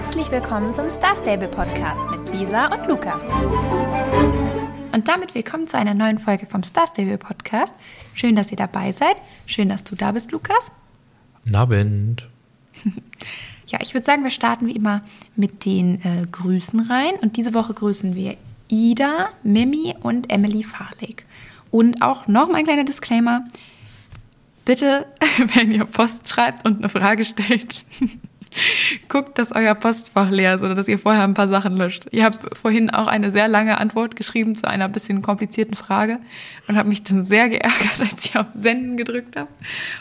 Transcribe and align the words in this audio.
Herzlich 0.00 0.30
willkommen 0.30 0.72
zum 0.72 0.88
Star 0.90 1.16
Stable 1.16 1.48
Podcast 1.48 2.00
mit 2.12 2.32
Lisa 2.32 2.66
und 2.66 2.86
Lukas. 2.86 3.24
Und 4.92 5.08
damit 5.08 5.34
willkommen 5.34 5.66
zu 5.66 5.76
einer 5.76 5.92
neuen 5.92 6.18
Folge 6.18 6.46
vom 6.46 6.62
Star 6.62 6.86
Stable 6.86 7.18
Podcast. 7.18 7.74
Schön, 8.14 8.36
dass 8.36 8.52
ihr 8.52 8.56
dabei 8.56 8.92
seid. 8.92 9.16
Schön, 9.46 9.68
dass 9.68 9.82
du 9.82 9.96
da 9.96 10.12
bist, 10.12 10.30
Lukas. 10.30 10.70
Abend. 11.52 12.28
Ja, 13.66 13.80
ich 13.82 13.92
würde 13.92 14.06
sagen, 14.06 14.22
wir 14.22 14.30
starten 14.30 14.66
wie 14.66 14.76
immer 14.76 15.02
mit 15.34 15.66
den 15.66 16.00
äh, 16.02 16.26
Grüßen 16.30 16.80
rein. 16.88 17.16
Und 17.20 17.36
diese 17.36 17.52
Woche 17.52 17.74
grüßen 17.74 18.14
wir 18.14 18.36
Ida, 18.68 19.30
Mimi 19.42 19.94
und 20.00 20.32
Emily 20.32 20.62
Farley. 20.62 21.16
Und 21.70 22.00
auch 22.02 22.28
noch 22.28 22.48
mal 22.48 22.58
ein 22.58 22.64
kleiner 22.64 22.84
Disclaimer. 22.84 23.44
Bitte, 24.64 25.06
wenn 25.54 25.72
ihr 25.72 25.84
Post 25.84 26.28
schreibt 26.28 26.66
und 26.66 26.78
eine 26.78 26.88
Frage 26.88 27.24
stellt, 27.24 27.84
guckt, 29.08 29.38
dass 29.38 29.52
euer 29.52 29.74
Postfach 29.74 30.30
leer 30.30 30.54
ist 30.54 30.62
oder 30.62 30.74
dass 30.74 30.88
ihr 30.88 30.98
vorher 30.98 31.24
ein 31.24 31.34
paar 31.34 31.48
Sachen 31.48 31.76
löscht. 31.76 32.06
Ich 32.10 32.22
habe 32.22 32.38
vorhin 32.54 32.90
auch 32.90 33.06
eine 33.06 33.30
sehr 33.30 33.48
lange 33.48 33.78
Antwort 33.78 34.16
geschrieben 34.16 34.56
zu 34.56 34.68
einer 34.68 34.88
bisschen 34.88 35.22
komplizierten 35.22 35.74
Frage 35.74 36.18
und 36.66 36.76
habe 36.76 36.88
mich 36.88 37.02
dann 37.02 37.22
sehr 37.22 37.48
geärgert, 37.48 38.00
als 38.00 38.26
ich 38.26 38.36
auf 38.36 38.46
Senden 38.52 38.96
gedrückt 38.96 39.36
habe 39.36 39.48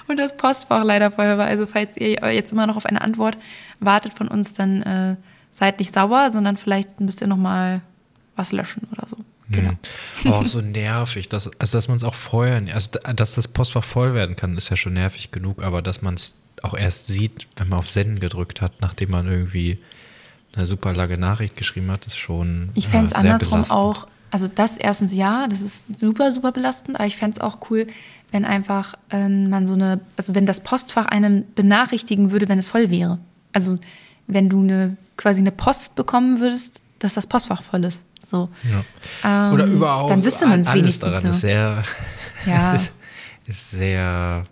und 0.08 0.18
das 0.18 0.38
Postfach 0.38 0.84
leider 0.84 1.12
vorher 1.12 1.38
war. 1.38 1.48
Also 1.48 1.66
falls 1.66 1.98
ihr 1.98 2.20
jetzt 2.34 2.52
immer 2.52 2.68
noch 2.68 2.78
auf 2.78 2.86
eine 2.86 3.02
Antwort 3.02 3.38
wartet 3.80 4.14
von 4.14 4.28
uns, 4.28 4.54
dann 4.54 4.82
äh, 4.84 5.16
seid 5.52 5.80
nicht 5.80 5.94
sauer, 5.94 6.32
sondern 6.32 6.58
vielleicht 6.58 7.00
müsst 7.00 7.22
ihr 7.22 7.28
noch 7.28 7.38
mal 7.38 7.82
was 8.36 8.52
löschen 8.52 8.88
oder 8.92 9.08
so. 9.08 9.18
Genau. 9.50 9.72
Mhm. 10.24 10.34
Auch 10.34 10.46
so 10.46 10.62
nervig, 10.62 11.30
dass, 11.30 11.50
also 11.60 11.78
dass 11.78 11.88
man 11.88 11.98
es 11.98 12.04
auch 12.04 12.16
vorher, 12.16 12.62
also 12.74 12.92
dass 13.16 13.34
das 13.34 13.48
Postfach 13.48 13.84
voll 13.84 14.14
werden 14.14 14.36
kann, 14.36 14.58
ist 14.58 14.70
ja 14.70 14.78
schon 14.78 14.94
nervig 14.94 15.32
genug, 15.32 15.64
aber 15.64 15.82
dass 15.82 16.02
man 16.02 16.16
es 16.16 16.36
auch 16.64 16.76
erst 16.76 17.08
sieht, 17.08 17.48
wenn 17.56 17.70
man 17.70 17.80
auf 17.80 17.90
Senden 17.90 18.20
gedrückt 18.20 18.62
hat, 18.62 18.82
nachdem 18.82 19.12
man 19.12 19.28
irgendwie 19.28 19.80
eine 20.56 20.66
super 20.66 20.94
lange 20.94 21.18
Nachricht 21.18 21.56
geschrieben 21.56 21.92
hat, 21.92 22.06
ist 22.08 22.18
schon. 22.18 22.70
Ich 22.74 22.88
fände 22.88 23.08
es 23.08 23.12
ja, 23.12 23.18
andersrum 23.20 23.60
belastend. 23.62 23.78
auch, 23.78 24.08
also 24.32 24.48
das 24.48 24.78
erstens 24.78 25.14
ja, 25.14 25.48
das 25.48 25.62
ist 25.62 26.00
super, 26.00 26.32
super 26.32 26.52
belastend, 26.52 26.98
aber 26.98 27.06
ich 27.06 27.16
fände 27.16 27.36
es 27.36 27.42
auch 27.42 27.60
cool, 27.70 27.88
wenn 28.32 28.44
einfach 28.44 28.96
ähm, 29.12 29.50
man 29.50 29.68
so 29.68 29.76
eine, 29.76 30.02
also 30.18 30.36
wenn 30.36 30.46
das 30.46 30.62
Postfach 30.62 31.06
einem 31.06 31.46
benachrichtigen 31.56 32.32
würde, 32.32 32.50
wenn 32.50 32.60
es 32.60 32.68
voll 32.68 32.90
wäre. 32.90 33.20
Also 33.54 33.78
wenn 34.26 34.50
du 34.50 34.62
eine 34.62 34.98
quasi 35.16 35.42
eine 35.42 35.52
Post 35.52 35.96
bekommen 35.96 36.40
würdest, 36.40 36.82
dass 37.00 37.14
das 37.14 37.28
Postfach 37.28 37.62
voll 37.62 37.86
ist. 37.86 38.06
So. 38.30 38.50
Ja. 39.24 39.48
Ähm, 39.48 39.54
Oder 39.54 39.66
überhaupt. 39.66 40.10
Dann 40.10 40.26
wüsste 40.26 40.48
man 40.48 40.62
es 40.62 40.74
wenigstens. 40.74 41.12
daran 41.12 41.30
ist 41.30 41.40
sehr, 41.40 41.84
ja. 42.46 42.74
ist, 42.74 42.92
ist 43.46 43.72
sehr 43.72 44.44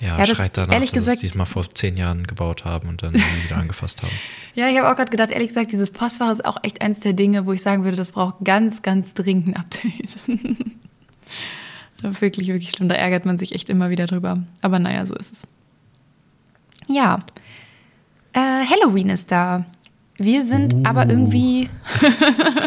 ja, 0.00 0.18
ja 0.18 0.26
schreit 0.26 0.56
danach, 0.56 0.72
ehrlich 0.72 0.90
dass 0.90 1.00
gesagt, 1.00 1.16
es 1.16 1.22
diesmal 1.22 1.46
vor 1.46 1.68
zehn 1.68 1.96
Jahren 1.96 2.26
gebaut 2.26 2.64
haben 2.64 2.88
und 2.88 3.02
dann 3.02 3.14
wieder 3.14 3.56
angefasst 3.56 4.02
haben. 4.02 4.12
Ja, 4.56 4.68
ich 4.68 4.76
habe 4.76 4.90
auch 4.90 4.96
gerade 4.96 5.12
gedacht, 5.12 5.30
ehrlich 5.30 5.46
gesagt, 5.46 5.70
dieses 5.70 5.92
Postfach 5.92 6.32
ist 6.32 6.44
auch 6.44 6.56
echt 6.64 6.82
eins 6.82 6.98
der 6.98 7.12
Dinge, 7.12 7.46
wo 7.46 7.52
ich 7.52 7.62
sagen 7.62 7.84
würde, 7.84 7.96
das 7.96 8.10
braucht 8.10 8.44
ganz, 8.44 8.82
ganz 8.82 9.14
dringend 9.14 9.46
ein 9.46 9.56
Update. 9.56 10.16
wirklich, 12.20 12.48
wirklich 12.48 12.70
schlimm. 12.70 12.88
Da 12.88 12.96
ärgert 12.96 13.26
man 13.26 13.38
sich 13.38 13.54
echt 13.54 13.70
immer 13.70 13.90
wieder 13.90 14.06
drüber. 14.06 14.42
Aber 14.60 14.80
naja, 14.80 15.06
so 15.06 15.14
ist 15.14 15.32
es. 15.32 15.46
Ja. 16.88 17.20
Äh, 18.32 18.40
Halloween 18.40 19.10
ist 19.10 19.30
da. 19.30 19.64
Wir 20.16 20.42
sind 20.42 20.74
uh. 20.74 20.82
aber 20.84 21.08
irgendwie 21.08 21.68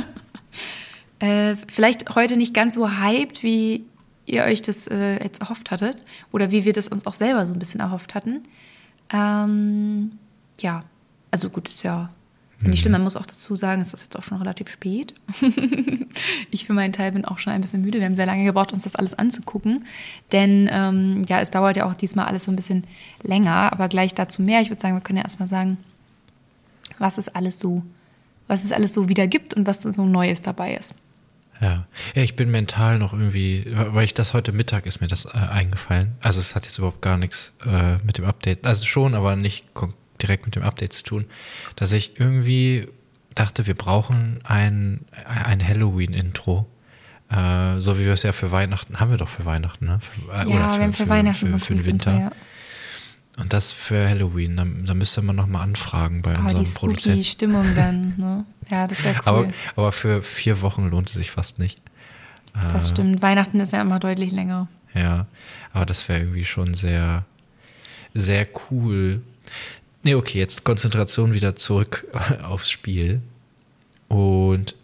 äh, 1.20 1.56
vielleicht 1.68 2.16
heute 2.16 2.38
nicht 2.38 2.54
ganz 2.54 2.76
so 2.76 2.90
hyped, 2.90 3.44
wie 3.44 3.86
ihr 4.26 4.44
euch 4.44 4.62
das 4.62 4.88
äh, 4.88 5.24
jetzt 5.24 5.42
erhofft 5.42 5.72
hattet 5.72 5.98
oder 6.32 6.52
wie 6.52 6.66
wir 6.66 6.74
das 6.74 6.88
uns 6.88 7.06
auch 7.06 7.14
selber 7.14 7.46
so 7.46 7.54
ein 7.54 7.60
bisschen 7.60 7.80
erhofft 7.80 8.16
hatten. 8.16 8.44
Ähm, 9.12 10.14
ja, 10.60 10.84
also 11.32 11.50
gut, 11.50 11.68
ist 11.70 11.84
ja 11.84 12.10
nicht 12.62 12.80
schlimm. 12.80 12.92
Mhm. 12.92 12.98
Man 12.98 13.04
muss 13.04 13.18
auch 13.18 13.26
dazu 13.26 13.56
sagen, 13.56 13.82
es 13.82 13.94
ist 13.94 14.04
jetzt 14.04 14.18
auch 14.18 14.24
schon 14.24 14.38
relativ 14.38 14.70
spät. 14.70 15.14
ich 16.52 16.66
für 16.66 16.74
meinen 16.74 16.94
Teil 16.94 17.12
bin 17.12 17.26
auch 17.26 17.40
schon 17.40 17.54
ein 17.54 17.62
bisschen 17.62 17.82
müde. 17.82 18.00
Wir 18.00 18.06
haben 18.06 18.16
sehr 18.16 18.26
lange 18.26 18.46
gebraucht, 18.46 18.72
uns 18.74 18.84
das 18.84 18.96
alles 18.96 19.14
anzugucken. 19.18 19.86
Denn 20.32 20.70
ähm, 20.72 21.26
ja, 21.28 21.42
es 21.42 21.52
dauert 21.52 21.78
ja 21.78 21.86
auch 21.86 21.94
diesmal 21.94 22.26
alles 22.26 22.46
so 22.46 22.52
ein 22.52 22.56
bisschen 22.56 22.86
länger, 23.22 23.72
aber 23.74 23.90
gleich 23.90 24.14
dazu 24.14 24.42
mehr. 24.42 24.62
Ich 24.62 24.70
würde 24.70 24.82
sagen, 24.82 24.96
wir 24.96 25.02
können 25.02 25.18
ja 25.18 25.24
erstmal 25.24 25.50
sagen, 25.50 25.78
was 27.00 27.18
es 27.18 27.30
alles 27.30 27.60
so, 27.60 27.84
was 28.48 28.64
es 28.64 28.72
alles 28.72 28.94
so 28.94 29.10
wieder 29.10 29.28
gibt 29.28 29.54
und 29.54 29.68
was 29.68 29.82
so 29.82 30.06
Neues 30.06 30.42
dabei 30.42 30.76
ist. 30.76 30.96
Ja. 31.64 31.88
ja, 32.14 32.22
ich 32.22 32.36
bin 32.36 32.52
mental 32.52 33.00
noch 33.00 33.14
irgendwie, 33.14 33.66
weil 33.72 34.04
ich 34.04 34.14
das 34.14 34.34
heute 34.34 34.52
Mittag 34.52 34.86
ist 34.86 35.00
mir 35.00 35.08
das 35.08 35.24
äh, 35.24 35.30
eingefallen. 35.30 36.16
Also 36.20 36.42
es 36.42 36.56
hat 36.56 36.66
jetzt 36.66 36.78
überhaupt 36.78 37.02
gar 37.02 37.18
nichts 37.18 37.54
äh, 37.66 37.98
mit 38.04 38.18
dem 38.18 38.26
Update, 38.26 38.66
also 38.66 38.84
schon, 38.84 39.16
aber 39.16 39.38
nicht 39.38 39.64
direkt 40.22 40.46
mit 40.46 40.58
dem 40.58 40.64
Update 40.64 40.92
zu 40.92 41.04
tun, 41.04 41.26
dass 41.78 41.94
ich 41.94 42.20
irgendwie 42.20 42.90
dachte, 43.34 43.66
wir 43.66 43.76
brauchen 43.76 44.40
ein, 44.44 45.06
ein 45.26 45.66
Halloween-Intro. 45.66 46.68
Äh, 47.30 47.80
so 47.80 47.98
wie 47.98 48.06
wir 48.06 48.14
es 48.14 48.24
ja 48.24 48.34
für 48.34 48.52
Weihnachten, 48.52 49.00
haben 49.00 49.12
wir 49.12 49.18
doch 49.18 49.30
für 49.30 49.46
Weihnachten, 49.46 49.86
ne? 49.86 50.00
Für, 50.02 50.34
ja, 50.34 50.48
wir 50.48 50.64
haben 50.64 50.94
für, 50.94 51.04
für 51.04 51.10
Weihnachten 51.10 51.46
für, 51.46 51.50
so 51.50 51.60
für 51.60 51.76
den 51.76 51.86
Winter. 51.86 52.12
Intro, 52.12 52.26
ja. 52.26 52.32
Und 53.38 53.52
das 53.52 53.72
für 53.72 54.08
Halloween, 54.08 54.58
da, 54.58 54.66
da 54.86 54.94
müsste 54.94 55.22
man 55.22 55.36
nochmal 55.36 55.64
anfragen 55.64 56.22
bei 56.22 56.36
oh, 56.36 56.42
unserem 56.42 56.64
die 56.64 56.70
Produzenten. 56.72 57.20
Die 57.20 57.26
Stimmung 57.26 57.76
dann, 57.76 58.14
ne? 58.18 58.46
Ja, 58.70 58.88
das 58.88 59.04
wäre 59.04 59.16
cool. 59.16 59.22
Aber, 59.26 59.48
aber 59.76 59.92
für 59.92 60.22
vier 60.22 60.62
Wochen 60.62 60.88
lohnt 60.90 61.08
es 61.08 61.14
sich 61.14 61.32
fast 61.32 61.60
nicht. 61.60 61.82
Das 62.54 62.88
äh, 62.88 62.94
stimmt. 62.94 63.22
Weihnachten 63.22 63.60
ist 63.60 63.74
ja 63.74 63.82
immer 63.82 64.00
deutlich 64.00 64.32
länger. 64.32 64.68
Ja, 64.94 65.26
aber 65.74 65.86
das 65.86 66.08
wäre 66.08 66.20
irgendwie 66.20 66.46
schon 66.46 66.74
sehr, 66.76 67.26
sehr 68.14 68.46
cool. 68.70 69.22
Nee, 70.04 70.16
okay, 70.16 70.38
jetzt 70.38 70.64
Konzentration 70.64 71.34
wieder 71.34 71.56
zurück 71.56 72.06
aufs 72.44 72.70
Spiel. 72.70 73.22
Und 74.08 74.76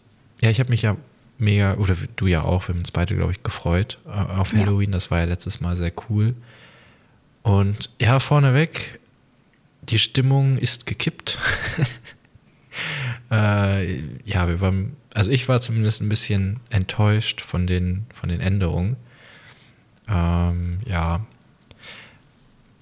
ja, 0.42 0.50
ich 0.50 0.60
habe 0.60 0.72
mich 0.72 0.82
ja 0.82 0.98
mega, 1.38 1.76
oder 1.76 1.96
du 2.16 2.26
ja 2.26 2.42
auch, 2.42 2.68
wir 2.68 2.74
haben 2.74 2.80
uns 2.80 2.92
beide, 2.92 3.16
glaube 3.16 3.32
ich, 3.32 3.44
gefreut 3.44 4.00
äh, 4.08 4.10
auf 4.10 4.54
Halloween. 4.54 4.90
Ja. 4.90 4.94
Das 4.94 5.12
war 5.12 5.20
ja 5.20 5.26
letztes 5.26 5.62
Mal 5.62 5.78
sehr 5.78 5.92
cool. 6.10 6.34
Und 7.50 7.90
ja, 8.00 8.20
vorneweg, 8.20 9.00
die 9.82 9.98
Stimmung 9.98 10.60
ist 10.60 10.86
gekippt. 10.86 11.40
äh, 13.32 14.02
ja, 14.24 14.48
wir 14.48 14.62
waren, 14.62 14.96
also 15.16 15.32
ich 15.32 15.50
war 15.50 15.60
zumindest 15.60 16.00
ein 16.02 16.10
bisschen 16.10 16.60
enttäuscht 16.70 17.42
von 17.42 17.66
den, 17.66 18.06
von 18.14 18.30
den 18.30 18.40
Änderungen. 18.40 18.98
Ähm, 20.08 20.78
ja. 20.86 21.26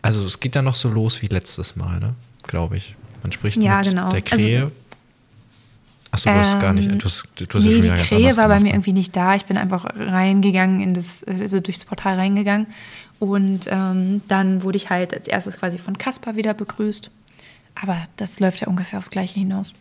Also 0.02 0.26
es 0.26 0.42
geht 0.42 0.58
dann 0.58 0.66
noch 0.66 0.76
so 0.76 0.90
los 0.90 1.22
wie 1.22 1.28
letztes 1.28 1.78
Mal, 1.78 2.02
ne? 2.02 2.16
Glaube 2.44 2.76
ich. 2.76 2.98
Man 3.24 3.32
spricht 3.32 3.64
ja, 3.64 3.78
mit 3.78 3.88
genau. 3.88 4.10
der 4.12 4.22
also 4.22 4.36
Krähe. 4.36 4.62
Also, 4.64 4.74
Achso, 6.12 6.30
du 6.30 6.36
hast 6.36 6.54
ähm, 6.56 6.60
gar 6.62 6.74
nicht. 6.74 6.90
Du 6.92 7.06
hast, 7.06 7.28
du 7.36 7.46
hast 7.46 7.64
nee, 7.64 7.76
ja 7.76 7.96
die 7.96 8.02
Krähe 8.02 8.38
war 8.38 8.48
bei 8.48 8.60
mir 8.60 8.70
irgendwie 8.70 8.94
nicht 8.94 9.16
da. 9.16 9.36
Ich 9.36 9.46
bin 9.46 9.58
einfach 9.58 9.86
reingegangen 9.96 10.82
in 10.82 10.94
das, 10.94 11.24
also 11.24 11.60
durchs 11.60 11.86
Portal 11.86 12.16
reingegangen. 12.16 12.68
Und 13.20 13.68
ähm, 13.70 14.22
dann 14.28 14.64
wurde 14.64 14.78
ich 14.78 14.90
halt 14.90 15.14
als 15.14 15.28
erstes 15.28 15.58
quasi 15.58 15.78
von 15.78 15.98
Kaspar 15.98 16.36
wieder 16.36 16.54
begrüßt. 16.54 17.12
Aber 17.82 18.04
das 18.16 18.40
läuft 18.40 18.62
ja 18.62 18.68
ungefähr 18.68 19.00
aufs 19.00 19.10
Gleiche 19.10 19.40
hinaus. 19.40 19.74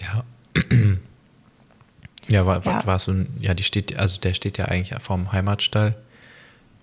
Ja. 0.00 0.24
ja, 2.30 2.46
war, 2.46 2.64
ja. 2.64 2.86
war 2.86 2.98
so 2.98 3.12
ein, 3.12 3.26
ja, 3.40 3.54
die 3.54 3.64
steht, 3.64 3.98
also 3.98 4.20
der 4.20 4.34
steht 4.34 4.58
ja 4.58 4.66
eigentlich 4.66 4.94
vorm 5.02 5.32
Heimatstall. 5.32 5.96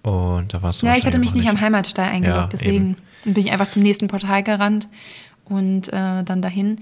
Und 0.04 0.54
da 0.54 0.62
warst 0.62 0.82
du 0.82 0.86
Ja, 0.86 0.96
ich 0.96 1.06
hatte 1.06 1.18
mich 1.18 1.34
nicht, 1.34 1.48
am 1.48 1.60
Heimatstall 1.60 2.10
eingeloggt, 2.10 2.42
ja, 2.42 2.48
deswegen 2.52 2.98
eben. 3.24 3.34
bin 3.34 3.46
ich 3.46 3.52
einfach 3.52 3.70
zum 3.70 3.82
nächsten 3.82 4.08
Portal 4.08 4.44
gerannt 4.44 4.88
und 5.46 5.88
äh, 5.88 6.24
dann 6.24 6.42
dahin. 6.42 6.80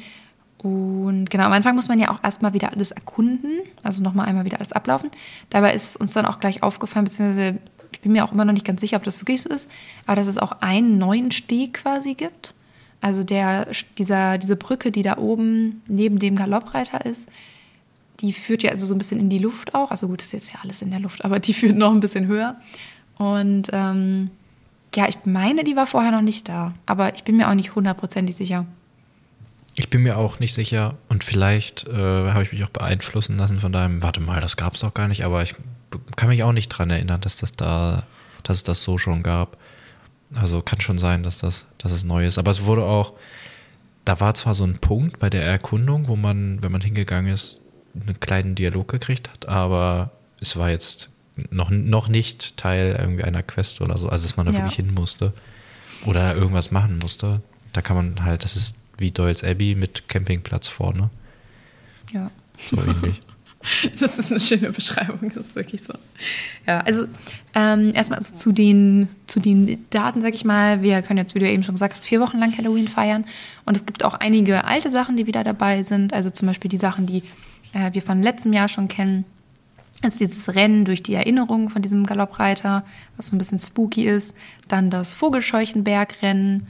Und 0.63 1.29
genau, 1.29 1.43
am 1.43 1.51
Anfang 1.51 1.75
muss 1.75 1.89
man 1.89 1.99
ja 1.99 2.09
auch 2.09 2.23
erstmal 2.23 2.53
wieder 2.53 2.71
alles 2.71 2.91
erkunden, 2.91 3.59
also 3.83 4.01
nochmal 4.01 4.27
einmal 4.27 4.45
wieder 4.45 4.57
alles 4.57 4.71
ablaufen. 4.71 5.11
Dabei 5.49 5.73
ist 5.73 5.97
uns 5.97 6.13
dann 6.13 6.25
auch 6.25 6.39
gleich 6.39 6.63
aufgefallen, 6.63 7.03
beziehungsweise 7.03 7.57
ich 7.91 7.99
bin 7.99 8.13
mir 8.13 8.23
auch 8.23 8.31
immer 8.31 8.45
noch 8.45 8.53
nicht 8.53 8.65
ganz 8.65 8.79
sicher, 8.79 8.95
ob 8.95 9.03
das 9.03 9.19
wirklich 9.19 9.41
so 9.41 9.49
ist, 9.49 9.69
aber 10.05 10.15
dass 10.15 10.27
es 10.27 10.37
auch 10.37 10.53
einen 10.61 10.97
neuen 10.97 11.31
Steg 11.31 11.73
quasi 11.75 12.15
gibt. 12.15 12.55
Also 13.01 13.25
der, 13.25 13.67
dieser, 13.97 14.37
diese 14.37 14.55
Brücke, 14.55 14.89
die 14.89 15.01
da 15.01 15.17
oben 15.17 15.81
neben 15.87 16.17
dem 16.17 16.37
Galoppreiter 16.37 17.05
ist, 17.05 17.27
die 18.21 18.31
führt 18.31 18.63
ja 18.63 18.71
also 18.71 18.85
so 18.85 18.95
ein 18.95 18.97
bisschen 18.97 19.19
in 19.19 19.27
die 19.27 19.39
Luft 19.39 19.75
auch. 19.75 19.91
Also 19.91 20.07
gut, 20.07 20.21
das 20.21 20.27
ist 20.27 20.31
jetzt 20.31 20.53
ja 20.53 20.59
alles 20.63 20.81
in 20.81 20.91
der 20.91 21.01
Luft, 21.01 21.25
aber 21.25 21.39
die 21.39 21.53
führt 21.53 21.75
noch 21.75 21.91
ein 21.91 21.99
bisschen 21.99 22.27
höher. 22.27 22.55
Und 23.17 23.67
ähm, 23.73 24.29
ja, 24.95 25.09
ich 25.09 25.17
meine, 25.25 25.65
die 25.65 25.75
war 25.75 25.87
vorher 25.87 26.11
noch 26.11 26.21
nicht 26.21 26.47
da, 26.47 26.73
aber 26.85 27.13
ich 27.13 27.25
bin 27.25 27.35
mir 27.35 27.49
auch 27.49 27.53
nicht 27.53 27.75
hundertprozentig 27.75 28.37
sicher. 28.37 28.65
Ich 29.75 29.89
bin 29.89 30.03
mir 30.03 30.17
auch 30.17 30.39
nicht 30.39 30.53
sicher 30.53 30.95
und 31.09 31.23
vielleicht 31.23 31.87
äh, 31.87 32.31
habe 32.31 32.43
ich 32.43 32.51
mich 32.51 32.63
auch 32.63 32.69
beeinflussen 32.69 33.37
lassen 33.37 33.59
von 33.59 33.71
deinem, 33.71 34.03
warte 34.03 34.19
mal, 34.19 34.39
das 34.39 34.55
gab 34.55 34.75
es 34.75 34.83
auch 34.83 34.93
gar 34.93 35.07
nicht, 35.07 35.25
aber 35.25 35.41
ich 35.41 35.55
kann 36.15 36.29
mich 36.29 36.43
auch 36.43 36.51
nicht 36.51 36.69
dran 36.69 36.91
erinnern, 36.91 37.21
dass 37.21 37.37
das 37.37 37.53
da, 37.53 38.03
dass 38.43 38.57
es 38.57 38.63
das 38.63 38.83
so 38.83 38.97
schon 38.97 39.23
gab. 39.23 39.57
Also 40.35 40.61
kann 40.61 40.81
schon 40.81 40.97
sein, 40.97 41.23
dass 41.23 41.39
das, 41.39 41.65
dass 41.77 41.91
es 41.91 42.03
neu 42.03 42.25
ist. 42.25 42.37
Aber 42.37 42.51
es 42.51 42.65
wurde 42.65 42.83
auch, 42.83 43.13
da 44.05 44.19
war 44.19 44.33
zwar 44.35 44.53
so 44.53 44.63
ein 44.63 44.77
Punkt 44.77 45.19
bei 45.19 45.29
der 45.29 45.43
Erkundung, 45.43 46.07
wo 46.07 46.15
man, 46.15 46.61
wenn 46.61 46.71
man 46.71 46.81
hingegangen 46.81 47.31
ist, 47.31 47.61
einen 47.95 48.19
kleinen 48.19 48.55
Dialog 48.55 48.87
gekriegt 48.87 49.29
hat, 49.29 49.47
aber 49.47 50.11
es 50.39 50.57
war 50.57 50.69
jetzt 50.69 51.09
noch, 51.51 51.69
noch 51.69 52.07
nicht 52.07 52.57
Teil 52.57 52.97
irgendwie 52.99 53.23
einer 53.23 53.43
Quest 53.43 53.81
oder 53.81 53.97
so, 53.97 54.09
also 54.09 54.23
dass 54.23 54.37
man 54.37 54.45
da 54.45 54.51
ja. 54.51 54.59
wirklich 54.59 54.75
hin 54.75 54.93
musste 54.93 55.33
oder 56.05 56.35
irgendwas 56.35 56.71
machen 56.71 56.99
musste. 56.99 57.41
Da 57.71 57.81
kann 57.81 57.95
man 57.95 58.23
halt, 58.25 58.43
das 58.43 58.55
ist 58.55 58.75
wie 59.03 59.11
Doyle's 59.11 59.43
Abbey 59.43 59.75
mit 59.75 60.07
Campingplatz 60.07 60.69
vorne. 60.69 61.11
Ja. 62.11 62.31
So 62.57 62.77
ähnlich. 62.77 63.21
Das 63.97 64.19
ist 64.19 64.29
eine 64.29 64.41
schöne 64.41 64.73
Beschreibung, 64.73 65.31
das 65.33 65.47
ist 65.47 65.55
wirklich 65.55 65.83
so. 65.83 65.93
Ja, 66.67 66.81
also 66.81 67.05
ähm, 67.55 67.93
erstmal 67.95 68.19
also 68.19 68.35
zu, 68.35 68.51
den, 68.51 69.07
zu 69.25 69.39
den 69.39 69.85
Daten, 69.89 70.21
sag 70.21 70.35
ich 70.35 70.43
mal. 70.43 70.81
Wir 70.81 71.01
können 71.01 71.17
jetzt, 71.17 71.33
wie 71.33 71.39
du 71.39 71.49
eben 71.49 71.63
schon 71.63 71.75
gesagt 71.75 71.93
hast, 71.93 72.05
vier 72.05 72.19
Wochen 72.19 72.39
lang 72.39 72.57
Halloween 72.57 72.89
feiern. 72.89 73.23
Und 73.63 73.77
es 73.77 73.85
gibt 73.85 74.03
auch 74.03 74.15
einige 74.15 74.65
alte 74.65 74.89
Sachen, 74.89 75.15
die 75.15 75.27
wieder 75.27 75.45
dabei 75.45 75.83
sind. 75.83 76.11
Also 76.11 76.29
zum 76.29 76.49
Beispiel 76.49 76.67
die 76.67 76.75
Sachen, 76.75 77.05
die 77.05 77.23
äh, 77.71 77.93
wir 77.93 78.01
von 78.01 78.21
letztem 78.21 78.51
Jahr 78.51 78.67
schon 78.67 78.89
kennen. 78.89 79.23
Das 80.01 80.15
ist 80.15 80.19
dieses 80.19 80.55
Rennen 80.55 80.83
durch 80.83 81.01
die 81.01 81.13
Erinnerung 81.13 81.69
von 81.69 81.81
diesem 81.81 82.05
Galoppreiter, 82.05 82.83
was 83.15 83.29
so 83.29 83.35
ein 83.35 83.39
bisschen 83.39 83.59
spooky 83.59 84.05
ist. 84.05 84.35
Dann 84.67 84.89
das 84.89 85.13
Vogelscheuchenbergrennen, 85.13 86.67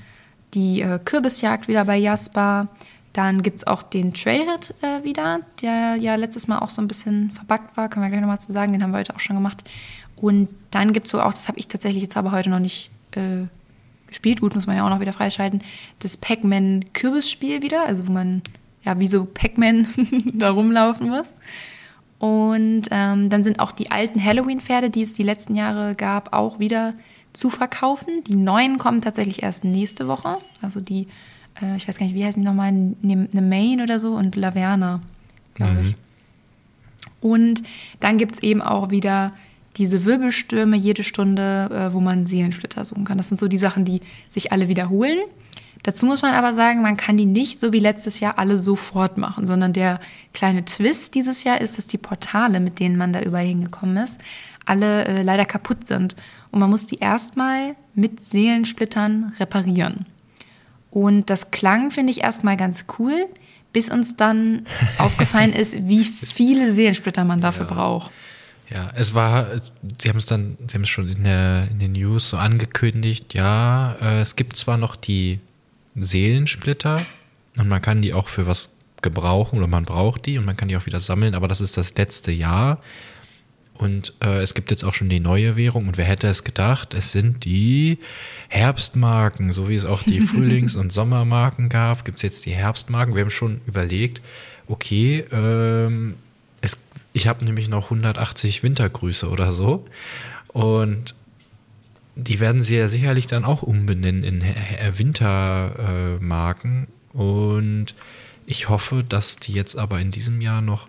die 0.53 0.81
äh, 0.81 0.99
Kürbisjagd 1.03 1.67
wieder 1.67 1.85
bei 1.85 1.97
Jasper. 1.97 2.67
Dann 3.13 3.43
gibt 3.43 3.57
es 3.57 3.67
auch 3.67 3.83
den 3.83 4.13
Trailhead 4.13 4.73
äh, 4.81 5.03
wieder, 5.03 5.41
der 5.61 5.95
ja 5.97 6.15
letztes 6.15 6.47
Mal 6.47 6.59
auch 6.59 6.69
so 6.69 6.81
ein 6.81 6.87
bisschen 6.87 7.31
verbuggt 7.31 7.77
war, 7.77 7.89
können 7.89 8.05
wir 8.05 8.09
gleich 8.09 8.21
nochmal 8.21 8.41
zu 8.41 8.51
sagen, 8.51 8.71
den 8.71 8.81
haben 8.81 8.91
wir 8.91 8.99
heute 8.99 9.15
auch 9.15 9.19
schon 9.19 9.35
gemacht. 9.35 9.63
Und 10.15 10.49
dann 10.71 10.93
gibt 10.93 11.05
es 11.05 11.11
so 11.11 11.21
auch, 11.21 11.33
das 11.33 11.47
habe 11.47 11.59
ich 11.59 11.67
tatsächlich 11.67 12.03
jetzt 12.03 12.17
aber 12.17 12.31
heute 12.31 12.49
noch 12.49 12.59
nicht 12.59 12.89
äh, 13.11 13.45
gespielt, 14.07 14.41
gut, 14.41 14.55
muss 14.55 14.67
man 14.67 14.77
ja 14.77 14.85
auch 14.85 14.89
noch 14.89 14.99
wieder 14.99 15.13
freischalten, 15.13 15.61
das 15.99 16.17
Pac-Man 16.17 16.85
Kürbisspiel 16.93 17.61
wieder, 17.61 17.85
also 17.85 18.07
wo 18.07 18.11
man 18.11 18.41
ja 18.83 18.99
wie 18.99 19.07
so 19.07 19.25
Pac-Man 19.25 19.87
da 20.33 20.51
rumlaufen 20.51 21.09
muss. 21.09 21.33
Und 22.19 22.83
ähm, 22.89 23.29
dann 23.29 23.43
sind 23.43 23.59
auch 23.59 23.73
die 23.73 23.91
alten 23.91 24.23
Halloween-Pferde, 24.23 24.89
die 24.89 25.01
es 25.01 25.13
die 25.13 25.23
letzten 25.23 25.55
Jahre 25.55 25.93
gab, 25.93 26.33
auch 26.33 26.57
wieder 26.57 26.93
zu 27.33 27.49
verkaufen. 27.49 28.23
Die 28.25 28.35
neuen 28.35 28.77
kommen 28.77 29.01
tatsächlich 29.01 29.43
erst 29.43 29.63
nächste 29.63 30.07
Woche. 30.07 30.37
Also 30.61 30.79
die 30.79 31.07
äh, 31.61 31.75
ich 31.75 31.87
weiß 31.87 31.97
gar 31.97 32.05
nicht, 32.05 32.15
wie 32.15 32.25
heißen 32.25 32.41
die 32.41 32.47
nochmal, 32.47 32.69
eine 32.69 33.41
Main 33.41 33.81
oder 33.81 33.99
so 33.99 34.13
und 34.13 34.35
Laverna, 34.35 35.01
glaube 35.53 35.81
ich. 35.83 35.89
Mhm. 35.89 35.95
Und 37.21 37.63
dann 37.99 38.17
gibt 38.17 38.35
es 38.35 38.43
eben 38.43 38.61
auch 38.61 38.89
wieder 38.91 39.33
diese 39.77 40.05
Wirbelstürme 40.05 40.75
jede 40.75 41.03
Stunde, 41.03 41.69
äh, 41.71 41.93
wo 41.93 41.99
man 41.99 42.25
Seelensplitter 42.25 42.85
suchen 42.85 43.05
kann. 43.05 43.17
Das 43.17 43.29
sind 43.29 43.39
so 43.39 43.47
die 43.47 43.57
Sachen, 43.57 43.85
die 43.85 44.01
sich 44.29 44.51
alle 44.51 44.67
wiederholen. 44.67 45.19
Dazu 45.83 46.05
muss 46.05 46.21
man 46.21 46.33
aber 46.33 46.53
sagen, 46.53 46.81
man 46.81 46.95
kann 46.95 47.17
die 47.17 47.25
nicht 47.25 47.59
so 47.59 47.73
wie 47.73 47.79
letztes 47.79 48.19
Jahr 48.19 48.39
alle 48.39 48.57
sofort 48.57 49.17
machen, 49.17 49.45
sondern 49.45 49.73
der 49.73 49.99
kleine 50.33 50.63
Twist 50.63 51.15
dieses 51.15 51.43
Jahr 51.43 51.59
ist, 51.59 51.77
dass 51.77 51.87
die 51.87 51.97
Portale, 51.97 52.59
mit 52.59 52.79
denen 52.79 52.97
man 52.97 53.11
da 53.11 53.21
überall 53.21 53.45
hingekommen 53.45 53.97
ist, 53.97 54.19
alle 54.65 55.05
äh, 55.05 55.23
leider 55.23 55.45
kaputt 55.45 55.87
sind. 55.87 56.15
Und 56.53 56.59
man 56.59 56.69
muss 56.69 56.85
die 56.85 56.99
erstmal 56.99 57.75
mit 57.95 58.23
Seelensplittern 58.23 59.33
reparieren. 59.39 60.05
Und 60.91 61.31
das 61.31 61.49
klang, 61.49 61.89
finde 61.89 62.11
ich, 62.11 62.21
erstmal 62.21 62.57
ganz 62.57 62.85
cool, 62.99 63.25
bis 63.73 63.89
uns 63.89 64.17
dann 64.17 64.67
aufgefallen 64.99 65.51
ist, 65.51 65.87
wie 65.87 66.03
viele 66.03 66.71
Seelensplitter 66.71 67.23
man 67.25 67.41
dafür 67.41 67.65
ja. 67.65 67.73
braucht. 67.73 68.11
Ja, 68.69 68.91
es 68.93 69.15
war, 69.15 69.47
sie 69.99 70.09
haben 70.09 70.17
es 70.17 70.27
dann, 70.27 70.59
sie 70.67 70.75
haben 70.75 70.83
es 70.83 70.89
schon 70.89 71.09
in, 71.09 71.23
der, 71.23 71.69
in 71.71 71.79
den 71.79 71.93
News 71.93 72.29
so 72.29 72.37
angekündigt, 72.37 73.33
ja, 73.33 73.95
äh, 73.99 74.21
es 74.21 74.35
gibt 74.35 74.55
zwar 74.55 74.77
noch 74.77 74.95
die 74.95 75.39
Seelensplitter 75.95 77.03
und 77.57 77.67
man 77.67 77.81
kann 77.81 78.03
die 78.03 78.13
auch 78.13 78.29
für 78.29 78.45
was 78.45 78.75
gebrauchen 79.01 79.57
oder 79.57 79.67
man 79.67 79.85
braucht 79.85 80.27
die 80.27 80.37
und 80.37 80.45
man 80.45 80.55
kann 80.55 80.67
die 80.67 80.77
auch 80.77 80.85
wieder 80.85 80.99
sammeln, 80.99 81.33
aber 81.33 81.47
das 81.47 81.61
ist 81.61 81.77
das 81.77 81.95
letzte 81.95 82.31
Jahr. 82.31 82.79
Und 83.75 84.13
äh, 84.23 84.41
es 84.41 84.53
gibt 84.53 84.69
jetzt 84.71 84.83
auch 84.83 84.93
schon 84.93 85.09
die 85.09 85.19
neue 85.19 85.55
Währung. 85.55 85.87
Und 85.87 85.97
wer 85.97 86.05
hätte 86.05 86.27
es 86.27 86.43
gedacht? 86.43 86.93
Es 86.93 87.11
sind 87.11 87.43
die 87.43 87.97
Herbstmarken, 88.49 89.51
so 89.51 89.67
wie 89.67 89.75
es 89.75 89.85
auch 89.85 90.03
die 90.03 90.21
Frühlings- 90.27 90.75
und 90.75 90.93
Sommermarken 90.93 91.69
gab, 91.69 92.05
gibt 92.05 92.17
es 92.17 92.21
jetzt 92.21 92.45
die 92.45 92.53
Herbstmarken. 92.53 93.15
Wir 93.15 93.23
haben 93.23 93.31
schon 93.31 93.61
überlegt, 93.65 94.21
okay, 94.67 95.25
ähm, 95.31 96.15
es, 96.61 96.77
ich 97.13 97.27
habe 97.27 97.43
nämlich 97.45 97.67
noch 97.67 97.85
180 97.85 98.61
Wintergrüße 98.61 99.27
oder 99.27 99.51
so. 99.51 99.85
Und 100.49 101.15
die 102.15 102.39
werden 102.39 102.61
sie 102.61 102.77
ja 102.77 102.87
sicherlich 102.87 103.25
dann 103.25 103.43
auch 103.43 103.63
umbenennen 103.63 104.23
in 104.23 104.43
Wintermarken. 104.97 106.83
Äh, 106.83 107.17
und 107.17 107.95
ich 108.45 108.69
hoffe, 108.69 109.03
dass 109.07 109.37
die 109.37 109.53
jetzt 109.53 109.77
aber 109.77 109.99
in 109.99 110.11
diesem 110.11 110.41
Jahr 110.41 110.61
noch 110.61 110.87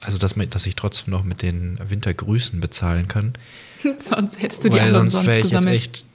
also 0.00 0.18
dass, 0.18 0.34
dass 0.50 0.66
ich 0.66 0.76
trotzdem 0.76 1.12
noch 1.12 1.24
mit 1.24 1.42
den 1.42 1.78
Wintergrüßen 1.88 2.60
bezahlen 2.60 3.08
kann. 3.08 3.34
sonst 3.98 4.42
hättest 4.42 4.64
du 4.64 4.68
die 4.68 4.78
Weil 4.78 4.92
sonst 4.92 5.12
sonst 5.14 5.26
wäre 5.26 5.40
ich 5.40 5.50
jetzt 5.50 5.66
echt 5.66 6.06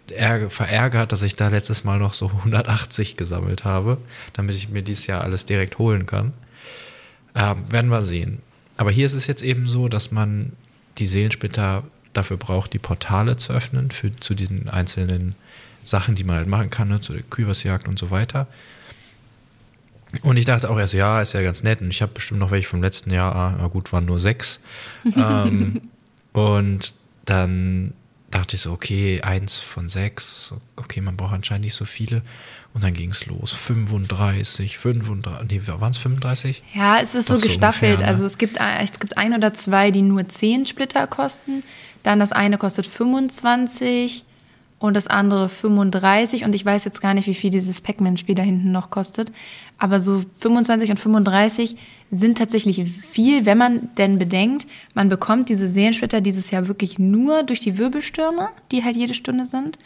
verärgert, 0.50 1.12
dass 1.12 1.22
ich 1.22 1.36
da 1.36 1.48
letztes 1.48 1.84
Mal 1.84 2.00
noch 2.00 2.14
so 2.14 2.28
180 2.28 3.18
gesammelt 3.18 3.64
habe, 3.64 3.98
damit 4.34 4.56
ich 4.56 4.70
mir 4.70 4.82
dieses 4.84 5.08
Jahr 5.08 5.22
alles 5.22 5.46
direkt 5.46 5.78
holen 5.78 6.06
kann. 6.06 6.34
Ähm, 7.34 7.72
werden 7.72 7.90
wir 7.90 8.02
sehen. 8.02 8.40
Aber 8.78 8.92
hier 8.92 9.06
ist 9.06 9.14
es 9.14 9.28
jetzt 9.28 9.42
eben 9.42 9.68
so, 9.68 9.88
dass 9.88 10.12
man 10.12 10.52
die 10.98 11.08
Seelensplitter 11.08 11.84
dafür 12.14 12.38
braucht, 12.38 12.74
die 12.74 12.80
Portale 12.80 13.38
zu 13.38 13.54
öffnen, 13.54 13.92
für, 13.92 14.12
zu 14.12 14.36
diesen 14.36 14.68
einzelnen 14.70 15.36
Sachen, 15.84 16.16
die 16.16 16.24
man 16.24 16.36
halt 16.36 16.48
machen 16.48 16.70
kann, 16.70 16.90
ne, 16.90 17.00
zu 17.00 17.14
der 17.14 17.24
Kübersjagd 17.24 17.88
und 17.88 17.98
so 17.98 18.12
weiter. 18.12 18.48
Und 20.24 20.38
ich 20.38 20.46
dachte 20.46 20.70
auch 20.70 20.78
erst, 20.78 20.94
ja, 20.94 21.22
ist 21.22 21.34
ja 21.34 21.42
ganz 21.42 21.64
nett. 21.64 21.82
Und 21.82 21.90
ich 21.90 22.02
habe 22.02 22.14
bestimmt 22.14 22.40
noch 22.40 22.52
welche 22.52 22.68
vom 22.68 22.82
letzten 22.82 23.12
Jahr. 23.12 23.36
Ah, 23.36 23.56
na 23.58 23.68
gut, 23.68 23.94
waren 23.94 24.06
nur 24.06 24.20
sechs. 24.20 24.60
ähm, 25.16 25.82
und 26.34 26.94
dann 27.26 27.94
dachte 28.30 28.56
ich 28.56 28.62
so, 28.62 28.72
okay, 28.72 29.22
eins 29.22 29.58
von 29.58 29.90
sechs. 29.90 30.54
Okay, 30.76 31.02
man 31.02 31.18
braucht 31.18 31.34
anscheinend 31.34 31.66
nicht 31.66 31.76
so 31.76 31.86
viele. 31.86 32.22
Und 32.74 32.84
dann 32.84 32.94
ging 32.94 33.12
es 33.12 33.26
los. 33.26 33.52
35, 33.52 34.78
35, 34.78 35.48
nee, 35.50 35.62
waren 35.68 35.92
es 35.92 35.98
35? 35.98 36.64
Ja, 36.74 37.00
es 37.00 37.16
ist 37.16 37.30
Doch 37.30 37.36
so 37.36 37.42
gestaffelt. 37.42 37.92
ungefähr, 37.92 38.08
ne? 38.08 38.12
Also 38.12 38.26
es 38.26 38.38
gibt, 38.38 38.58
es 38.80 39.00
gibt 39.00 39.18
ein 39.18 39.34
oder 39.34 39.54
zwei, 39.54 39.92
die 39.92 40.02
nur 40.02 40.28
10 40.28 40.66
Splitter 40.66 41.06
kosten. 41.08 41.64
Dann 42.04 42.20
das 42.20 42.32
eine 42.32 42.58
kostet 42.58 42.88
25 42.88 44.24
und 44.82 44.96
das 44.96 45.08
andere 45.08 45.48
35 45.48 46.44
und 46.44 46.56
ich 46.56 46.66
weiß 46.66 46.86
jetzt 46.86 47.02
gar 47.02 47.14
nicht, 47.14 47.28
wie 47.28 47.36
viel 47.36 47.52
dieses 47.52 47.82
Pac-Man-Spiel 47.82 48.34
da 48.34 48.42
hinten 48.42 48.72
noch 48.72 48.90
kostet, 48.90 49.32
aber 49.82 50.00
so 50.00 50.22
25 50.38 50.92
und 50.92 51.00
35 51.00 51.76
sind 52.12 52.38
tatsächlich 52.38 52.84
viel, 52.84 53.48
wenn 53.48 53.58
man 53.58 53.90
denn 53.98 54.20
bedenkt, 54.20 54.68
man 54.94 55.10
bekommt 55.10 55.50
diese 55.50 55.68
Seelensplitter 55.68 56.22
dieses 56.22 56.52
Jahr 56.52 56.68
wirklich 56.68 57.00
nur 57.00 57.42
durch 57.42 57.62
die 57.62 57.80
Wirbelstürme, 57.80 58.50
die 58.72 58.84
halt 58.84 58.96
jede 58.96 59.16
Stunde 59.16 59.48
sind 59.48 59.80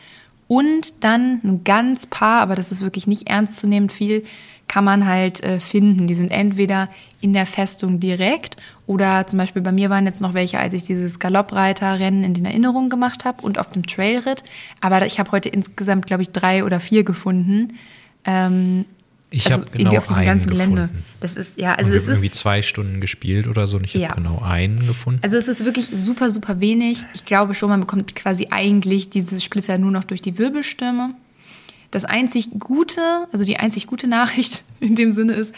und 0.49 1.05
dann 1.05 1.39
ein 1.45 1.63
ganz 1.63 2.07
paar, 2.07 2.41
aber 2.41 2.55
das 2.55 2.73
ist 2.73 2.81
wirklich 2.81 3.07
nicht 3.07 3.29
ernstzunehmend 3.29 3.93
viel, 3.93 4.25
kann 4.67 4.83
man 4.83 5.07
halt 5.07 5.41
äh, 5.43 5.61
finden. 5.61 6.07
Die 6.07 6.15
sind 6.15 6.29
entweder 6.29 6.89
in 7.21 7.31
der 7.31 7.45
Festung 7.45 8.01
direkt 8.01 8.57
oder 8.87 9.25
zum 9.27 9.39
Beispiel 9.39 9.61
bei 9.61 9.71
mir 9.71 9.89
waren 9.89 10.05
jetzt 10.05 10.19
noch 10.19 10.33
welche, 10.33 10.59
als 10.59 10.73
ich 10.73 10.83
dieses 10.83 11.19
Galoppreiterrennen 11.19 12.25
in 12.25 12.33
den 12.33 12.45
Erinnerungen 12.45 12.89
gemacht 12.89 13.23
habe 13.23 13.41
und 13.43 13.59
auf 13.59 13.69
dem 13.69 13.87
Trailritt. 13.87 14.43
Aber 14.81 15.05
ich 15.05 15.19
habe 15.19 15.31
heute 15.31 15.47
insgesamt, 15.47 16.05
glaube 16.05 16.23
ich, 16.23 16.31
drei 16.31 16.65
oder 16.65 16.81
vier 16.81 17.05
gefunden. 17.05 17.77
Ähm, 18.25 18.83
ich 19.35 19.47
also 19.47 19.61
habe 19.61 19.77
genau 19.77 19.97
auf 19.97 20.07
diesem 20.07 20.25
ganzen 20.25 20.49
gefunden. 20.49 20.75
Gelände. 20.75 20.89
Das 21.19 21.35
ist 21.35 21.59
ja, 21.59 21.73
also 21.73 21.87
und 21.87 21.91
wir 21.91 21.97
es 21.97 22.03
haben 22.03 22.13
irgendwie 22.13 22.31
zwei 22.31 22.61
Stunden 22.61 23.01
gespielt 23.01 23.47
oder 23.47 23.67
so. 23.67 23.75
Und 23.75 23.83
ich 23.83 23.93
habe 23.95 24.03
ja. 24.03 24.13
genau 24.13 24.41
einen 24.41 24.87
gefunden. 24.87 25.19
Also 25.23 25.35
es 25.37 25.49
ist 25.49 25.65
wirklich 25.65 25.87
super, 25.91 26.29
super 26.29 26.61
wenig. 26.61 27.03
Ich 27.13 27.25
glaube 27.25 27.53
schon, 27.53 27.69
man 27.69 27.81
bekommt 27.81 28.15
quasi 28.15 28.47
eigentlich 28.49 29.09
diese 29.09 29.41
Splitter 29.41 29.77
nur 29.77 29.91
noch 29.91 30.05
durch 30.05 30.21
die 30.21 30.37
Wirbelstürme. 30.37 31.15
Das 31.91 32.05
einzig 32.05 32.49
Gute, 32.59 33.01
also 33.33 33.43
die 33.43 33.57
einzig 33.57 33.87
gute 33.87 34.07
Nachricht 34.07 34.63
in 34.79 34.95
dem 34.95 35.11
Sinne 35.11 35.33
ist, 35.33 35.53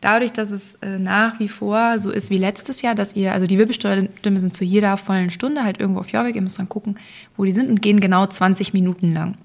dadurch, 0.00 0.32
dass 0.32 0.50
es 0.50 0.74
äh, 0.76 0.98
nach 0.98 1.38
wie 1.38 1.48
vor 1.48 1.98
so 1.98 2.10
ist 2.10 2.30
wie 2.30 2.38
letztes 2.38 2.80
Jahr, 2.80 2.94
dass 2.94 3.14
ihr, 3.14 3.34
also 3.34 3.46
die 3.46 3.58
Wirbelstürme 3.58 4.08
sind 4.22 4.54
zu 4.54 4.64
jeder 4.64 4.96
vollen 4.96 5.28
Stunde 5.28 5.64
halt 5.64 5.80
irgendwo 5.80 6.00
auf 6.00 6.10
Jorvik, 6.10 6.34
ihr 6.34 6.42
müsst 6.42 6.58
dann 6.58 6.68
gucken, 6.68 6.98
wo 7.36 7.44
die 7.44 7.52
sind 7.52 7.68
und 7.68 7.82
gehen 7.82 8.00
genau 8.00 8.26
20 8.26 8.72
Minuten 8.72 9.12
lang. 9.12 9.36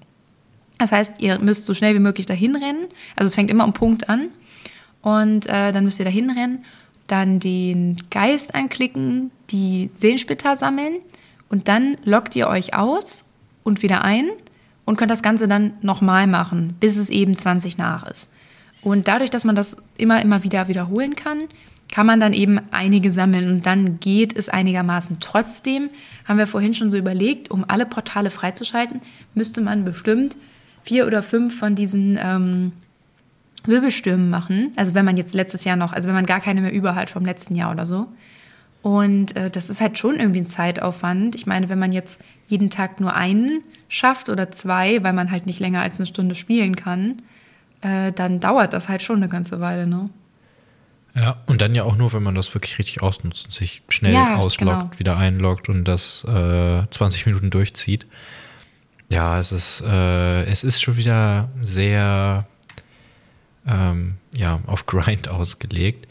Das 0.78 0.92
heißt, 0.92 1.20
ihr 1.20 1.38
müsst 1.38 1.66
so 1.66 1.74
schnell 1.74 1.94
wie 1.94 2.00
möglich 2.00 2.26
dahin 2.26 2.56
rennen. 2.56 2.86
Also 3.16 3.28
es 3.28 3.34
fängt 3.34 3.50
immer 3.50 3.64
um 3.64 3.72
Punkt 3.72 4.08
an. 4.08 4.28
Und 5.02 5.46
äh, 5.46 5.72
dann 5.72 5.84
müsst 5.84 5.98
ihr 5.98 6.04
dahin 6.04 6.30
rennen, 6.30 6.64
dann 7.06 7.38
den 7.38 7.96
Geist 8.10 8.54
anklicken, 8.54 9.30
die 9.50 9.90
Seelensplitter 9.94 10.56
sammeln 10.56 10.94
und 11.50 11.68
dann 11.68 11.96
lockt 12.04 12.34
ihr 12.36 12.48
euch 12.48 12.74
aus 12.74 13.24
und 13.62 13.82
wieder 13.82 14.02
ein 14.02 14.30
und 14.84 14.96
könnt 14.96 15.10
das 15.10 15.22
Ganze 15.22 15.46
dann 15.46 15.74
nochmal 15.82 16.26
machen, 16.26 16.76
bis 16.80 16.96
es 16.96 17.10
eben 17.10 17.36
20 17.36 17.78
nach 17.78 18.08
ist. 18.08 18.30
Und 18.82 19.08
dadurch, 19.08 19.30
dass 19.30 19.44
man 19.44 19.56
das 19.56 19.76
immer, 19.96 20.20
immer 20.22 20.42
wieder 20.42 20.68
wiederholen 20.68 21.14
kann, 21.14 21.44
kann 21.92 22.06
man 22.06 22.18
dann 22.18 22.32
eben 22.32 22.60
einige 22.70 23.12
sammeln 23.12 23.48
und 23.48 23.66
dann 23.66 24.00
geht 24.00 24.36
es 24.36 24.48
einigermaßen. 24.48 25.18
Trotzdem 25.20 25.90
haben 26.26 26.38
wir 26.38 26.46
vorhin 26.46 26.74
schon 26.74 26.90
so 26.90 26.96
überlegt, 26.96 27.50
um 27.50 27.64
alle 27.68 27.86
Portale 27.86 28.30
freizuschalten, 28.30 29.00
müsste 29.34 29.60
man 29.60 29.84
bestimmt 29.84 30.36
vier 30.84 31.06
oder 31.06 31.22
fünf 31.22 31.58
von 31.58 31.74
diesen 31.74 32.18
ähm, 32.22 32.72
Wirbelstürmen 33.64 34.30
machen. 34.30 34.72
Also 34.76 34.94
wenn 34.94 35.04
man 35.04 35.16
jetzt 35.16 35.34
letztes 35.34 35.64
Jahr 35.64 35.76
noch, 35.76 35.92
also 35.92 36.06
wenn 36.08 36.14
man 36.14 36.26
gar 36.26 36.40
keine 36.40 36.60
mehr 36.60 36.72
über 36.72 36.94
hat 36.94 37.10
vom 37.10 37.24
letzten 37.24 37.56
Jahr 37.56 37.72
oder 37.72 37.86
so. 37.86 38.06
Und 38.82 39.34
äh, 39.34 39.50
das 39.50 39.70
ist 39.70 39.80
halt 39.80 39.98
schon 39.98 40.20
irgendwie 40.20 40.40
ein 40.40 40.46
Zeitaufwand. 40.46 41.34
Ich 41.34 41.46
meine, 41.46 41.70
wenn 41.70 41.78
man 41.78 41.90
jetzt 41.90 42.20
jeden 42.46 42.68
Tag 42.68 43.00
nur 43.00 43.14
einen 43.14 43.62
schafft 43.88 44.28
oder 44.28 44.50
zwei, 44.50 45.02
weil 45.02 45.14
man 45.14 45.30
halt 45.30 45.46
nicht 45.46 45.58
länger 45.58 45.80
als 45.80 45.98
eine 45.98 46.06
Stunde 46.06 46.34
spielen 46.34 46.76
kann, 46.76 47.22
äh, 47.80 48.12
dann 48.12 48.40
dauert 48.40 48.74
das 48.74 48.90
halt 48.90 49.02
schon 49.02 49.16
eine 49.16 49.28
ganze 49.28 49.60
Weile, 49.60 49.86
ne? 49.86 50.10
Ja, 51.16 51.36
und 51.46 51.60
dann 51.60 51.74
ja 51.74 51.84
auch 51.84 51.96
nur, 51.96 52.12
wenn 52.12 52.24
man 52.24 52.34
das 52.34 52.52
wirklich 52.54 52.78
richtig 52.78 53.00
ausnutzt 53.00 53.46
und 53.46 53.52
sich 53.52 53.82
schnell 53.88 54.12
Ja, 54.12 54.34
ausloggt, 54.34 54.58
genau. 54.58 54.90
wieder 54.98 55.16
einloggt 55.16 55.68
und 55.68 55.84
das 55.84 56.24
äh, 56.24 56.82
20 56.90 57.26
Minuten 57.26 57.50
durchzieht. 57.50 58.06
Ja, 59.08 59.38
es 59.38 59.52
ist, 59.52 59.82
äh, 59.82 60.44
es 60.44 60.64
ist 60.64 60.82
schon 60.82 60.96
wieder 60.96 61.48
sehr 61.62 62.46
ähm, 63.66 64.14
ja, 64.34 64.60
auf 64.66 64.86
Grind 64.86 65.28
ausgelegt. 65.28 66.08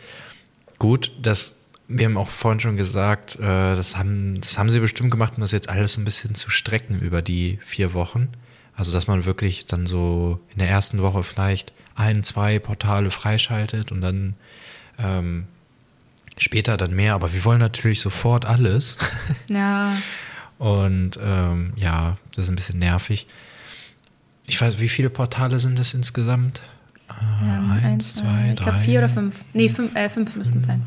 Gut, 0.79 1.11
das, 1.21 1.59
wir 1.87 2.05
haben 2.05 2.17
auch 2.17 2.29
vorhin 2.29 2.59
schon 2.59 2.77
gesagt, 2.77 3.37
äh, 3.37 3.75
das, 3.75 3.97
haben, 3.97 4.41
das 4.41 4.57
haben 4.57 4.69
sie 4.69 4.79
bestimmt 4.79 5.11
gemacht, 5.11 5.33
um 5.35 5.41
das 5.41 5.51
jetzt 5.51 5.69
alles 5.69 5.97
ein 5.97 6.05
bisschen 6.05 6.35
zu 6.35 6.49
strecken 6.49 6.99
über 6.99 7.21
die 7.21 7.59
vier 7.63 7.93
Wochen. 7.93 8.29
Also, 8.75 8.91
dass 8.91 9.07
man 9.07 9.25
wirklich 9.25 9.67
dann 9.67 9.85
so 9.85 10.39
in 10.51 10.59
der 10.59 10.69
ersten 10.69 10.99
Woche 10.99 11.23
vielleicht 11.23 11.73
ein, 11.95 12.23
zwei 12.23 12.57
Portale 12.57 13.11
freischaltet 13.11 13.91
und 13.91 14.01
dann 14.01 14.35
ähm, 14.97 15.45
später 16.39 16.75
dann 16.75 16.95
mehr. 16.95 17.13
Aber 17.13 17.33
wir 17.33 17.45
wollen 17.45 17.59
natürlich 17.59 18.01
sofort 18.01 18.45
alles. 18.45 18.97
Ja. 19.49 19.95
Und 20.63 21.19
ähm, 21.21 21.73
ja, 21.75 22.15
das 22.35 22.45
ist 22.45 22.49
ein 22.51 22.55
bisschen 22.55 22.79
nervig. 22.79 23.27
Ich 24.45 24.61
weiß, 24.61 24.79
wie 24.79 24.87
viele 24.87 25.09
Portale 25.09 25.59
sind 25.59 25.77
das 25.77 25.93
insgesamt? 25.93 26.61
Äh, 27.09 27.13
Ähm, 27.43 27.71
eins, 27.83 28.15
zwei, 28.15 28.51
Ich 28.53 28.61
glaube 28.61 28.77
drei, 28.77 28.83
vier 28.85 28.99
oder 28.99 29.09
fünf. 29.09 29.43
Nee, 29.53 29.67
fünf, 29.67 29.93
äh, 29.93 30.07
fünf 30.07 30.37
müssten 30.37 30.59
es 30.59 30.65
sein. 30.65 30.85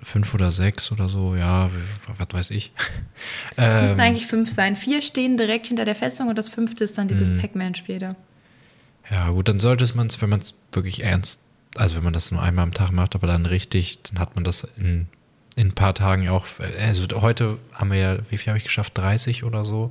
fünf 0.00 0.32
oder 0.32 0.52
sechs 0.52 0.92
oder 0.92 1.08
so, 1.08 1.34
ja, 1.34 1.70
was 2.18 2.28
weiß 2.32 2.50
ich. 2.52 2.72
Es 3.56 3.80
müssten 3.80 3.98
Ähm, 4.00 4.06
eigentlich 4.06 4.26
fünf 4.28 4.48
sein. 4.48 4.76
Vier 4.76 5.02
stehen 5.02 5.36
direkt 5.36 5.66
hinter 5.66 5.84
der 5.84 5.96
Festung 5.96 6.28
und 6.28 6.38
das 6.38 6.48
fünfte 6.48 6.84
ist 6.84 6.96
dann 6.98 7.08
dieses 7.08 7.34
Mhm. 7.34 7.40
Pac-Man-Spiel 7.40 7.98
da. 7.98 8.14
Ja, 9.10 9.30
gut, 9.30 9.48
dann 9.48 9.58
sollte 9.58 9.84
man 9.96 10.06
es, 10.06 10.22
wenn 10.22 10.28
man 10.30 10.38
es 10.40 10.54
wirklich 10.72 11.02
ernst, 11.02 11.40
also 11.74 11.96
wenn 11.96 12.04
man 12.04 12.12
das 12.12 12.30
nur 12.30 12.40
einmal 12.40 12.62
am 12.62 12.72
Tag 12.74 12.92
macht, 12.92 13.16
aber 13.16 13.26
dann 13.26 13.44
richtig, 13.44 13.98
dann 14.04 14.20
hat 14.20 14.36
man 14.36 14.44
das 14.44 14.68
in, 14.76 15.08
in 15.58 15.68
ein 15.68 15.72
paar 15.72 15.94
Tagen 15.94 16.28
auch. 16.28 16.46
Also 16.80 17.04
heute 17.20 17.58
haben 17.72 17.90
wir 17.90 17.98
ja, 17.98 18.18
wie 18.30 18.38
viel 18.38 18.48
habe 18.48 18.58
ich 18.58 18.64
geschafft? 18.64 18.96
30 18.96 19.44
oder 19.44 19.64
so. 19.64 19.90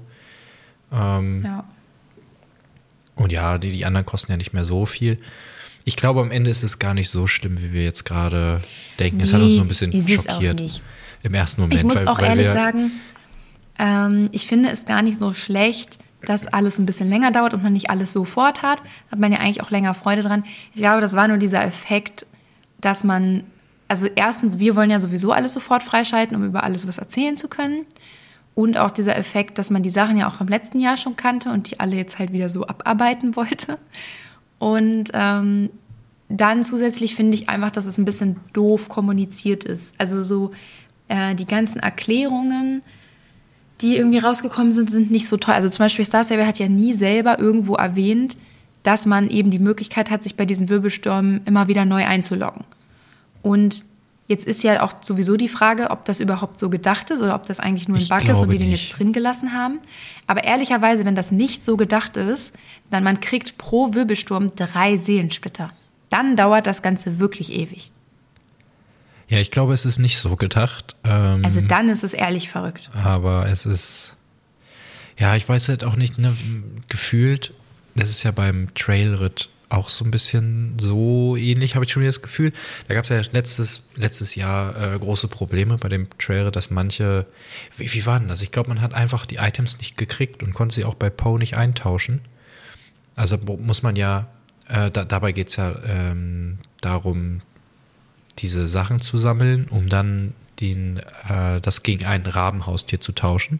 Ähm, 0.91 1.43
Ja. 1.45 1.63
Und 3.15 3.31
ja, 3.31 3.57
die, 3.57 3.71
die 3.71 3.83
anderen 3.85 4.05
kosten 4.05 4.31
ja 4.31 4.37
nicht 4.37 4.53
mehr 4.53 4.63
so 4.65 4.85
viel. 4.85 5.19
Ich 5.85 5.95
glaube, 5.95 6.21
am 6.21 6.29
Ende 6.31 6.51
ist 6.51 6.61
es 6.63 6.77
gar 6.79 6.93
nicht 6.93 7.09
so 7.09 7.25
schlimm, 7.27 7.59
wie 7.61 7.71
wir 7.73 7.83
jetzt 7.83 8.05
gerade 8.05 8.61
denken. 8.99 9.19
es 9.21 9.33
hat 9.33 9.41
uns 9.41 9.55
so 9.55 9.61
ein 9.61 9.67
bisschen 9.67 9.91
schockiert 10.07 10.81
im 11.23 11.33
ersten 11.33 11.61
Moment. 11.61 11.79
Ich 11.79 11.83
muss 11.85 12.01
weil- 12.01 12.07
auch 12.09 12.19
weil 12.19 12.25
ehrlich 12.29 12.45
sagen, 12.47 12.91
ähm, 13.79 14.29
ich 14.31 14.45
finde 14.47 14.69
es 14.69 14.85
gar 14.85 15.01
nicht 15.01 15.17
so 15.17 15.33
schlecht, 15.33 15.97
dass 16.21 16.45
alles 16.47 16.77
ein 16.77 16.85
bisschen 16.85 17.09
länger 17.09 17.31
dauert 17.31 17.53
und 17.55 17.63
man 17.63 17.73
nicht 17.73 17.89
alles 17.89 18.11
sofort 18.13 18.61
hat. 18.61 18.81
Hat 19.11 19.17
man 19.19 19.31
ja 19.31 19.39
eigentlich 19.39 19.61
auch 19.61 19.71
länger 19.71 19.93
Freude 19.93 20.21
dran. 20.21 20.43
Ich 20.73 20.81
glaube, 20.81 21.01
das 21.01 21.15
war 21.15 21.27
nur 21.27 21.37
dieser 21.37 21.63
Effekt, 21.63 22.25
dass 22.81 23.03
man, 23.03 23.43
also 23.87 24.07
erstens, 24.15 24.59
wir 24.59 24.75
wollen 24.75 24.89
ja 24.89 24.99
sowieso 24.99 25.31
alles 25.31 25.53
sofort 25.53 25.83
freischalten, 25.83 26.35
um 26.35 26.43
über 26.43 26.63
alles 26.63 26.87
was 26.87 26.97
erzählen 26.97 27.37
zu 27.37 27.47
können. 27.47 27.85
Und 28.53 28.77
auch 28.77 28.91
dieser 28.91 29.15
Effekt, 29.15 29.59
dass 29.59 29.69
man 29.69 29.83
die 29.83 29.89
Sachen 29.89 30.17
ja 30.17 30.27
auch 30.27 30.33
vom 30.33 30.47
letzten 30.47 30.79
Jahr 30.79 30.97
schon 30.97 31.15
kannte 31.15 31.51
und 31.51 31.69
die 31.69 31.79
alle 31.79 31.95
jetzt 31.95 32.17
halt 32.17 32.31
wieder 32.31 32.49
so 32.49 32.65
abarbeiten 32.65 33.35
wollte. 33.35 33.77
Und 34.59 35.11
ähm, 35.13 35.69
dann 36.29 36.63
zusätzlich 36.63 37.15
finde 37.15 37.35
ich 37.35 37.49
einfach, 37.49 37.71
dass 37.71 37.85
es 37.85 37.97
ein 37.97 38.05
bisschen 38.05 38.37
doof 38.53 38.89
kommuniziert 38.89 39.63
ist. 39.63 39.95
Also 39.99 40.23
so 40.23 40.51
äh, 41.07 41.35
die 41.35 41.45
ganzen 41.45 41.79
Erklärungen, 41.79 42.81
die 43.81 43.95
irgendwie 43.95 44.17
rausgekommen 44.17 44.71
sind, 44.71 44.91
sind 44.91 45.11
nicht 45.11 45.27
so 45.27 45.37
toll. 45.37 45.53
Also 45.53 45.69
zum 45.69 45.85
Beispiel 45.85 46.03
Star 46.03 46.23
Saber 46.23 46.47
hat 46.47 46.59
ja 46.59 46.67
nie 46.67 46.93
selber 46.93 47.39
irgendwo 47.39 47.75
erwähnt, 47.75 48.37
dass 48.83 49.05
man 49.05 49.29
eben 49.29 49.51
die 49.51 49.59
Möglichkeit 49.59 50.09
hat, 50.09 50.23
sich 50.23 50.35
bei 50.35 50.45
diesen 50.45 50.67
Wirbelstürmen 50.67 51.41
immer 51.45 51.67
wieder 51.67 51.85
neu 51.85 52.05
einzuloggen. 52.05 52.65
Und 53.47 53.83
jetzt 54.27 54.45
ist 54.45 54.63
ja 54.63 54.81
auch 54.83 54.93
sowieso 55.01 55.37
die 55.37 55.47
Frage, 55.47 55.89
ob 55.89 56.05
das 56.05 56.19
überhaupt 56.19 56.59
so 56.59 56.69
gedacht 56.69 57.09
ist 57.11 57.21
oder 57.21 57.33
ob 57.35 57.45
das 57.45 57.59
eigentlich 57.59 57.87
nur 57.87 57.97
ein 57.97 58.03
Ich 58.03 58.09
Bug 58.09 58.27
ist 58.27 58.41
und 58.41 58.51
die 58.51 58.57
den 58.57 58.69
nicht. 58.69 58.89
jetzt 58.89 58.99
drin 58.99 59.13
gelassen 59.13 59.53
haben. 59.53 59.79
Aber 60.27 60.43
ehrlicherweise, 60.43 61.05
wenn 61.05 61.15
das 61.15 61.31
nicht 61.31 61.63
so 61.63 61.77
gedacht 61.77 62.17
ist, 62.17 62.55
dann 62.91 63.03
man 63.03 63.19
kriegt 63.21 63.57
pro 63.57 63.93
Wirbelsturm 63.93 64.55
drei 64.55 64.97
Seelensplitter. 64.97 65.71
Dann 66.09 66.35
dauert 66.35 66.67
das 66.67 66.81
Ganze 66.81 67.19
wirklich 67.19 67.51
ewig. 67.53 67.91
Ja, 69.29 69.39
ich 69.39 69.51
glaube, 69.51 69.73
es 69.73 69.85
ist 69.85 69.99
nicht 69.99 70.19
so 70.19 70.35
gedacht. 70.37 70.95
Ähm, 71.03 71.43
Also 71.43 71.59
dann 71.61 71.89
ist 71.89 72.03
es 72.03 72.13
ehrlich 72.13 72.49
verrückt. 72.49 72.89
aber 72.93 73.47
es 73.49 73.65
ist, 73.65 74.15
ja, 75.17 75.35
ich 75.35 75.47
weiß 75.47 75.67
halt 75.67 75.83
auch 75.83 75.95
nicht, 75.97 76.17
ne, 76.17 76.33
gefühlt, 76.87 77.53
das 77.95 78.09
ist 78.09 78.23
ja 78.23 78.31
beim 78.31 78.73
Trailritt 78.73 79.49
auch 79.69 79.89
so 79.89 80.05
ein 80.05 80.11
bisschen 80.11 80.77
so 80.79 81.35
ähnlich, 81.35 81.75
habe 81.75 81.85
ich 81.85 81.91
schon 81.91 82.01
wieder 82.01 82.09
das 82.09 82.21
Gefühl. 82.21 82.53
Da 82.87 82.93
gab 82.93 83.03
es 83.03 83.09
ja 83.09 83.21
letztes, 83.31 83.83
letztes 83.95 84.35
Jahr 84.35 84.93
äh, 84.93 84.97
große 84.97 85.27
Probleme 85.27 85.77
bei 85.77 85.89
dem 85.89 86.07
Trailritt, 86.17 86.55
dass 86.55 86.69
manche, 86.69 87.25
wie, 87.75 87.91
wie 87.93 88.05
war 88.05 88.19
denn 88.19 88.29
das? 88.29 88.41
Ich 88.41 88.51
glaube, 88.51 88.69
man 88.69 88.81
hat 88.81 88.93
einfach 88.93 89.25
die 89.25 89.35
Items 89.35 89.77
nicht 89.77 89.97
gekriegt 89.97 90.41
und 90.41 90.53
konnte 90.53 90.75
sie 90.75 90.85
auch 90.85 90.95
bei 90.95 91.09
Poe 91.09 91.37
nicht 91.37 91.57
eintauschen. 91.57 92.21
Also 93.15 93.37
muss 93.37 93.83
man 93.83 93.95
ja, 93.95 94.27
äh, 94.69 94.89
da, 94.91 95.03
dabei 95.03 95.31
geht 95.31 95.49
es 95.49 95.57
ja 95.57 95.75
ähm, 95.83 96.59
darum, 96.81 97.41
diese 98.39 98.67
Sachen 98.67 99.01
zu 99.01 99.17
sammeln, 99.17 99.67
um 99.69 99.89
dann 99.89 100.33
den, 100.59 100.99
äh, 101.27 101.59
das 101.61 101.83
gegen 101.83 102.05
ein 102.05 102.25
Rabenhaustier 102.25 102.99
zu 102.99 103.11
tauschen. 103.11 103.59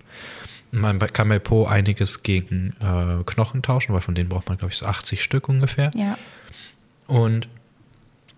Man 0.72 1.00
kann 1.00 1.30
bei 1.30 1.40
Po 1.40 1.66
einiges 1.66 2.24
gegen 2.24 2.76
äh, 2.82 3.24
Knochen 3.26 3.62
tauschen, 3.62 3.94
weil 3.94 4.02
von 4.02 4.16
denen 4.16 4.30
braucht 4.30 4.50
man, 4.50 4.58
glaube 4.58 4.72
ich, 4.72 4.78
so 4.78 4.86
80 4.86 5.24
Stück 5.24 5.50
ungefähr. 5.50 5.92
Ja. 5.96 6.18
Und 7.08 7.48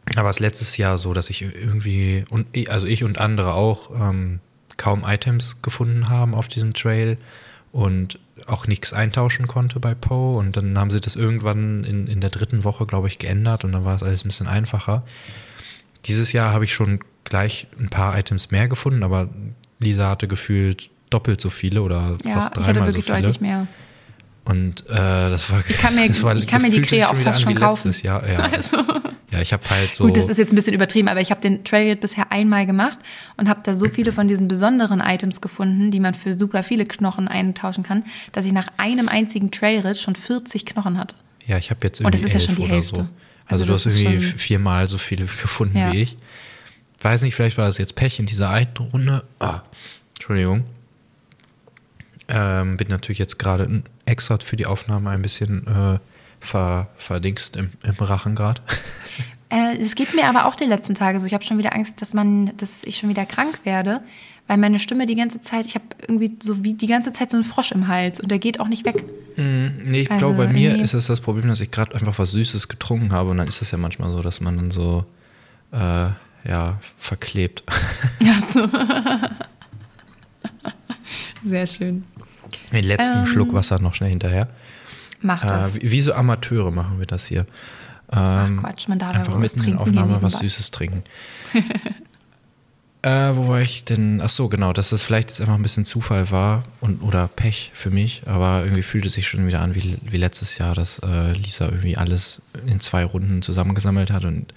da 0.05 0.23
war 0.23 0.29
es 0.29 0.39
letztes 0.39 0.77
Jahr 0.77 0.97
so, 0.97 1.13
dass 1.13 1.29
ich 1.29 1.41
irgendwie, 1.41 2.25
und 2.29 2.47
also 2.69 2.85
ich 2.85 3.03
und 3.03 3.19
andere 3.19 3.53
auch, 3.53 3.91
ähm, 3.99 4.39
kaum 4.77 5.03
Items 5.05 5.61
gefunden 5.61 6.09
haben 6.09 6.33
auf 6.33 6.47
diesem 6.47 6.73
Trail 6.73 7.17
und 7.71 8.17
auch 8.47 8.65
nichts 8.65 8.93
eintauschen 8.93 9.47
konnte 9.47 9.79
bei 9.79 9.93
Poe. 9.93 10.37
Und 10.37 10.57
dann 10.57 10.77
haben 10.79 10.89
sie 10.89 10.99
das 10.99 11.15
irgendwann 11.15 11.83
in, 11.83 12.07
in 12.07 12.21
der 12.21 12.29
dritten 12.29 12.63
Woche, 12.63 12.85
glaube 12.85 13.07
ich, 13.07 13.19
geändert 13.19 13.63
und 13.63 13.73
dann 13.73 13.85
war 13.85 13.95
es 13.95 14.03
alles 14.03 14.23
ein 14.23 14.29
bisschen 14.29 14.47
einfacher. 14.47 15.03
Dieses 16.05 16.31
Jahr 16.31 16.53
habe 16.53 16.63
ich 16.63 16.73
schon 16.73 16.99
gleich 17.25 17.67
ein 17.77 17.89
paar 17.89 18.17
Items 18.17 18.51
mehr 18.51 18.67
gefunden, 18.67 19.03
aber 19.03 19.29
Lisa 19.79 20.09
hatte 20.09 20.27
gefühlt 20.27 20.89
doppelt 21.09 21.41
so 21.41 21.49
viele 21.49 21.81
oder 21.81 22.17
Ja, 22.25 22.33
fast 22.35 22.51
ich 22.51 22.57
hatte 22.57 22.73
dreimal 22.73 22.73
so 22.73 22.85
wirklich 22.97 23.05
viele. 23.05 23.17
deutlich 23.21 23.41
mehr. 23.41 23.67
Und 24.45 24.89
äh, 24.89 24.95
das 24.95 25.51
war 25.51 25.63
Ich 25.67 25.77
kann 25.77 25.93
mir- 25.95 26.09
war, 26.23 26.35
ich 26.35 26.47
kann 26.47 26.61
mir 26.61 26.71
die 26.71 26.81
Krähe 26.81 27.07
auch 27.09 27.15
fast 27.15 27.41
schon 27.41 27.53
kaufen. 27.55 27.93
Jahr. 28.01 28.27
Ja, 28.27 28.39
Also. 28.51 28.77
das, 28.77 28.85
ja 29.31 29.41
ich 29.41 29.53
habe 29.53 29.69
halt 29.69 29.95
so. 29.95 30.05
Gut, 30.05 30.17
das 30.17 30.27
ist 30.27 30.37
jetzt 30.39 30.51
ein 30.53 30.55
bisschen 30.55 30.73
übertrieben, 30.73 31.07
aber 31.07 31.21
ich 31.21 31.29
habe 31.29 31.39
den 31.41 31.63
Trailhead 31.63 31.99
bisher 32.01 32.31
einmal 32.31 32.65
gemacht 32.65 32.97
und 33.37 33.47
habe 33.47 33.61
da 33.63 33.75
so 33.75 33.87
viele 33.93 34.11
von 34.11 34.27
diesen 34.27 34.47
besonderen 34.47 35.01
Items 35.01 35.41
gefunden, 35.41 35.91
die 35.91 35.99
man 35.99 36.15
für 36.15 36.33
super 36.33 36.63
viele 36.63 36.85
Knochen 36.85 37.27
eintauschen 37.27 37.83
kann, 37.83 38.05
dass 38.31 38.45
ich 38.45 38.53
nach 38.53 38.67
einem 38.77 39.07
einzigen 39.07 39.51
Trailritt 39.51 39.99
schon 39.99 40.15
40 40.15 40.65
Knochen 40.65 40.97
hatte. 40.97 41.15
ja, 41.45 41.57
ich 41.57 41.69
habe 41.69 41.81
jetzt 41.83 41.99
Und 41.99 42.07
irgendwie 42.07 42.23
das 42.25 42.35
ist 42.35 42.47
ja 42.47 42.53
schon 42.53 42.63
die 42.63 42.69
Hälfte. 42.71 42.95
So. 42.95 43.01
Also 43.45 43.63
Also, 43.63 43.65
du 43.65 43.73
hast 43.73 44.01
irgendwie 44.01 44.19
viermal 44.37 44.87
so 44.87 44.97
viele 44.97 45.25
gefunden 45.41 45.77
Ja. 45.77 45.91
wie 45.91 46.01
ich. 46.01 46.17
Weiß 47.01 47.21
nicht, 47.21 47.35
vielleicht 47.35 47.57
war 47.57 47.65
das 47.65 47.77
jetzt 47.77 47.93
Pech 47.95 48.19
in 48.19 48.25
dieser 48.25 48.49
einen 48.49 48.71
Runde. 48.91 49.23
Ah, 49.39 49.61
Entschuldigung. 50.15 50.63
Ähm, 52.29 52.77
bin 52.77 52.87
natürlich 52.89 53.17
jetzt 53.17 53.39
gerade 53.39 53.83
extra 54.05 54.37
für 54.37 54.55
die 54.55 54.67
Aufnahme 54.67 55.09
ein 55.09 55.21
bisschen 55.21 55.65
äh, 55.67 55.99
ver, 56.39 56.87
verdingst 56.97 57.55
im, 57.57 57.71
im 57.83 57.95
Rachen 57.95 58.35
gerade. 58.35 58.61
Äh, 59.51 59.77
es 59.79 59.95
geht 59.95 60.13
mir 60.13 60.25
aber 60.27 60.45
auch 60.45 60.53
die 60.53 60.65
letzten 60.65 60.93
Tage 60.93 61.19
so. 61.19 61.25
Ich 61.25 61.33
habe 61.33 61.43
schon 61.43 61.57
wieder 61.57 61.73
Angst, 61.73 62.03
dass 62.03 62.13
man, 62.13 62.55
dass 62.57 62.83
ich 62.83 62.97
schon 62.97 63.09
wieder 63.09 63.25
krank 63.25 63.61
werde, 63.63 64.01
weil 64.45 64.57
meine 64.57 64.77
Stimme 64.77 65.07
die 65.07 65.15
ganze 65.15 65.41
Zeit, 65.41 65.65
ich 65.65 65.73
habe 65.73 65.85
irgendwie 66.01 66.37
so 66.39 66.63
wie 66.63 66.75
die 66.75 66.85
ganze 66.85 67.13
Zeit 67.13 67.31
so 67.31 67.37
einen 67.37 67.43
Frosch 67.43 67.71
im 67.71 67.87
Hals 67.87 68.19
und 68.19 68.29
der 68.29 68.37
geht 68.37 68.59
auch 68.59 68.67
nicht 68.67 68.85
weg. 68.85 69.05
Nee, 69.37 70.01
ich 70.01 70.11
Also 70.11 70.19
glaube, 70.19 70.45
bei 70.45 70.53
mir 70.53 70.79
ist 70.79 70.93
es 70.93 71.07
das 71.07 71.19
Problem, 71.21 71.47
dass 71.47 71.61
ich 71.61 71.71
gerade 71.71 71.95
einfach 71.95 72.19
was 72.19 72.29
Süßes 72.29 72.67
getrunken 72.67 73.11
habe 73.11 73.31
und 73.31 73.37
dann 73.37 73.47
ist 73.47 73.63
es 73.63 73.71
ja 73.71 73.79
manchmal 73.79 74.11
so, 74.11 74.21
dass 74.21 74.39
man 74.39 74.55
dann 74.55 74.69
so, 74.69 75.05
äh, 75.71 76.09
ja, 76.47 76.79
verklebt. 76.99 77.63
Ja, 78.19 78.33
so. 78.39 78.69
Sehr 81.43 81.65
schön. 81.65 82.03
Den 82.73 82.83
letzten 82.83 83.19
Ähm, 83.19 83.25
Schluck 83.25 83.53
Wasser 83.53 83.79
noch 83.79 83.93
schnell 83.93 84.09
hinterher. 84.09 84.47
Mach 85.21 85.43
das. 85.45 85.75
Äh, 85.75 85.79
wie, 85.83 86.01
so 86.01 86.13
Amateure 86.13 86.71
machen 86.71 86.99
wir 86.99 87.05
das 87.05 87.25
hier. 87.25 87.45
Ach 88.11 88.47
Ähm, 88.47 88.61
Quatsch, 88.61 88.87
man 88.87 88.99
darf 88.99 89.11
einfach 89.11 89.37
mitten 89.37 89.63
in 89.63 89.77
Aufnahme 89.77 90.17
was. 90.21 90.39
Süßes 90.39 90.71
trinken. 90.71 91.03
äh, 93.01 93.31
wo 93.33 93.47
war 93.47 93.61
ich 93.61 93.85
denn? 93.85 94.21
Ach 94.23 94.29
so, 94.29 94.47
genau, 94.47 94.73
dass 94.73 94.89
das 94.89 95.03
vielleicht 95.03 95.29
jetzt 95.29 95.41
einfach 95.41 95.55
ein 95.55 95.61
bisschen 95.61 95.85
Zufall 95.85 96.31
war 96.31 96.63
und 96.81 97.01
oder 97.01 97.27
Pech 97.27 97.71
für 97.73 97.91
mich, 97.91 98.23
aber 98.25 98.63
irgendwie 98.63 98.83
fühlt 98.83 99.05
es 99.05 99.13
sich 99.13 99.27
schon 99.27 99.45
wieder 99.45 99.61
an 99.61 99.75
wie, 99.75 99.97
wie 100.01 100.17
letztes 100.17 100.57
Jahr, 100.57 100.73
dass 100.73 100.99
äh, 100.99 101.33
Lisa 101.33 101.65
irgendwie 101.65 101.97
alles 101.97 102.41
in 102.65 102.79
zwei 102.79 103.03
Runden 103.03 103.41
zusammengesammelt 103.41 104.11
hat 104.11 104.25
und 104.25 104.53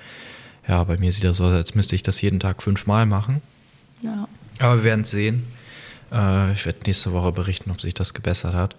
ja, 0.67 0.85
bei 0.85 0.97
mir 0.97 1.13
sieht 1.13 1.25
das 1.25 1.39
so 1.39 1.45
aus, 1.45 1.53
als 1.53 1.75
müsste 1.75 1.97
ich 1.97 2.03
das 2.05 2.21
jeden 2.21 2.39
Tag 2.39 2.63
fünfmal 2.63 3.05
machen. 3.05 3.43
Ja. 4.01 4.29
Aber 4.61 4.77
wir 4.77 4.85
werden 4.85 5.01
es 5.01 5.11
sehen. 5.11 5.45
Äh, 6.13 6.53
ich 6.53 6.67
werde 6.67 6.81
nächste 6.87 7.13
Woche 7.13 7.33
berichten, 7.33 7.71
ob 7.71 7.81
sich 7.81 7.95
das 7.95 8.15
gebessert 8.15 8.55
hat. 8.55 8.77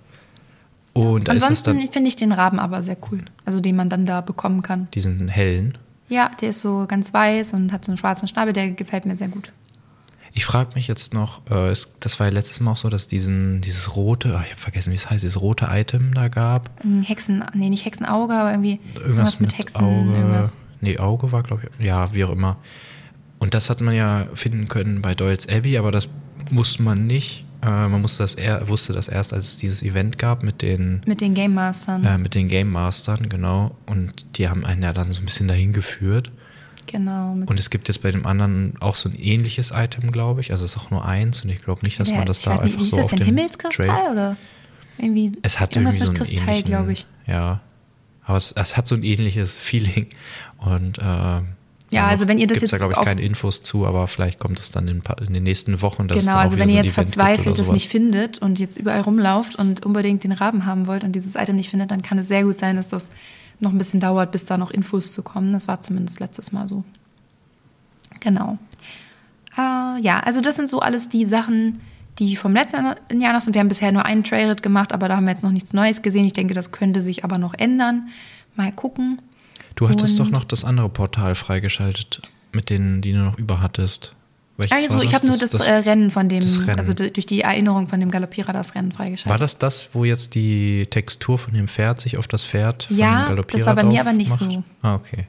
Und 0.93 1.27
ist 1.27 1.35
es 1.35 1.43
Ansonsten 1.43 1.89
finde 1.89 2.07
ich 2.07 2.15
den 2.15 2.31
Raben 2.31 2.59
aber 2.59 2.83
sehr 2.83 2.97
cool. 3.11 3.19
Also 3.45 3.59
den 3.59 3.75
man 3.75 3.89
dann 3.89 4.05
da 4.05 4.21
bekommen 4.21 4.61
kann. 4.61 4.87
diesen 4.93 5.27
hellen. 5.27 5.77
Ja, 6.09 6.29
der 6.41 6.49
ist 6.49 6.59
so 6.59 6.85
ganz 6.87 7.13
weiß 7.13 7.53
und 7.53 7.71
hat 7.71 7.83
so 7.83 7.91
einen 7.91 7.97
schwarzen 7.97 8.27
Schnabel, 8.27 8.53
der 8.53 8.71
gefällt 8.71 9.05
mir 9.05 9.15
sehr 9.15 9.29
gut. 9.29 9.51
Ich 10.35 10.45
frage 10.45 10.71
mich 10.75 10.87
jetzt 10.87 11.13
noch, 11.13 11.41
äh, 11.49 11.69
es, 11.69 11.89
das 11.99 12.19
war 12.19 12.27
ja 12.27 12.33
letztes 12.33 12.59
Mal 12.59 12.71
auch 12.71 12.77
so, 12.77 12.89
dass 12.89 13.07
diesen, 13.07 13.61
dieses 13.61 13.95
rote, 13.95 14.35
ach, 14.35 14.45
ich 14.45 14.51
habe 14.51 14.61
vergessen, 14.61 14.91
wie 14.91 14.95
es 14.95 15.09
heißt, 15.09 15.23
dieses 15.23 15.39
rote 15.39 15.67
Item 15.69 16.13
da 16.13 16.27
gab. 16.27 16.71
Ein 16.83 17.03
Hexen, 17.03 17.43
nee, 17.53 17.69
nicht 17.69 17.85
Hexenauge, 17.85 18.33
aber 18.33 18.51
irgendwie 18.51 18.79
Irgendwas, 18.95 19.39
mit, 19.39 19.57
Hexen. 19.57 19.83
Auge. 19.83 20.11
Irgendwas. 20.11 20.57
Nee, 20.81 20.97
Auge 20.97 21.31
war, 21.31 21.43
glaube 21.43 21.63
ich, 21.79 21.85
ja, 21.85 22.13
wie 22.13 22.25
auch 22.25 22.31
immer. 22.31 22.57
Und 23.43 23.53
das 23.53 23.69
hat 23.69 23.81
man 23.81 23.93
ja 23.93 24.25
finden 24.35 24.69
können 24.69 25.01
bei 25.01 25.15
Doyle's 25.15 25.49
Abbey, 25.49 25.77
aber 25.77 25.91
das 25.91 26.07
wusste 26.49 26.81
man 26.81 27.07
nicht. 27.07 27.43
Äh, 27.61 27.89
man 27.89 27.99
musste 27.99 28.23
das 28.23 28.35
er, 28.35 28.69
wusste 28.69 28.93
das 28.93 29.09
erst, 29.09 29.33
als 29.33 29.47
es 29.47 29.57
dieses 29.57 29.83
Event 29.83 30.17
gab 30.17 30.43
mit 30.43 30.61
den, 30.61 31.01
Mit 31.05 31.19
den 31.19 31.33
Game 31.33 31.53
Mastern. 31.53 32.05
äh, 32.05 32.17
mit 32.17 32.35
den 32.35 32.47
Game 32.47 32.71
Mastern, 32.71 33.27
genau. 33.27 33.75
Und 33.85 34.37
die 34.37 34.47
haben 34.47 34.63
einen 34.63 34.81
ja 34.81 34.93
dann 34.93 35.11
so 35.11 35.21
ein 35.21 35.25
bisschen 35.25 35.49
dahin 35.49 35.73
geführt. 35.73 36.31
Genau. 36.87 37.33
Und 37.33 37.59
es 37.59 37.69
gibt 37.69 37.89
jetzt 37.89 38.01
bei 38.01 38.11
dem 38.11 38.25
anderen 38.25 38.75
auch 38.79 38.95
so 38.95 39.09
ein 39.09 39.15
ähnliches 39.15 39.71
Item, 39.75 40.13
glaube 40.13 40.39
ich. 40.39 40.51
Also 40.51 40.63
es 40.63 40.77
ist 40.77 40.77
auch 40.81 40.89
nur 40.89 41.03
eins 41.03 41.43
und 41.43 41.49
ich 41.49 41.61
glaube 41.61 41.81
nicht, 41.83 41.99
dass 41.99 42.07
der, 42.07 42.19
man 42.19 42.27
das 42.27 42.43
da 42.43 42.51
nicht, 42.51 42.63
einfach 42.63 42.79
hieß 42.79 42.91
so 42.91 42.95
das 42.95 43.05
auf 43.07 43.09
denn? 43.09 43.19
dem 43.19 43.25
Himmelskristall 43.25 43.87
Trail- 43.87 44.11
oder 44.13 44.37
irgendwie 44.97 45.33
Es 45.41 45.59
hat 45.59 45.75
irgendwas 45.75 45.97
irgendwie 45.97 46.17
mit 46.19 46.27
so 46.27 46.33
Kristall, 46.35 46.63
glaube 46.63 46.93
ich. 46.93 47.05
Ja, 47.27 47.59
aber 48.23 48.37
es, 48.37 48.53
es 48.53 48.77
hat 48.77 48.87
so 48.87 48.95
ein 48.95 49.03
ähnliches 49.03 49.57
Feeling 49.57 50.07
und 50.59 50.97
äh, 50.99 51.41
Ja, 51.93 52.07
also 52.07 52.27
wenn 52.27 52.37
ihr 52.37 52.47
das 52.47 52.59
gibt's 52.59 52.71
da 52.71 52.75
jetzt 52.75 52.79
glaube 52.81 52.93
ich 52.93 52.97
auf- 52.97 53.05
keine 53.05 53.21
Infos 53.21 53.63
zu, 53.63 53.85
aber 53.85 54.07
vielleicht 54.07 54.39
kommt 54.39 54.59
es 54.59 54.71
dann 54.71 54.87
in, 54.87 55.01
in 55.25 55.33
den 55.33 55.43
nächsten 55.43 55.81
Wochen. 55.81 56.07
Dass 56.07 56.17
es 56.17 56.25
Genau, 56.25 56.37
also 56.37 56.57
wenn 56.57 56.67
so 56.67 56.73
ihr 56.73 56.79
ein 56.79 56.85
jetzt 56.85 56.93
verzweifelt 56.95 57.57
das 57.59 57.71
nicht 57.71 57.89
findet 57.89 58.39
und 58.39 58.59
jetzt 58.59 58.77
überall 58.77 59.01
rumlauft 59.01 59.55
und 59.55 59.85
unbedingt 59.85 60.23
den 60.23 60.31
Raben 60.31 60.65
haben 60.65 60.87
wollt 60.87 61.03
und 61.03 61.13
dieses 61.13 61.35
Item 61.35 61.55
nicht 61.55 61.69
findet, 61.69 61.91
dann 61.91 62.01
kann 62.01 62.17
es 62.17 62.27
sehr 62.27 62.43
gut 62.43 62.59
sein, 62.59 62.75
dass 62.75 62.89
das 62.89 63.09
noch 63.59 63.71
ein 63.71 63.77
bisschen 63.77 63.99
dauert, 63.99 64.31
bis 64.31 64.45
da 64.45 64.57
noch 64.57 64.71
Infos 64.71 65.13
zu 65.13 65.23
kommen. 65.23 65.53
Das 65.53 65.67
war 65.67 65.79
zumindest 65.81 66.19
letztes 66.19 66.51
Mal 66.51 66.67
so. 66.67 66.83
Genau. 68.19 68.57
Äh, 69.57 69.99
ja, 70.01 70.19
also 70.19 70.41
das 70.41 70.55
sind 70.55 70.69
so 70.69 70.79
alles 70.79 71.09
die 71.09 71.25
Sachen, 71.25 71.79
die 72.19 72.35
vom 72.35 72.53
letzten 72.53 72.85
Jahr 73.19 73.33
noch 73.33 73.41
sind. 73.41 73.53
Wir 73.53 73.59
haben 73.61 73.67
bisher 73.67 73.91
nur 73.91 74.05
einen 74.05 74.23
Trailrit 74.23 74.61
gemacht, 74.63 74.93
aber 74.93 75.07
da 75.07 75.15
haben 75.17 75.25
wir 75.25 75.31
jetzt 75.31 75.43
noch 75.43 75.51
nichts 75.51 75.73
Neues 75.73 76.01
gesehen. 76.01 76.25
Ich 76.25 76.33
denke, 76.33 76.53
das 76.53 76.71
könnte 76.71 77.01
sich 77.01 77.23
aber 77.23 77.37
noch 77.37 77.53
ändern. 77.53 78.09
Mal 78.55 78.71
gucken. 78.71 79.19
Du 79.75 79.89
hattest 79.89 80.19
doch 80.19 80.25
und- 80.25 80.31
noch 80.33 80.45
das 80.45 80.63
andere 80.63 80.89
Portal 80.89 81.35
freigeschaltet, 81.35 82.21
mit 82.51 82.69
denen, 82.69 83.01
die 83.01 83.13
du 83.13 83.19
noch 83.19 83.37
über 83.37 83.61
hattest. 83.61 84.15
Welches 84.55 84.71
Also, 84.89 85.01
ich 85.01 85.09
das? 85.09 85.13
habe 85.21 85.27
nur 85.27 85.37
das, 85.39 85.53
äh, 85.55 85.71
Rennen 85.71 86.11
von 86.11 86.29
dem, 86.29 86.41
das 86.41 86.59
Rennen. 86.59 86.77
also 86.77 86.93
durch 86.93 87.25
die 87.25 87.41
Erinnerung 87.41 87.87
von 87.87 87.99
dem 87.99 88.11
Galoppierer 88.11 88.53
das 88.53 88.75
Rennen 88.75 88.91
freigeschaltet. 88.91 89.29
war 89.31 89.39
das 89.39 89.57
das, 89.57 89.89
wo 89.93 90.05
jetzt 90.05 90.35
die 90.35 90.85
Textur 90.91 91.39
von 91.39 91.55
dem 91.55 91.67
Pferd 91.67 91.99
sich 92.01 92.17
auf 92.17 92.27
das 92.27 92.43
Pferd 92.45 92.83
von 92.83 92.97
Ja, 92.97 93.23
dem 93.23 93.29
Galoppierer 93.29 93.57
das 93.57 93.65
war 93.65 93.75
bei 93.75 93.83
mir 93.83 94.01
aber 94.01 94.13
nicht 94.13 94.29
macht? 94.29 94.39
so. 94.51 94.63
Ah, 94.83 94.93
okay. 94.93 95.25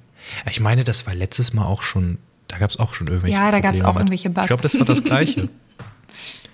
Ich 0.50 0.60
meine, 0.60 0.84
das 0.84 1.06
war 1.06 1.14
letztes 1.14 1.54
Mal 1.54 1.64
auch 1.64 1.82
schon, 1.82 2.18
da 2.48 2.58
gab 2.58 2.68
es 2.70 2.78
auch 2.78 2.92
schon 2.92 3.06
irgendwelche 3.06 3.34
Ja, 3.34 3.50
da 3.50 3.60
gab's 3.60 3.78
Probleme 3.78 3.88
auch 3.90 3.96
irgendwelche 3.96 4.28
Bugs. 4.28 4.44
Ich 4.44 4.48
glaube, 4.48 4.62
das 4.62 4.74
war 4.78 4.84
das 4.86 5.02
Gleiche. 5.04 5.48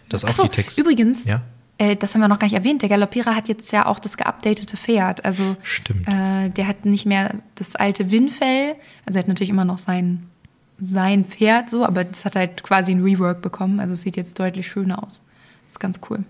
Das 0.09 0.23
ist 0.23 0.25
auch 0.25 0.29
Achso, 0.31 0.43
die 0.45 0.49
Text. 0.51 0.77
übrigens, 0.79 1.25
Ja, 1.25 1.43
äh, 1.81 1.97
das 1.97 2.15
haben 2.15 2.21
wir 2.21 2.29
noch 2.29 2.39
gar 2.39 2.47
nicht 2.47 2.55
erwähnt, 2.57 2.83
der 2.83 2.89
Galoppierer 2.91 3.35
hat 3.35 3.49
jetzt 3.49 3.73
ja 3.73 3.87
auch 3.87 3.99
das 3.99 4.17
geupdatete 4.17 4.77
Pferd. 4.77 5.25
Also 5.25 5.57
Stimmt. 5.63 6.07
Äh, 6.07 6.51
der 6.51 6.67
hat 6.69 6.85
nicht 6.85 7.07
mehr 7.07 7.35
das 7.55 7.75
alte 7.75 8.11
Windfell, 8.11 8.75
also 9.07 9.19
er 9.19 9.23
hat 9.23 9.29
natürlich 9.29 9.51
immer 9.51 9.65
noch 9.65 9.79
sein, 9.79 10.27
sein 10.79 11.25
Pferd 11.25 11.71
so, 11.71 11.85
aber 11.85 12.05
das 12.05 12.25
hat 12.25 12.37
halt 12.37 12.63
quasi 12.63 12.93
ein 12.93 13.03
Rework 13.03 13.43
bekommen. 13.43 13.81
Also 13.81 13.95
es 13.95 14.03
sieht 14.03 14.17
jetzt 14.17 14.39
deutlich 14.39 14.69
schöner 14.69 15.03
aus. 15.03 15.25
Das 15.67 15.75
ist 15.75 15.81
ganz 15.81 16.01
cool. 16.11 16.25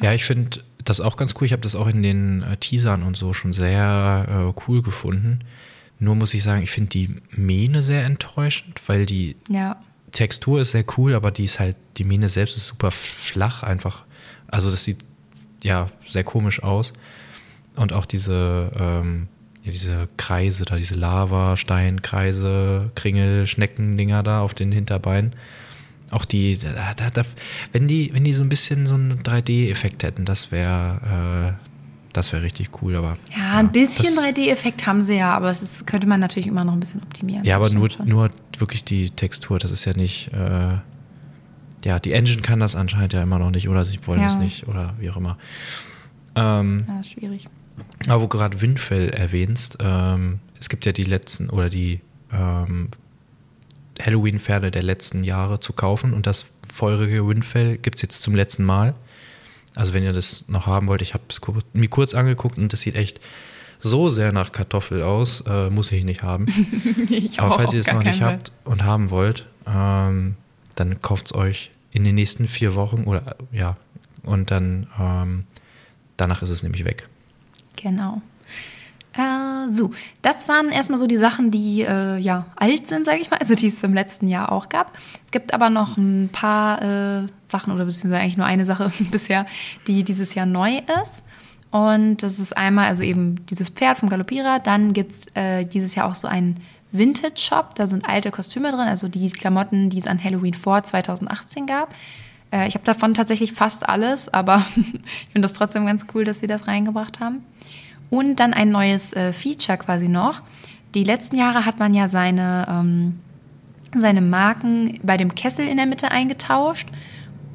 Ja, 0.00 0.12
ich 0.12 0.24
finde 0.24 0.60
das 0.84 1.00
auch 1.00 1.16
ganz 1.16 1.34
cool. 1.36 1.44
Ich 1.46 1.52
habe 1.52 1.62
das 1.62 1.74
auch 1.74 1.86
in 1.86 2.02
den 2.02 2.42
äh, 2.42 2.56
Teasern 2.56 3.02
und 3.02 3.16
so 3.16 3.32
schon 3.34 3.52
sehr 3.52 4.26
äh, 4.56 4.60
cool 4.66 4.82
gefunden. 4.82 5.40
Nur 5.98 6.14
muss 6.16 6.32
ich 6.32 6.42
sagen, 6.42 6.62
ich 6.62 6.70
finde 6.70 6.88
die 6.90 7.16
Mähne 7.30 7.82
sehr 7.82 8.04
enttäuschend, 8.04 8.80
weil 8.86 9.04
die 9.06 9.36
Ja. 9.48 9.76
Textur 10.12 10.62
ist 10.62 10.72
sehr 10.72 10.84
cool, 10.96 11.14
aber 11.14 11.30
die 11.30 11.44
ist 11.44 11.60
halt, 11.60 11.76
die 11.98 12.04
Mähne 12.04 12.28
selbst 12.28 12.56
ist 12.56 12.66
super 12.66 12.90
flach 12.90 13.62
einfach. 13.62 14.04
Also 14.50 14.70
das 14.70 14.84
sieht 14.84 14.98
ja 15.62 15.88
sehr 16.06 16.24
komisch 16.24 16.62
aus. 16.62 16.92
Und 17.76 17.92
auch 17.92 18.06
diese, 18.06 18.72
ähm, 18.78 19.28
ja, 19.62 19.70
diese 19.70 20.08
Kreise 20.16 20.64
da, 20.64 20.76
diese 20.76 20.94
Lava, 20.94 21.56
Steinkreise, 21.56 22.90
Kringel, 22.94 23.46
Schneckendinger 23.46 24.22
da 24.22 24.42
auf 24.42 24.54
den 24.54 24.72
Hinterbeinen. 24.72 25.34
Auch 26.10 26.24
die, 26.24 26.58
da, 26.58 26.92
da, 26.94 27.10
da, 27.10 27.22
wenn 27.72 27.86
die, 27.86 28.12
wenn 28.12 28.24
die 28.24 28.32
so 28.32 28.42
ein 28.42 28.48
bisschen 28.48 28.86
so 28.86 28.94
einen 28.94 29.22
3D-Effekt 29.22 30.02
hätten, 30.02 30.24
das 30.24 30.50
wäre, 30.50 31.56
äh, 31.56 31.66
das 32.12 32.32
wäre 32.32 32.42
richtig 32.42 32.82
cool. 32.82 32.96
Aber 32.96 33.16
Ja, 33.36 33.58
ein 33.58 33.70
bisschen 33.70 34.16
das, 34.16 34.24
3D-Effekt 34.24 34.86
haben 34.86 35.02
sie 35.02 35.16
ja, 35.16 35.32
aber 35.32 35.50
es 35.50 35.86
könnte 35.86 36.08
man 36.08 36.18
natürlich 36.18 36.48
immer 36.48 36.64
noch 36.64 36.72
ein 36.72 36.80
bisschen 36.80 37.02
optimieren. 37.02 37.44
Ja, 37.44 37.56
aber 37.56 37.70
nur, 37.70 37.88
schon. 37.90 38.08
nur 38.08 38.28
wirklich 38.58 38.82
die 38.82 39.10
Textur, 39.10 39.60
das 39.60 39.70
ist 39.70 39.84
ja 39.84 39.92
nicht. 39.92 40.32
Äh, 40.32 40.78
ja, 41.84 41.98
die 41.98 42.12
Engine 42.12 42.42
kann 42.42 42.60
das 42.60 42.74
anscheinend 42.76 43.12
ja 43.12 43.22
immer 43.22 43.38
noch 43.38 43.50
nicht 43.50 43.68
oder 43.68 43.84
sie 43.84 43.98
wollen 44.06 44.20
Ja. 44.20 44.26
es 44.26 44.36
nicht 44.36 44.68
oder 44.68 44.94
wie 44.98 45.10
auch 45.10 45.16
immer. 45.16 45.36
Ähm, 46.34 46.84
Ja, 46.88 47.02
schwierig. 47.02 47.46
aber 48.06 48.18
wo 48.22 48.26
du 48.26 48.38
gerade 48.38 48.60
Windfell 48.60 49.08
erwähnst, 49.10 49.78
ähm, 49.80 50.40
es 50.58 50.68
gibt 50.68 50.84
ja 50.86 50.92
die 50.92 51.02
letzten 51.04 51.50
oder 51.50 51.68
die 51.70 52.00
ähm, 52.32 52.88
Halloween-Pferde 54.00 54.70
der 54.70 54.82
letzten 54.82 55.24
Jahre 55.24 55.60
zu 55.60 55.72
kaufen 55.72 56.12
und 56.14 56.26
das 56.26 56.46
feurige 56.72 57.26
Windfell 57.26 57.76
gibt 57.78 57.96
es 57.96 58.02
jetzt 58.02 58.22
zum 58.22 58.34
letzten 58.34 58.64
Mal. 58.64 58.94
Also 59.74 59.92
wenn 59.94 60.02
ihr 60.02 60.12
das 60.12 60.46
noch 60.48 60.66
haben 60.66 60.86
wollt, 60.88 61.02
ich 61.02 61.14
habe 61.14 61.24
es 61.28 61.40
mir 61.72 61.88
kurz 61.88 62.14
angeguckt 62.14 62.58
und 62.58 62.72
das 62.72 62.80
sieht 62.80 62.96
echt 62.96 63.20
so 63.78 64.08
sehr 64.08 64.32
nach 64.32 64.52
Kartoffel 64.52 65.02
aus, 65.02 65.42
äh, 65.46 65.70
muss 65.70 65.90
ich 65.92 66.04
nicht 66.04 66.22
haben. 66.22 66.46
Ich 67.08 67.40
Aber 67.40 67.52
auch 67.54 67.56
falls 67.56 67.72
ihr 67.72 67.80
es 67.80 67.92
noch 67.92 68.02
nicht 68.02 68.20
habt 68.22 68.52
und 68.64 68.84
haben 68.84 69.10
wollt, 69.10 69.46
ähm, 69.66 70.36
dann 70.80 71.00
kauft 71.02 71.26
es 71.26 71.34
euch 71.34 71.70
in 71.92 72.04
den 72.04 72.14
nächsten 72.14 72.48
vier 72.48 72.74
Wochen 72.74 73.04
oder 73.04 73.36
ja, 73.52 73.76
und 74.22 74.50
dann 74.50 74.86
ähm, 74.98 75.44
danach 76.16 76.42
ist 76.42 76.50
es 76.50 76.62
nämlich 76.62 76.84
weg. 76.84 77.08
Genau. 77.76 78.22
Äh, 79.12 79.68
so, 79.68 79.90
das 80.22 80.48
waren 80.48 80.70
erstmal 80.70 80.98
so 80.98 81.06
die 81.06 81.16
Sachen, 81.16 81.50
die 81.50 81.82
äh, 81.82 82.16
ja 82.18 82.46
alt 82.56 82.86
sind, 82.86 83.04
sage 83.04 83.20
ich 83.20 83.30
mal, 83.30 83.36
also 83.40 83.54
die 83.54 83.66
es 83.66 83.82
im 83.82 83.94
letzten 83.94 84.28
Jahr 84.28 84.52
auch 84.52 84.68
gab. 84.68 84.96
Es 85.24 85.30
gibt 85.30 85.52
aber 85.52 85.68
noch 85.68 85.96
ein 85.96 86.30
paar 86.32 86.82
äh, 86.82 87.26
Sachen 87.44 87.72
oder 87.72 87.84
beziehungsweise 87.84 88.22
eigentlich 88.22 88.36
nur 88.36 88.46
eine 88.46 88.64
Sache 88.64 88.90
bisher, 89.10 89.46
die 89.86 90.04
dieses 90.04 90.34
Jahr 90.34 90.46
neu 90.46 90.80
ist. 91.02 91.22
Und 91.70 92.22
das 92.24 92.40
ist 92.40 92.56
einmal 92.56 92.88
also 92.88 93.02
eben 93.02 93.46
dieses 93.46 93.68
Pferd 93.68 93.98
vom 93.98 94.08
Galoppierer. 94.08 94.58
Dann 94.58 94.92
gibt 94.92 95.12
es 95.12 95.26
äh, 95.34 95.64
dieses 95.64 95.94
Jahr 95.94 96.06
auch 96.06 96.16
so 96.16 96.26
einen 96.26 96.56
Vintage-Shop. 96.92 97.74
Da 97.74 97.86
sind 97.86 98.08
alte 98.08 98.30
Kostüme 98.30 98.70
drin, 98.70 98.80
also 98.80 99.08
die 99.08 99.28
Klamotten, 99.30 99.90
die 99.90 99.98
es 99.98 100.06
an 100.06 100.22
Halloween 100.22 100.54
vor 100.54 100.82
2018 100.82 101.66
gab. 101.66 101.94
Äh, 102.52 102.68
ich 102.68 102.74
habe 102.74 102.84
davon 102.84 103.14
tatsächlich 103.14 103.52
fast 103.52 103.88
alles, 103.88 104.28
aber 104.28 104.64
ich 104.76 105.32
finde 105.32 105.42
das 105.42 105.52
trotzdem 105.52 105.86
ganz 105.86 106.06
cool, 106.14 106.24
dass 106.24 106.40
sie 106.40 106.46
das 106.46 106.66
reingebracht 106.66 107.20
haben. 107.20 107.44
Und 108.10 108.40
dann 108.40 108.52
ein 108.54 108.70
neues 108.70 109.12
äh, 109.12 109.32
Feature 109.32 109.78
quasi 109.78 110.08
noch. 110.08 110.42
Die 110.94 111.04
letzten 111.04 111.36
Jahre 111.36 111.64
hat 111.64 111.78
man 111.78 111.94
ja 111.94 112.08
seine, 112.08 112.66
ähm, 112.68 113.20
seine 113.96 114.20
Marken 114.20 114.98
bei 115.02 115.16
dem 115.16 115.34
Kessel 115.34 115.68
in 115.68 115.76
der 115.76 115.86
Mitte 115.86 116.10
eingetauscht. 116.10 116.88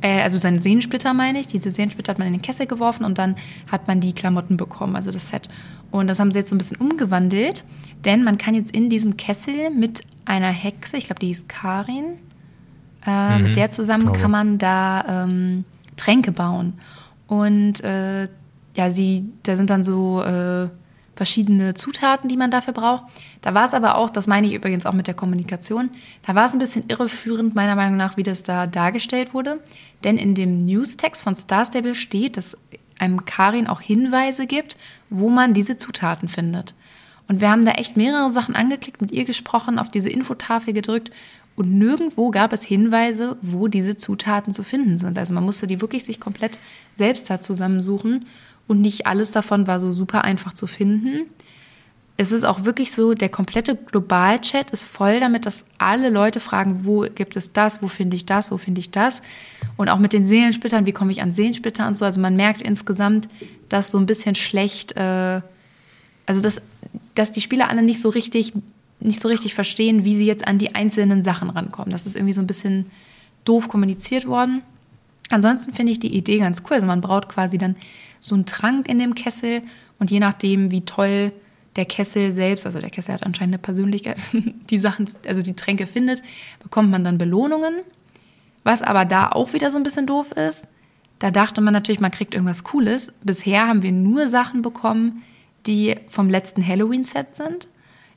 Äh, 0.01 0.21
also 0.21 0.37
seine 0.37 0.61
Sehensplitter 0.61 1.13
meine 1.13 1.39
ich. 1.39 1.47
Diese 1.47 1.71
Sehensplitter 1.71 2.11
hat 2.11 2.19
man 2.19 2.27
in 2.27 2.33
den 2.33 2.41
Kessel 2.41 2.67
geworfen 2.67 3.03
und 3.03 3.17
dann 3.17 3.35
hat 3.69 3.87
man 3.87 3.99
die 3.99 4.13
Klamotten 4.13 4.55
bekommen, 4.55 4.95
also 4.95 5.11
das 5.11 5.27
Set. 5.29 5.49
Und 5.91 6.07
das 6.07 6.19
haben 6.19 6.31
sie 6.31 6.39
jetzt 6.39 6.49
so 6.49 6.55
ein 6.55 6.57
bisschen 6.57 6.77
umgewandelt, 6.77 7.63
denn 8.05 8.23
man 8.23 8.37
kann 8.37 8.55
jetzt 8.55 8.75
in 8.75 8.89
diesem 8.89 9.17
Kessel 9.17 9.69
mit 9.71 10.03
einer 10.25 10.49
Hexe, 10.49 10.97
ich 10.97 11.05
glaube, 11.05 11.19
die 11.19 11.27
hieß 11.27 11.47
Karin, 11.47 12.17
äh, 13.05 13.39
mit 13.39 13.55
der 13.55 13.69
zusammen 13.71 14.05
glaube. 14.05 14.19
kann 14.19 14.31
man 14.31 14.57
da 14.57 15.25
ähm, 15.25 15.65
Tränke 15.97 16.31
bauen. 16.31 16.73
Und 17.27 17.83
äh, 17.83 18.27
ja, 18.75 18.91
sie, 18.91 19.25
da 19.43 19.55
sind 19.55 19.69
dann 19.69 19.83
so 19.83 20.21
äh, 20.21 20.69
verschiedene 21.15 21.73
Zutaten, 21.73 22.27
die 22.29 22.37
man 22.37 22.51
dafür 22.51 22.73
braucht. 22.73 23.03
Da 23.41 23.53
war 23.53 23.65
es 23.65 23.73
aber 23.73 23.95
auch, 23.95 24.09
das 24.09 24.27
meine 24.27 24.47
ich 24.47 24.53
übrigens 24.53 24.85
auch 24.85 24.93
mit 24.93 25.07
der 25.07 25.13
Kommunikation, 25.13 25.89
da 26.25 26.35
war 26.35 26.45
es 26.45 26.53
ein 26.53 26.59
bisschen 26.59 26.85
irreführend, 26.87 27.55
meiner 27.55 27.75
Meinung 27.75 27.97
nach, 27.97 28.17
wie 28.17 28.23
das 28.23 28.43
da 28.43 28.67
dargestellt 28.67 29.33
wurde. 29.33 29.59
Denn 30.03 30.17
in 30.17 30.35
dem 30.35 30.57
Newstext 30.59 31.23
von 31.23 31.35
Star 31.35 31.65
Stable 31.65 31.95
steht, 31.95 32.37
dass 32.37 32.57
einem 32.99 33.25
Karin 33.25 33.67
auch 33.67 33.81
Hinweise 33.81 34.45
gibt, 34.45 34.77
wo 35.09 35.29
man 35.29 35.53
diese 35.53 35.77
Zutaten 35.77 36.27
findet. 36.27 36.75
Und 37.27 37.41
wir 37.41 37.49
haben 37.49 37.65
da 37.65 37.71
echt 37.71 37.97
mehrere 37.97 38.29
Sachen 38.29 38.55
angeklickt, 38.55 39.01
mit 39.01 39.11
ihr 39.11 39.25
gesprochen, 39.25 39.79
auf 39.79 39.89
diese 39.89 40.09
Infotafel 40.09 40.73
gedrückt 40.73 41.11
und 41.55 41.77
nirgendwo 41.77 42.31
gab 42.31 42.51
es 42.53 42.63
Hinweise, 42.63 43.38
wo 43.41 43.67
diese 43.67 43.95
Zutaten 43.95 44.53
zu 44.53 44.63
finden 44.63 44.97
sind. 44.97 45.17
Also 45.17 45.33
man 45.33 45.45
musste 45.45 45.67
die 45.67 45.81
wirklich 45.81 46.03
sich 46.03 46.19
komplett 46.19 46.57
selbst 46.97 47.29
da 47.29 47.41
zusammensuchen 47.41 48.25
und 48.67 48.81
nicht 48.81 49.07
alles 49.07 49.31
davon 49.31 49.65
war 49.67 49.79
so 49.79 49.91
super 49.91 50.23
einfach 50.23 50.53
zu 50.53 50.67
finden. 50.67 51.29
Es 52.17 52.31
ist 52.31 52.45
auch 52.45 52.63
wirklich 52.63 52.91
so, 52.93 53.13
der 53.13 53.29
komplette 53.29 53.75
Globalchat 53.75 54.71
ist 54.71 54.85
voll 54.85 55.19
damit, 55.19 55.45
dass 55.45 55.65
alle 55.77 56.09
Leute 56.09 56.39
fragen, 56.39 56.85
wo 56.85 57.01
gibt 57.01 57.35
es 57.35 57.51
das, 57.51 57.81
wo 57.81 57.88
finde 57.89 58.15
ich 58.15 58.25
das, 58.25 58.51
wo 58.51 58.57
finde 58.57 58.79
ich 58.79 58.91
das. 58.91 59.21
Und 59.75 59.89
auch 59.89 59.99
mit 59.99 60.13
den 60.13 60.25
Seelensplittern, 60.25 60.85
wie 60.85 60.93
komme 60.93 61.11
ich 61.11 61.21
an 61.21 61.33
Seelensplitter 61.33 61.88
und 61.88 61.97
so. 61.97 62.05
Also 62.05 62.21
man 62.21 62.35
merkt 62.35 62.61
insgesamt, 62.61 63.27
das 63.67 63.91
so 63.91 63.97
ein 63.97 64.05
bisschen 64.05 64.35
schlecht, 64.35 64.95
äh, 64.95 65.41
also 66.25 66.41
dass, 66.41 66.61
dass 67.15 67.32
die 67.32 67.41
Spieler 67.41 67.69
alle 67.69 67.82
nicht 67.82 68.01
so 68.01 68.10
richtig, 68.10 68.54
nicht 68.99 69.21
so 69.21 69.28
richtig 69.28 69.54
verstehen, 69.54 70.04
wie 70.04 70.15
sie 70.15 70.25
jetzt 70.25 70.47
an 70.47 70.58
die 70.58 70.75
einzelnen 70.75 71.23
Sachen 71.23 71.49
rankommen. 71.49 71.91
Das 71.91 72.06
ist 72.06 72.15
irgendwie 72.15 72.34
so 72.34 72.41
ein 72.41 72.47
bisschen 72.47 72.91
doof 73.45 73.67
kommuniziert 73.67 74.28
worden. 74.28 74.62
Ansonsten 75.32 75.73
finde 75.73 75.91
ich 75.91 75.99
die 75.99 76.15
Idee 76.15 76.38
ganz 76.38 76.62
cool. 76.65 76.75
Also 76.75 76.88
man 76.88 77.01
braut 77.01 77.30
quasi 77.30 77.58
dann 77.58 77.75
so 78.19 78.36
einen 78.36 78.45
Trank 78.45 78.88
in 78.88 78.99
dem 78.99 79.15
Kessel 79.15 79.62
und 79.99 80.12
je 80.12 80.19
nachdem, 80.19 80.71
wie 80.71 80.82
toll 80.82 81.32
der 81.75 81.86
Kessel 81.86 82.32
selbst, 82.32 82.65
also 82.65 82.80
der 82.80 82.89
Kessel 82.89 83.15
hat 83.15 83.23
anscheinend 83.23 83.56
eine 83.56 83.62
Persönlichkeit, 83.62 84.19
die 84.69 84.78
Sachen, 84.78 85.10
also 85.28 85.41
die 85.41 85.54
Tränke 85.54 85.88
findet, 85.88 86.21
bekommt 86.62 86.89
man 86.89 87.04
dann 87.04 87.17
Belohnungen. 87.17 87.75
Was 88.63 88.82
aber 88.82 89.06
da 89.06 89.30
auch 89.30 89.54
wieder 89.54 89.69
so 89.71 89.78
ein 89.78 89.84
bisschen 89.84 90.08
doof 90.08 90.32
ist, 90.32 90.67
da 91.19 91.32
dachte 91.32 91.62
man 91.62 91.73
natürlich, 91.73 91.99
man 91.99 92.12
kriegt 92.12 92.34
irgendwas 92.34 92.63
Cooles. 92.63 93.13
Bisher 93.23 93.67
haben 93.67 93.84
wir 93.84 93.91
nur 93.91 94.28
Sachen 94.28 94.62
bekommen, 94.62 95.23
die 95.67 95.95
vom 96.08 96.30
letzten 96.30 96.65
Halloween-Set 96.65 97.36
sind. 97.36 97.67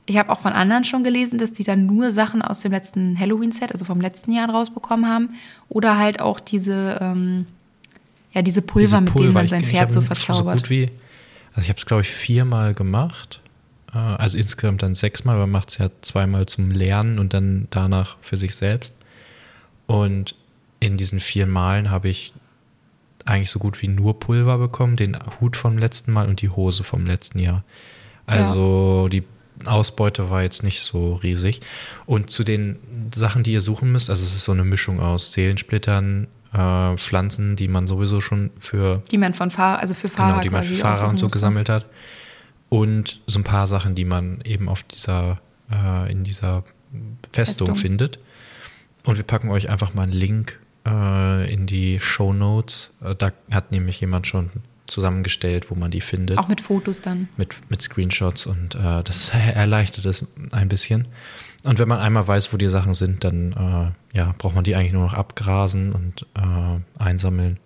Ich 0.05 0.17
habe 0.17 0.31
auch 0.31 0.39
von 0.39 0.53
anderen 0.53 0.83
schon 0.83 1.03
gelesen, 1.03 1.37
dass 1.37 1.53
die 1.53 1.63
dann 1.63 1.85
nur 1.85 2.11
Sachen 2.11 2.41
aus 2.41 2.61
dem 2.61 2.71
letzten 2.71 3.19
Halloween-Set, 3.19 3.71
also 3.71 3.85
vom 3.85 4.01
letzten 4.01 4.31
Jahr 4.31 4.49
rausbekommen 4.49 5.07
haben. 5.07 5.35
Oder 5.67 5.97
halt 5.97 6.19
auch 6.19 6.39
diese, 6.39 6.97
ähm, 6.99 7.45
ja, 8.33 8.41
diese 8.41 8.61
Pulver, 8.61 9.01
diese 9.01 9.11
Pulver, 9.11 9.19
mit 9.19 9.19
denen 9.19 9.33
man 9.33 9.47
sein 9.49 9.61
ich, 9.61 9.67
Pferd 9.67 9.89
ich 9.89 9.93
so 9.93 10.01
verzaubert. 10.01 10.55
So 10.55 10.61
gut 10.61 10.69
wie, 10.69 10.89
also 11.53 11.61
ich 11.61 11.69
habe 11.69 11.77
es, 11.77 11.85
glaube 11.85 12.01
ich, 12.01 12.09
viermal 12.09 12.73
gemacht. 12.73 13.41
Äh, 13.93 13.97
also 13.97 14.37
insgesamt 14.37 14.81
dann 14.81 14.95
sechsmal, 14.95 15.35
aber 15.35 15.45
man 15.45 15.51
macht 15.51 15.69
es 15.69 15.77
ja 15.77 15.89
zweimal 16.01 16.47
zum 16.47 16.71
Lernen 16.71 17.19
und 17.19 17.33
dann 17.33 17.67
danach 17.69 18.17
für 18.21 18.37
sich 18.37 18.55
selbst. 18.55 18.93
Und 19.85 20.35
in 20.79 20.97
diesen 20.97 21.19
vier 21.19 21.45
Malen 21.45 21.91
habe 21.91 22.09
ich 22.09 22.33
eigentlich 23.25 23.49
so 23.49 23.59
gut 23.59 23.81
wie 23.81 23.87
nur 23.87 24.19
Pulver 24.19 24.57
bekommen, 24.57 24.95
den 24.95 25.17
Hut 25.39 25.55
vom 25.55 25.77
letzten 25.77 26.11
Mal 26.11 26.27
und 26.27 26.41
die 26.41 26.49
Hose 26.49 26.83
vom 26.83 27.05
letzten 27.05 27.39
Jahr. 27.39 27.63
Also 28.25 29.03
ja. 29.03 29.09
die 29.09 29.23
Ausbeute 29.65 30.29
war 30.29 30.43
jetzt 30.43 30.63
nicht 30.63 30.81
so 30.81 31.15
riesig. 31.15 31.61
Und 32.05 32.29
zu 32.29 32.43
den 32.43 32.77
Sachen, 33.13 33.43
die 33.43 33.53
ihr 33.53 33.61
suchen 33.61 33.91
müsst, 33.91 34.09
also 34.09 34.23
es 34.23 34.35
ist 34.35 34.43
so 34.43 34.51
eine 34.51 34.63
Mischung 34.63 34.99
aus 34.99 35.33
Seelensplittern, 35.33 36.27
äh, 36.53 36.97
Pflanzen, 36.97 37.55
die 37.55 37.67
man 37.67 37.87
sowieso 37.87 38.21
schon 38.21 38.51
für 38.59 39.03
die 39.11 39.17
man 39.17 39.33
von 39.33 39.51
Fahrer, 39.51 39.79
also 39.79 39.93
für 39.93 40.09
Fahrer, 40.09 40.31
genau, 40.31 40.41
die 40.41 40.49
man 40.49 40.63
für 40.63 40.75
Fahrer 40.75 41.07
und 41.07 41.17
so 41.17 41.25
musste. 41.25 41.37
gesammelt 41.37 41.69
hat 41.69 41.85
und 42.69 43.19
so 43.27 43.39
ein 43.39 43.43
paar 43.43 43.67
Sachen, 43.67 43.95
die 43.95 44.05
man 44.05 44.41
eben 44.45 44.69
auf 44.69 44.83
dieser 44.83 45.39
äh, 45.71 46.11
in 46.11 46.23
dieser 46.23 46.63
Festung, 47.31 47.67
Festung, 47.67 47.75
findet. 47.75 48.19
Und 49.05 49.17
wir 49.17 49.23
packen 49.23 49.49
euch 49.49 49.69
einfach 49.69 49.93
mal 49.93 50.03
einen 50.03 50.11
Link 50.11 50.59
äh, 50.89 51.53
in 51.53 51.65
die 51.65 51.99
Show 51.99 52.33
Notes. 52.33 52.91
Äh, 53.03 53.15
da 53.15 53.31
hat 53.51 53.71
nämlich 53.71 54.01
jemand 54.01 54.27
schon 54.27 54.49
zusammengestellt, 54.89 55.69
wo 55.69 55.75
man 55.75 55.91
die 55.91 56.01
findet. 56.01 56.37
Auch 56.37 56.47
mit 56.47 56.61
Fotos 56.61 57.01
dann. 57.01 57.29
Mit, 57.37 57.55
mit 57.69 57.81
Screenshots 57.81 58.45
und 58.45 58.75
äh, 58.75 59.03
das 59.03 59.31
erleichtert 59.53 60.05
es 60.05 60.25
ein 60.51 60.69
bisschen. 60.69 61.07
Und 61.63 61.79
wenn 61.79 61.87
man 61.87 61.99
einmal 61.99 62.27
weiß, 62.27 62.53
wo 62.53 62.57
die 62.57 62.69
Sachen 62.69 62.93
sind, 62.93 63.23
dann 63.23 63.93
äh, 64.13 64.17
ja, 64.17 64.33
braucht 64.37 64.55
man 64.55 64.63
die 64.63 64.75
eigentlich 64.75 64.93
nur 64.93 65.03
noch 65.03 65.13
abgrasen 65.13 65.91
und 65.91 66.25
äh, 66.35 67.01
einsammeln. 67.03 67.59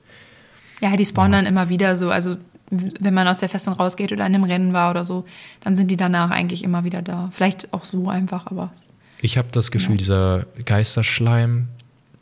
Ja, 0.81 0.95
die 0.95 1.05
spawnen 1.05 1.33
ja. 1.33 1.39
dann 1.39 1.45
immer 1.45 1.69
wieder 1.69 1.95
so. 1.95 2.09
Also 2.09 2.37
wenn 2.69 3.13
man 3.13 3.27
aus 3.27 3.37
der 3.37 3.49
Festung 3.49 3.73
rausgeht 3.75 4.11
oder 4.11 4.25
in 4.25 4.33
einem 4.33 4.43
Rennen 4.43 4.73
war 4.73 4.89
oder 4.89 5.03
so, 5.03 5.25
dann 5.61 5.75
sind 5.75 5.91
die 5.91 5.97
danach 5.97 6.31
eigentlich 6.31 6.63
immer 6.63 6.83
wieder 6.83 7.01
da. 7.01 7.29
Vielleicht 7.31 7.71
auch 7.73 7.83
so 7.83 8.09
einfach, 8.09 8.47
aber. 8.47 8.71
Ich 9.21 9.37
habe 9.37 9.49
das 9.51 9.71
Gefühl, 9.71 9.93
ja. 9.93 9.97
dieser 9.97 10.45
Geisterschleim, 10.65 11.67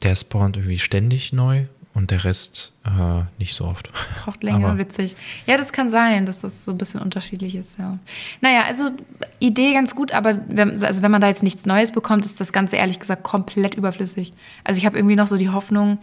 der 0.03 0.15
spawnt 0.15 0.57
irgendwie 0.57 0.79
ständig 0.79 1.33
neu 1.33 1.65
und 1.93 2.11
der 2.11 2.23
Rest 2.23 2.73
äh, 2.85 3.23
nicht 3.37 3.53
so 3.53 3.65
oft. 3.65 3.89
Braucht 4.23 4.43
länger, 4.43 4.69
Aber 4.69 4.77
witzig. 4.77 5.15
Ja, 5.45 5.57
das 5.57 5.73
kann 5.73 5.89
sein, 5.89 6.25
dass 6.25 6.41
das 6.41 6.65
so 6.65 6.71
ein 6.71 6.77
bisschen 6.77 7.01
unterschiedlich 7.01 7.55
ist, 7.55 7.77
ja. 7.79 7.97
Naja, 8.39 8.63
also 8.63 8.89
Idee 9.39 9.73
ganz 9.73 9.95
gut, 9.95 10.13
aber 10.13 10.39
wenn, 10.47 10.71
also 10.83 11.01
wenn 11.01 11.11
man 11.11 11.21
da 11.21 11.27
jetzt 11.27 11.43
nichts 11.43 11.65
Neues 11.65 11.91
bekommt, 11.91 12.23
ist 12.23 12.39
das 12.39 12.53
Ganze 12.53 12.77
ehrlich 12.77 12.99
gesagt 12.99 13.23
komplett 13.23 13.75
überflüssig. 13.75 14.33
Also 14.63 14.79
ich 14.79 14.85
habe 14.85 14.97
irgendwie 14.97 15.15
noch 15.15 15.27
so 15.27 15.37
die 15.37 15.49
Hoffnung, 15.49 15.97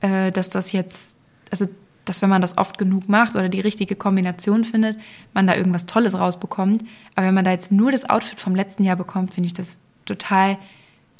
äh, 0.00 0.30
dass 0.30 0.48
das 0.48 0.72
jetzt, 0.72 1.16
also 1.50 1.66
dass 2.04 2.22
wenn 2.22 2.30
man 2.30 2.42
das 2.42 2.58
oft 2.58 2.78
genug 2.78 3.08
macht 3.08 3.36
oder 3.36 3.48
die 3.48 3.60
richtige 3.60 3.96
Kombination 3.96 4.64
findet, 4.64 4.98
man 5.34 5.46
da 5.46 5.54
irgendwas 5.54 5.86
Tolles 5.86 6.14
rausbekommt. 6.14 6.82
Aber 7.14 7.26
wenn 7.26 7.34
man 7.34 7.44
da 7.44 7.52
jetzt 7.52 7.72
nur 7.72 7.92
das 7.92 8.08
Outfit 8.08 8.40
vom 8.40 8.54
letzten 8.54 8.84
Jahr 8.84 8.96
bekommt, 8.96 9.34
finde 9.34 9.46
ich 9.46 9.54
das 9.54 9.78
total, 10.04 10.58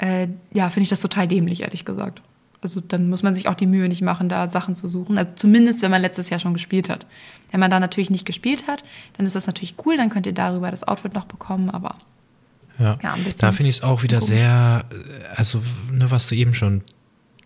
äh, 0.03 0.27
ja, 0.53 0.69
finde 0.69 0.83
ich 0.83 0.89
das 0.89 0.99
total 0.99 1.27
dämlich, 1.27 1.61
ehrlich 1.61 1.85
gesagt 1.85 2.21
also 2.63 2.81
dann 2.81 3.09
muss 3.09 3.23
man 3.23 3.35
sich 3.35 3.47
auch 3.47 3.55
die 3.55 3.67
Mühe 3.67 3.87
nicht 3.87 4.01
machen, 4.01 4.29
da 4.29 4.47
Sachen 4.47 4.75
zu 4.75 4.87
suchen. 4.87 5.17
Also 5.17 5.35
zumindest, 5.35 5.81
wenn 5.81 5.91
man 5.91 6.01
letztes 6.01 6.29
Jahr 6.29 6.39
schon 6.39 6.53
gespielt 6.53 6.89
hat. 6.89 7.05
Wenn 7.51 7.59
man 7.59 7.69
da 7.69 7.79
natürlich 7.79 8.09
nicht 8.09 8.25
gespielt 8.25 8.67
hat, 8.67 8.83
dann 9.17 9.25
ist 9.25 9.35
das 9.35 9.47
natürlich 9.47 9.75
cool, 9.85 9.97
dann 9.97 10.09
könnt 10.09 10.25
ihr 10.25 10.33
darüber 10.33 10.71
das 10.71 10.83
Outfit 10.83 11.13
noch 11.13 11.25
bekommen, 11.25 11.69
aber 11.69 11.97
ja, 12.79 12.97
ja 13.03 13.15
da 13.37 13.51
finde 13.51 13.69
ich 13.69 13.77
es 13.77 13.83
auch 13.83 14.01
wieder 14.01 14.19
sehr, 14.19 14.85
also 15.35 15.61
ne, 15.91 16.09
was 16.09 16.27
du 16.27 16.35
eben 16.35 16.55
schon 16.55 16.81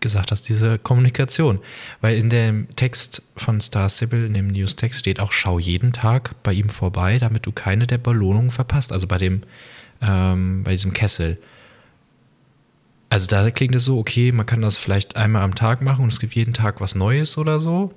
gesagt 0.00 0.30
hast, 0.30 0.48
diese 0.48 0.78
Kommunikation. 0.78 1.58
Weil 2.00 2.16
in 2.16 2.30
dem 2.30 2.74
Text 2.76 3.22
von 3.36 3.60
Star 3.60 3.88
Sybil, 3.88 4.24
in 4.24 4.32
dem 4.32 4.48
News-Text 4.48 5.00
steht 5.00 5.20
auch, 5.20 5.32
schau 5.32 5.58
jeden 5.58 5.92
Tag 5.92 6.34
bei 6.42 6.52
ihm 6.52 6.70
vorbei, 6.70 7.18
damit 7.18 7.44
du 7.44 7.52
keine 7.52 7.86
der 7.86 7.98
Belohnungen 7.98 8.50
verpasst. 8.50 8.92
Also 8.92 9.06
bei 9.06 9.18
dem, 9.18 9.42
ähm, 10.00 10.62
bei 10.62 10.70
diesem 10.70 10.92
Kessel. 10.94 11.38
Also 13.18 13.26
da 13.26 13.50
klingt 13.50 13.74
es 13.74 13.84
so, 13.84 13.98
okay, 13.98 14.30
man 14.30 14.46
kann 14.46 14.62
das 14.62 14.76
vielleicht 14.76 15.16
einmal 15.16 15.42
am 15.42 15.56
Tag 15.56 15.82
machen 15.82 16.04
und 16.04 16.12
es 16.12 16.20
gibt 16.20 16.36
jeden 16.36 16.54
Tag 16.54 16.80
was 16.80 16.94
Neues 16.94 17.36
oder 17.36 17.58
so. 17.58 17.90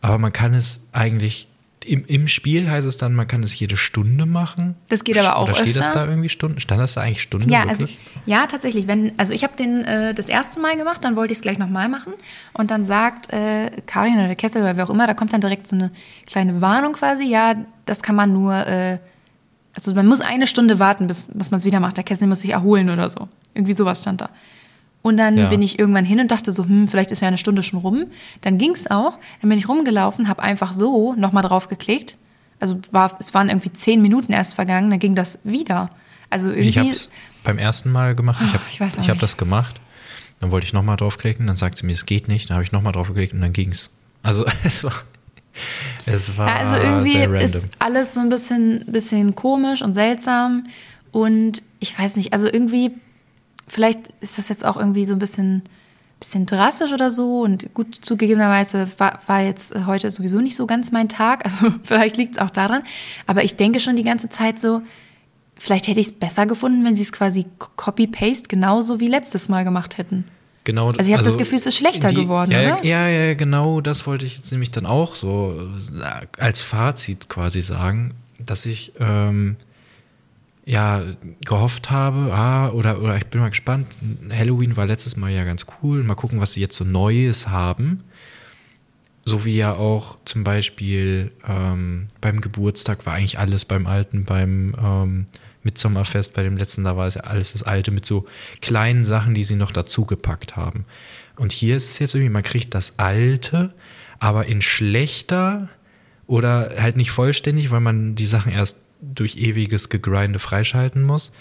Aber 0.00 0.16
man 0.18 0.32
kann 0.32 0.54
es 0.54 0.80
eigentlich, 0.92 1.48
im, 1.84 2.04
im 2.06 2.28
Spiel 2.28 2.70
heißt 2.70 2.86
es 2.86 2.96
dann, 2.96 3.14
man 3.14 3.26
kann 3.26 3.42
es 3.42 3.58
jede 3.58 3.76
Stunde 3.76 4.26
machen. 4.26 4.76
Das 4.90 5.02
geht 5.02 5.18
aber 5.18 5.34
auch 5.34 5.48
Oder 5.48 5.56
steht 5.56 5.76
öfter. 5.76 5.80
das 5.80 5.90
da 5.90 6.06
irgendwie 6.06 6.28
Stunden? 6.28 6.60
Stand 6.60 6.80
das 6.80 6.94
da 6.94 7.00
eigentlich 7.00 7.22
Stunden? 7.22 7.50
Ja, 7.50 7.64
also, 7.64 7.86
ja, 8.26 8.46
tatsächlich. 8.46 8.86
Wenn, 8.86 9.10
also 9.16 9.32
ich 9.32 9.42
habe 9.42 9.56
den 9.56 9.84
äh, 9.86 10.14
das 10.14 10.28
erste 10.28 10.60
Mal 10.60 10.76
gemacht, 10.76 11.02
dann 11.02 11.16
wollte 11.16 11.32
ich 11.32 11.38
es 11.38 11.42
gleich 11.42 11.58
nochmal 11.58 11.88
machen. 11.88 12.12
Und 12.52 12.70
dann 12.70 12.84
sagt 12.84 13.32
äh, 13.32 13.72
Karin 13.86 14.14
oder 14.14 14.28
der 14.28 14.36
Kessel 14.36 14.62
oder 14.62 14.76
wer 14.76 14.84
auch 14.84 14.90
immer, 14.90 15.08
da 15.08 15.14
kommt 15.14 15.32
dann 15.32 15.40
direkt 15.40 15.66
so 15.66 15.74
eine 15.74 15.90
kleine 16.26 16.60
Warnung 16.60 16.92
quasi. 16.92 17.24
Ja, 17.24 17.56
das 17.86 18.04
kann 18.04 18.14
man 18.14 18.32
nur, 18.32 18.54
äh, 18.54 18.98
also 19.74 19.92
man 19.94 20.06
muss 20.06 20.20
eine 20.20 20.46
Stunde 20.46 20.78
warten, 20.78 21.08
bis, 21.08 21.26
bis 21.34 21.50
man 21.50 21.58
es 21.58 21.64
wieder 21.64 21.80
macht. 21.80 21.96
Der 21.96 22.04
Kessel 22.04 22.28
muss 22.28 22.38
sich 22.38 22.50
erholen 22.50 22.88
oder 22.88 23.08
so. 23.08 23.28
Irgendwie 23.54 23.72
sowas 23.72 23.98
stand 23.98 24.20
da. 24.20 24.30
Und 25.02 25.18
dann 25.18 25.36
ja. 25.36 25.48
bin 25.48 25.60
ich 25.60 25.78
irgendwann 25.78 26.06
hin 26.06 26.18
und 26.18 26.30
dachte 26.30 26.50
so, 26.50 26.64
hm, 26.64 26.88
vielleicht 26.88 27.12
ist 27.12 27.20
ja 27.20 27.28
eine 27.28 27.36
Stunde 27.36 27.62
schon 27.62 27.78
rum. 27.78 28.06
Dann 28.40 28.56
ging 28.56 28.70
es 28.70 28.90
auch. 28.90 29.18
Dann 29.42 29.50
bin 29.50 29.58
ich 29.58 29.68
rumgelaufen, 29.68 30.28
habe 30.28 30.42
einfach 30.42 30.72
so 30.72 31.14
nochmal 31.14 31.42
drauf 31.42 31.68
geklickt. 31.68 32.16
Also 32.58 32.80
war, 32.90 33.14
es 33.20 33.34
waren 33.34 33.50
irgendwie 33.50 33.70
zehn 33.72 34.00
Minuten 34.00 34.32
erst 34.32 34.54
vergangen, 34.54 34.88
dann 34.88 34.98
ging 34.98 35.14
das 35.14 35.40
wieder. 35.44 35.90
Also 36.30 36.48
irgendwie. 36.48 36.68
Ich 36.68 36.78
habe 36.78 36.88
es 36.88 37.10
beim 37.44 37.58
ersten 37.58 37.92
Mal 37.92 38.14
gemacht. 38.14 38.40
Ich 38.42 38.80
habe 38.80 38.94
oh, 38.96 39.00
ich 39.02 39.10
hab 39.10 39.18
das 39.18 39.36
gemacht. 39.36 39.78
Dann 40.40 40.50
wollte 40.50 40.66
ich 40.66 40.72
nochmal 40.72 40.96
draufklicken, 40.96 41.46
dann 41.46 41.56
sagt 41.56 41.76
sie 41.76 41.86
mir, 41.86 41.92
es 41.92 42.06
geht 42.06 42.26
nicht. 42.26 42.48
Dann 42.48 42.54
habe 42.54 42.64
ich 42.64 42.72
nochmal 42.72 42.92
drauf 42.92 43.08
geklickt 43.08 43.34
und 43.34 43.42
dann 43.42 43.52
ging 43.52 43.72
es. 43.72 43.90
Also 44.22 44.46
es 44.64 44.84
war. 44.84 44.94
Es 46.06 46.36
war 46.36 46.48
ja, 46.48 46.56
also 46.56 46.74
irgendwie 46.76 47.18
ist 47.44 47.68
alles 47.78 48.14
so 48.14 48.20
ein 48.20 48.28
bisschen, 48.28 48.84
bisschen 48.86 49.34
komisch 49.34 49.82
und 49.82 49.94
seltsam. 49.94 50.64
Und 51.12 51.62
ich 51.78 51.96
weiß 51.96 52.16
nicht, 52.16 52.32
also 52.32 52.46
irgendwie 52.46 52.90
vielleicht 53.66 54.08
ist 54.20 54.38
das 54.38 54.48
jetzt 54.48 54.64
auch 54.64 54.76
irgendwie 54.76 55.04
so 55.04 55.12
ein 55.12 55.18
bisschen, 55.18 55.62
bisschen 56.20 56.46
drastisch 56.46 56.92
oder 56.92 57.10
so. 57.10 57.40
Und 57.40 57.72
gut, 57.74 57.94
zugegebenerweise 57.94 58.86
war, 58.98 59.20
war 59.26 59.42
jetzt 59.42 59.74
heute 59.86 60.10
sowieso 60.10 60.40
nicht 60.40 60.56
so 60.56 60.66
ganz 60.66 60.92
mein 60.92 61.08
Tag. 61.08 61.44
Also 61.44 61.74
vielleicht 61.82 62.16
liegt 62.16 62.36
es 62.36 62.38
auch 62.38 62.50
daran. 62.50 62.82
Aber 63.26 63.44
ich 63.44 63.56
denke 63.56 63.80
schon 63.80 63.96
die 63.96 64.02
ganze 64.02 64.28
Zeit 64.28 64.58
so, 64.58 64.82
vielleicht 65.56 65.88
hätte 65.88 66.00
ich 66.00 66.08
es 66.08 66.12
besser 66.12 66.46
gefunden, 66.46 66.84
wenn 66.84 66.96
sie 66.96 67.02
es 67.02 67.12
quasi 67.12 67.46
copy-paste 67.76 68.48
genauso 68.48 69.00
wie 69.00 69.08
letztes 69.08 69.48
Mal 69.48 69.64
gemacht 69.64 69.98
hätten. 69.98 70.24
Genau. 70.64 70.88
Also 70.88 71.00
ich 71.00 71.08
habe 71.08 71.18
also 71.18 71.30
das 71.30 71.38
Gefühl, 71.38 71.58
es 71.58 71.66
ist 71.66 71.76
schlechter 71.76 72.08
die, 72.08 72.14
geworden, 72.14 72.50
ja, 72.50 72.76
oder? 72.76 72.84
Ja, 72.84 73.06
ja, 73.06 73.34
genau, 73.34 73.82
das 73.82 74.06
wollte 74.06 74.24
ich 74.24 74.36
jetzt 74.38 74.50
nämlich 74.50 74.70
dann 74.70 74.86
auch 74.86 75.14
so 75.14 75.54
äh, 76.00 76.42
als 76.42 76.62
Fazit 76.62 77.28
quasi 77.28 77.60
sagen, 77.60 78.14
dass 78.38 78.64
ich 78.64 78.92
ähm, 78.98 79.56
ja 80.66 81.02
gehofft 81.44 81.90
habe, 81.90 82.32
ah, 82.32 82.70
oder, 82.70 83.02
oder 83.02 83.16
ich 83.16 83.26
bin 83.26 83.40
mal 83.40 83.50
gespannt, 83.50 83.86
Halloween 84.30 84.76
war 84.76 84.86
letztes 84.86 85.16
Mal 85.16 85.30
ja 85.30 85.44
ganz 85.44 85.66
cool, 85.82 86.02
mal 86.02 86.14
gucken, 86.14 86.40
was 86.40 86.52
sie 86.52 86.60
jetzt 86.60 86.76
so 86.76 86.84
Neues 86.84 87.48
haben. 87.48 88.04
So 89.26 89.46
wie 89.46 89.56
ja 89.56 89.72
auch 89.72 90.18
zum 90.26 90.44
Beispiel 90.44 91.32
ähm, 91.48 92.08
beim 92.20 92.42
Geburtstag 92.42 93.06
war 93.06 93.14
eigentlich 93.14 93.38
alles 93.38 93.64
beim 93.64 93.86
Alten, 93.86 94.24
beim 94.24 94.74
ähm, 94.78 95.26
Mitsommerfest, 95.62 96.34
bei 96.34 96.42
dem 96.42 96.58
letzten, 96.58 96.84
da 96.84 96.96
war 96.96 97.06
es 97.06 97.14
ja 97.14 97.22
alles 97.22 97.52
das 97.52 97.62
Alte 97.62 97.90
mit 97.90 98.04
so 98.04 98.26
kleinen 98.60 99.02
Sachen, 99.02 99.32
die 99.32 99.44
sie 99.44 99.56
noch 99.56 99.72
dazugepackt 99.72 100.56
haben. 100.56 100.84
Und 101.36 101.52
hier 101.52 101.76
ist 101.76 101.90
es 101.90 101.98
jetzt 101.98 102.14
irgendwie, 102.14 102.30
man 102.30 102.42
kriegt 102.42 102.74
das 102.74 102.98
Alte, 102.98 103.72
aber 104.18 104.46
in 104.46 104.60
schlechter 104.60 105.68
oder 106.26 106.70
halt 106.78 106.96
nicht 106.96 107.10
vollständig, 107.10 107.70
weil 107.70 107.80
man 107.80 108.14
die 108.14 108.26
Sachen 108.26 108.52
erst 108.52 108.78
durch 109.00 109.36
ewiges 109.36 109.88
Gegrinde 109.88 110.38
freischalten 110.38 111.02
muss. 111.02 111.32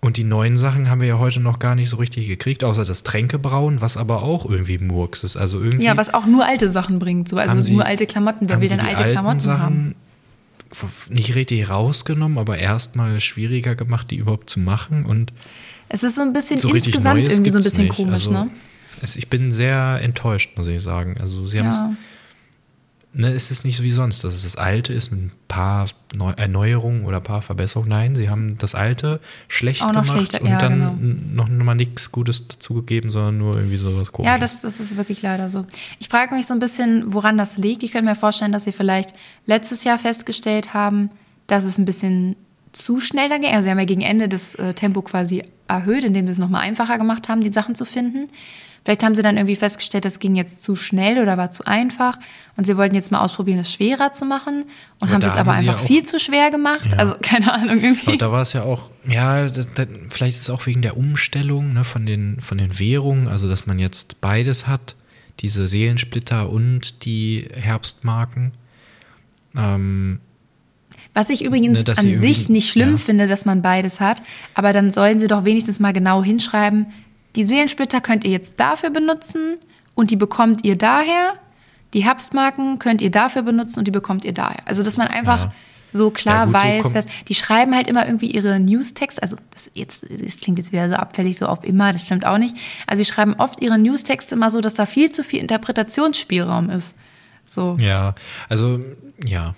Und 0.00 0.18
die 0.18 0.24
neuen 0.24 0.58
Sachen 0.58 0.90
haben 0.90 1.00
wir 1.00 1.08
ja 1.08 1.18
heute 1.18 1.40
noch 1.40 1.58
gar 1.58 1.74
nicht 1.74 1.88
so 1.88 1.96
richtig 1.96 2.26
gekriegt, 2.28 2.62
außer 2.62 2.84
das 2.84 3.04
Tränkebrauen, 3.04 3.80
was 3.80 3.96
aber 3.96 4.22
auch 4.22 4.44
irgendwie 4.44 4.76
Murks 4.76 5.24
ist. 5.24 5.38
Also 5.38 5.60
irgendwie 5.62 5.86
Ja, 5.86 5.96
was 5.96 6.12
auch 6.12 6.26
nur 6.26 6.44
alte 6.44 6.68
Sachen 6.68 6.98
bringt, 6.98 7.26
so. 7.28 7.38
Also 7.38 7.60
Sie- 7.62 7.72
nur 7.72 7.86
alte 7.86 8.04
Klamotten. 8.06 8.46
Wer 8.48 8.60
will 8.60 8.68
denn 8.68 8.80
alte 8.80 8.98
alten 8.98 9.12
Klamotten 9.12 9.40
Sachen 9.40 9.60
haben? 9.62 9.94
nicht 11.08 11.34
richtig 11.36 11.70
rausgenommen, 11.70 12.36
aber 12.36 12.58
erstmal 12.58 13.20
schwieriger 13.20 13.74
gemacht, 13.76 14.10
die 14.10 14.16
überhaupt 14.16 14.50
zu 14.50 14.58
machen. 14.60 15.04
Und 15.06 15.32
Es 15.88 16.02
ist 16.02 16.16
so 16.16 16.22
ein 16.22 16.32
bisschen 16.32 16.58
so 16.58 16.68
insgesamt 16.74 17.28
irgendwie 17.28 17.50
so 17.50 17.58
ein 17.58 17.64
bisschen 17.64 17.84
nicht. 17.84 17.96
komisch, 17.96 18.12
also, 18.26 18.32
ne? 18.32 18.50
Es, 19.00 19.16
ich 19.16 19.28
bin 19.28 19.52
sehr 19.52 20.00
enttäuscht, 20.02 20.50
muss 20.56 20.66
ich 20.66 20.82
sagen. 20.82 21.16
Also 21.20 21.46
sie 21.46 21.60
haben 21.60 21.68
es, 21.68 21.76
Ja. 21.76 21.94
Ne, 23.14 23.32
es 23.32 23.50
ist 23.50 23.64
nicht 23.64 23.76
so 23.76 23.84
wie 23.84 23.90
sonst, 23.90 24.24
dass 24.24 24.34
es 24.34 24.42
das 24.42 24.56
Alte 24.56 24.92
ist 24.92 25.10
mit 25.10 25.20
ein 25.20 25.32
paar 25.48 25.88
Neu 26.14 26.32
Erneuerungen 26.32 27.04
oder 27.04 27.16
ein 27.18 27.22
paar 27.22 27.42
Verbesserungen. 27.42 27.90
Nein, 27.90 28.14
sie 28.14 28.28
haben 28.28 28.58
das 28.58 28.74
Alte 28.74 29.20
schlecht 29.48 29.80
gemacht 29.80 30.08
schlechter, 30.08 30.40
und 30.40 30.48
ja, 30.48 30.58
dann 30.58 30.98
genau. 30.98 31.42
noch, 31.42 31.48
noch 31.48 31.64
mal 31.64 31.74
nichts 31.74 32.12
Gutes 32.12 32.46
dazugegeben, 32.46 33.10
sondern 33.10 33.38
nur 33.38 33.56
irgendwie 33.56 33.76
so 33.76 33.96
was 33.98 34.12
Komisches. 34.12 34.34
Ja, 34.34 34.38
das, 34.38 34.62
das 34.62 34.80
ist 34.80 34.96
wirklich 34.96 35.22
leider 35.22 35.48
so. 35.48 35.66
Ich 35.98 36.08
frage 36.08 36.34
mich 36.34 36.46
so 36.46 36.54
ein 36.54 36.60
bisschen, 36.60 37.12
woran 37.12 37.38
das 37.38 37.56
liegt. 37.56 37.82
Ich 37.82 37.92
könnte 37.92 38.08
mir 38.08 38.16
vorstellen, 38.16 38.52
dass 38.52 38.64
sie 38.64 38.72
vielleicht 38.72 39.14
letztes 39.46 39.84
Jahr 39.84 39.98
festgestellt 39.98 40.74
haben, 40.74 41.10
dass 41.46 41.64
es 41.64 41.78
ein 41.78 41.84
bisschen 41.84 42.36
zu 42.72 43.00
schnell 43.00 43.28
dann 43.28 43.40
ging. 43.40 43.52
Also 43.52 43.64
sie 43.64 43.70
haben 43.70 43.78
ja 43.78 43.84
gegen 43.84 44.02
Ende 44.02 44.28
das 44.28 44.54
äh, 44.56 44.74
Tempo 44.74 45.02
quasi 45.02 45.42
erhöht, 45.68 46.04
indem 46.04 46.26
sie 46.26 46.32
es 46.32 46.38
nochmal 46.38 46.62
einfacher 46.62 46.98
gemacht 46.98 47.28
haben, 47.28 47.40
die 47.40 47.52
Sachen 47.52 47.74
zu 47.74 47.84
finden. 47.84 48.28
Vielleicht 48.84 49.02
haben 49.02 49.14
sie 49.14 49.22
dann 49.22 49.36
irgendwie 49.38 49.56
festgestellt, 49.56 50.04
das 50.04 50.18
ging 50.18 50.34
jetzt 50.36 50.62
zu 50.62 50.76
schnell 50.76 51.18
oder 51.22 51.38
war 51.38 51.50
zu 51.50 51.64
einfach 51.66 52.18
und 52.56 52.66
sie 52.66 52.76
wollten 52.76 52.94
jetzt 52.94 53.10
mal 53.10 53.20
ausprobieren, 53.20 53.58
es 53.58 53.72
schwerer 53.72 54.12
zu 54.12 54.26
machen 54.26 54.64
und 54.64 54.68
Aber 55.00 55.12
haben 55.12 55.20
es 55.22 55.26
jetzt 55.28 55.38
aber 55.38 55.52
ja 55.52 55.58
einfach 55.60 55.80
auch- 55.80 55.86
viel 55.86 56.02
zu 56.02 56.18
schwer 56.20 56.50
gemacht. 56.50 56.92
Ja. 56.92 56.98
Also 56.98 57.14
keine 57.22 57.50
Ahnung 57.52 57.80
irgendwie. 57.82 58.08
Aber 58.08 58.16
da 58.18 58.30
war 58.32 58.42
es 58.42 58.52
ja 58.52 58.62
auch, 58.62 58.90
ja, 59.08 59.48
das, 59.48 59.68
das, 59.74 59.88
vielleicht 60.10 60.36
ist 60.36 60.42
es 60.42 60.50
auch 60.50 60.66
wegen 60.66 60.82
der 60.82 60.98
Umstellung 60.98 61.72
ne, 61.72 61.84
von, 61.84 62.04
den, 62.04 62.40
von 62.40 62.58
den 62.58 62.78
Währungen, 62.78 63.26
also 63.28 63.48
dass 63.48 63.66
man 63.66 63.78
jetzt 63.78 64.20
beides 64.20 64.66
hat, 64.66 64.96
diese 65.40 65.66
Seelensplitter 65.66 66.50
und 66.50 67.04
die 67.06 67.48
Herbstmarken. 67.54 68.52
Ähm, 69.56 70.20
Was 71.14 71.30
ich 71.30 71.44
übrigens 71.44 71.84
Ne, 71.86 71.94
an 71.96 72.14
sich 72.14 72.48
nicht 72.48 72.70
schlimm 72.70 72.92
ja. 72.92 72.96
finde, 72.98 73.26
dass 73.26 73.44
man 73.44 73.62
beides 73.62 74.00
hat, 74.00 74.22
aber 74.54 74.72
dann 74.72 74.92
sollen 74.92 75.18
sie 75.18 75.26
doch 75.28 75.44
wenigstens 75.44 75.80
mal 75.80 75.92
genau 75.92 76.22
hinschreiben, 76.22 76.86
die 77.36 77.44
Seelensplitter 77.44 78.00
könnt 78.00 78.24
ihr 78.24 78.30
jetzt 78.30 78.58
dafür 78.60 78.90
benutzen 78.90 79.56
und 79.94 80.10
die 80.10 80.16
bekommt 80.16 80.64
ihr 80.64 80.76
daher, 80.76 81.34
die 81.92 82.02
Herbstmarken 82.04 82.78
könnt 82.78 83.00
ihr 83.02 83.10
dafür 83.10 83.42
benutzen 83.42 83.78
und 83.80 83.84
die 83.86 83.90
bekommt 83.92 84.24
ihr 84.24 84.32
daher. 84.34 84.66
Also, 84.66 84.82
dass 84.82 84.96
man 84.96 85.06
einfach 85.08 85.44
Ja. 85.44 85.52
so 85.92 86.10
klar 86.10 86.34
Ja, 86.40 86.44
gut, 86.46 86.54
so 86.54 86.58
weiß, 86.66 86.82
kommt- 86.82 86.94
was, 86.96 87.06
die 87.28 87.34
schreiben 87.34 87.74
halt 87.74 87.86
immer 87.86 88.04
irgendwie 88.06 88.30
ihre 88.30 88.58
Newstext, 88.58 89.22
also 89.22 89.36
das 89.52 89.70
jetzt, 89.74 90.04
das 90.10 90.36
klingt 90.38 90.58
jetzt 90.58 90.72
wieder 90.72 90.88
so 90.88 90.96
abfällig, 90.96 91.36
so 91.38 91.46
auf 91.46 91.62
immer, 91.62 91.92
das 91.92 92.04
stimmt 92.06 92.26
auch 92.26 92.38
nicht. 92.38 92.56
Also, 92.86 93.02
sie 93.04 93.10
schreiben 93.10 93.34
oft 93.38 93.62
ihre 93.62 93.78
Newstexte 93.78 94.34
immer 94.34 94.50
so, 94.50 94.60
dass 94.60 94.74
da 94.74 94.86
viel 94.86 95.10
zu 95.12 95.22
viel 95.22 95.40
Interpretationsspielraum 95.40 96.70
ist. 96.70 96.96
So. 97.46 97.76
ja, 97.80 98.14
also, 98.48 98.80
ja. 99.24 99.54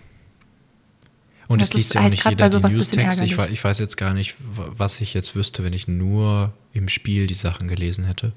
Und 1.48 1.61
Das 1.61 1.68
es 1.68 1.74
liest 1.74 1.94
ja 1.94 2.00
auch 2.00 2.02
halt 2.04 2.12
nicht 2.12 2.24
jeder 2.24 2.48
die 2.48 2.76
Newstexte. 2.76 3.24
Ich, 3.24 3.38
ich 3.38 3.62
weiß 3.64 3.78
jetzt 3.78 3.96
gar 3.96 4.14
nicht, 4.14 4.35
was 4.40 5.00
ich 5.00 5.14
jetzt 5.14 5.37
wüsste, 5.37 5.62
wenn 5.62 5.72
ich 5.72 5.87
nur 5.87 6.52
im 6.72 6.88
Spiel 6.88 7.26
die 7.26 7.35
Sachen 7.35 7.68
gelesen 7.68 8.04
hätte. 8.04 8.32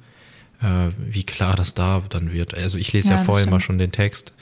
Äh, 0.61 0.89
wie 0.97 1.23
klar 1.23 1.55
das 1.55 1.73
da 1.73 2.03
dann 2.09 2.31
wird. 2.31 2.53
Also 2.53 2.77
ich 2.77 2.93
lese 2.93 3.09
Ja, 3.11 3.15
ja, 3.17 3.23
vorher 3.23 3.45
mal 3.45 3.59
stimmt. 3.59 3.63
schon 3.63 3.77
den 3.79 3.91
Text 3.91 4.33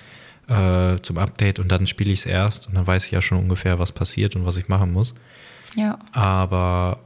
äh, 0.47 0.97
zum 1.01 1.17
Update 1.17 1.59
und 1.59 1.71
dann 1.71 1.87
spiele 1.87 2.11
ich 2.11 2.19
es 2.19 2.25
erst 2.25 2.67
und 2.67 2.75
dann 2.75 2.87
weiß 2.87 3.05
ich 3.05 3.11
ja 3.11 3.21
schon 3.21 3.37
ungefähr, 3.37 3.79
was 3.79 3.91
passiert 3.91 4.35
und 4.35 4.45
was 4.45 4.57
ich 4.57 4.67
machen 4.67 4.91
muss. 4.91 5.13
Ja. 5.75 5.99
Aber 6.11 6.99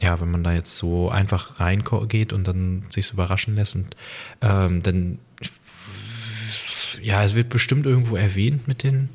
ja, 0.00 0.20
wenn 0.20 0.30
man 0.30 0.44
da 0.44 0.52
jetzt 0.52 0.76
so 0.76 1.08
einfach 1.08 1.60
reingeht 1.60 2.32
und 2.32 2.46
dann 2.46 2.84
sich 2.90 3.12
überraschen 3.12 3.54
lässt 3.54 3.74
und 3.76 3.96
ähm, 4.42 4.82
dann 4.82 5.18
ja, 7.00 7.22
es 7.22 7.34
wird 7.34 7.48
bestimmt 7.48 7.86
irgendwo 7.86 8.16
erwähnt 8.16 8.66
mit 8.68 8.82
den 8.82 9.08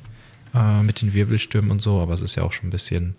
äh, 0.54 0.82
mit 0.82 1.02
den 1.02 1.14
Wirbelstürmen 1.14 1.70
und 1.70 1.80
so, 1.80 2.00
aber 2.00 2.14
es 2.14 2.20
ist 2.20 2.34
ja 2.34 2.42
auch 2.42 2.52
schon 2.52 2.68
ein 2.68 2.70
bisschen, 2.70 3.14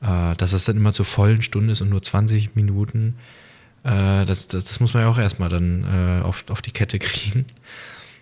äh, 0.00 0.34
dass 0.36 0.52
es 0.52 0.64
dann 0.64 0.76
immer 0.76 0.92
zur 0.92 1.06
vollen 1.06 1.42
Stunde 1.42 1.72
ist 1.72 1.80
und 1.80 1.90
nur 1.90 2.02
20 2.02 2.54
Minuten. 2.54 3.16
Äh, 3.84 4.24
das, 4.24 4.46
das, 4.48 4.64
das 4.64 4.80
muss 4.80 4.94
man 4.94 5.04
ja 5.04 5.08
auch 5.08 5.18
erstmal 5.18 5.48
dann 5.48 5.84
äh, 5.84 6.22
auf, 6.22 6.44
auf 6.48 6.62
die 6.62 6.72
Kette 6.72 6.98
kriegen. 7.00 7.46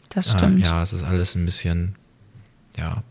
Das 0.08 0.30
stimmt. 0.30 0.60
Äh, 0.60 0.66
ja, 0.66 0.82
es 0.82 0.92
ist 0.92 1.02
alles 1.02 1.34
ein 1.34 1.44
bisschen, 1.44 1.96
ja. 2.76 3.02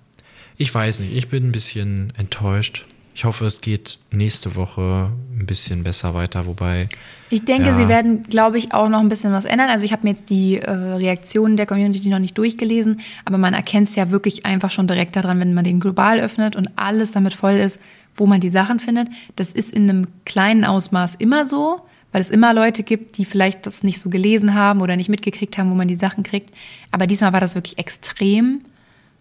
Ich 0.57 0.73
weiß 0.73 0.99
nicht, 0.99 1.13
ich 1.13 1.29
bin 1.29 1.47
ein 1.47 1.51
bisschen 1.53 2.11
enttäuscht. 2.17 2.85
Ich 3.19 3.25
hoffe, 3.25 3.45
es 3.47 3.59
geht 3.59 3.99
nächste 4.11 4.55
Woche 4.55 5.11
ein 5.37 5.45
bisschen 5.45 5.83
besser 5.83 6.13
weiter, 6.13 6.47
wobei. 6.47 6.87
Ich 7.29 7.43
denke, 7.43 7.67
Ja. 7.67 7.73
sie 7.73 7.89
werden, 7.89 8.23
glaube 8.23 8.57
ich, 8.57 8.73
auch 8.73 8.87
noch 8.87 9.01
ein 9.01 9.09
bisschen 9.09 9.33
was 9.33 9.43
ändern. 9.43 9.69
Also 9.69 9.83
ich 9.83 9.91
habe 9.91 10.03
mir 10.03 10.11
jetzt 10.11 10.29
die 10.29 10.55
äh, 10.55 10.71
Reaktionen 10.71 11.57
der 11.57 11.65
Community 11.65 12.07
noch 12.07 12.19
nicht 12.19 12.37
durchgelesen, 12.37 13.01
aber 13.25 13.37
man 13.37 13.53
erkennt 13.53 13.89
es 13.89 13.95
ja 13.97 14.09
wirklich 14.09 14.45
einfach 14.45 14.71
schon 14.71 14.87
direkt 14.87 15.17
daran, 15.17 15.37
wenn 15.41 15.53
man 15.53 15.65
den 15.65 15.81
global 15.81 16.21
öffnet 16.21 16.55
und 16.55 16.69
alles 16.77 17.11
damit 17.11 17.33
voll 17.33 17.55
ist, 17.55 17.81
wo 18.15 18.25
man 18.25 18.39
die 18.39 18.47
Sachen 18.47 18.79
findet. 18.79 19.09
Das 19.35 19.51
ist 19.51 19.73
in 19.73 19.89
einem 19.89 20.07
kleinen 20.23 20.63
Ausmaß 20.63 21.15
immer 21.15 21.43
so, 21.43 21.81
weil 22.13 22.21
es 22.21 22.29
immer 22.29 22.53
Leute 22.53 22.83
gibt, 22.83 23.17
die 23.17 23.25
vielleicht 23.25 23.65
das 23.65 23.83
nicht 23.83 23.99
so 23.99 24.09
gelesen 24.09 24.53
haben 24.53 24.79
oder 24.79 24.95
nicht 24.95 25.09
mitgekriegt 25.09 25.57
haben, 25.57 25.69
wo 25.71 25.75
man 25.75 25.89
die 25.89 25.95
Sachen 25.95 26.23
kriegt. 26.23 26.55
Aber 26.91 27.05
diesmal 27.05 27.33
war 27.33 27.41
das 27.41 27.53
wirklich 27.53 27.79
extrem. 27.79 28.61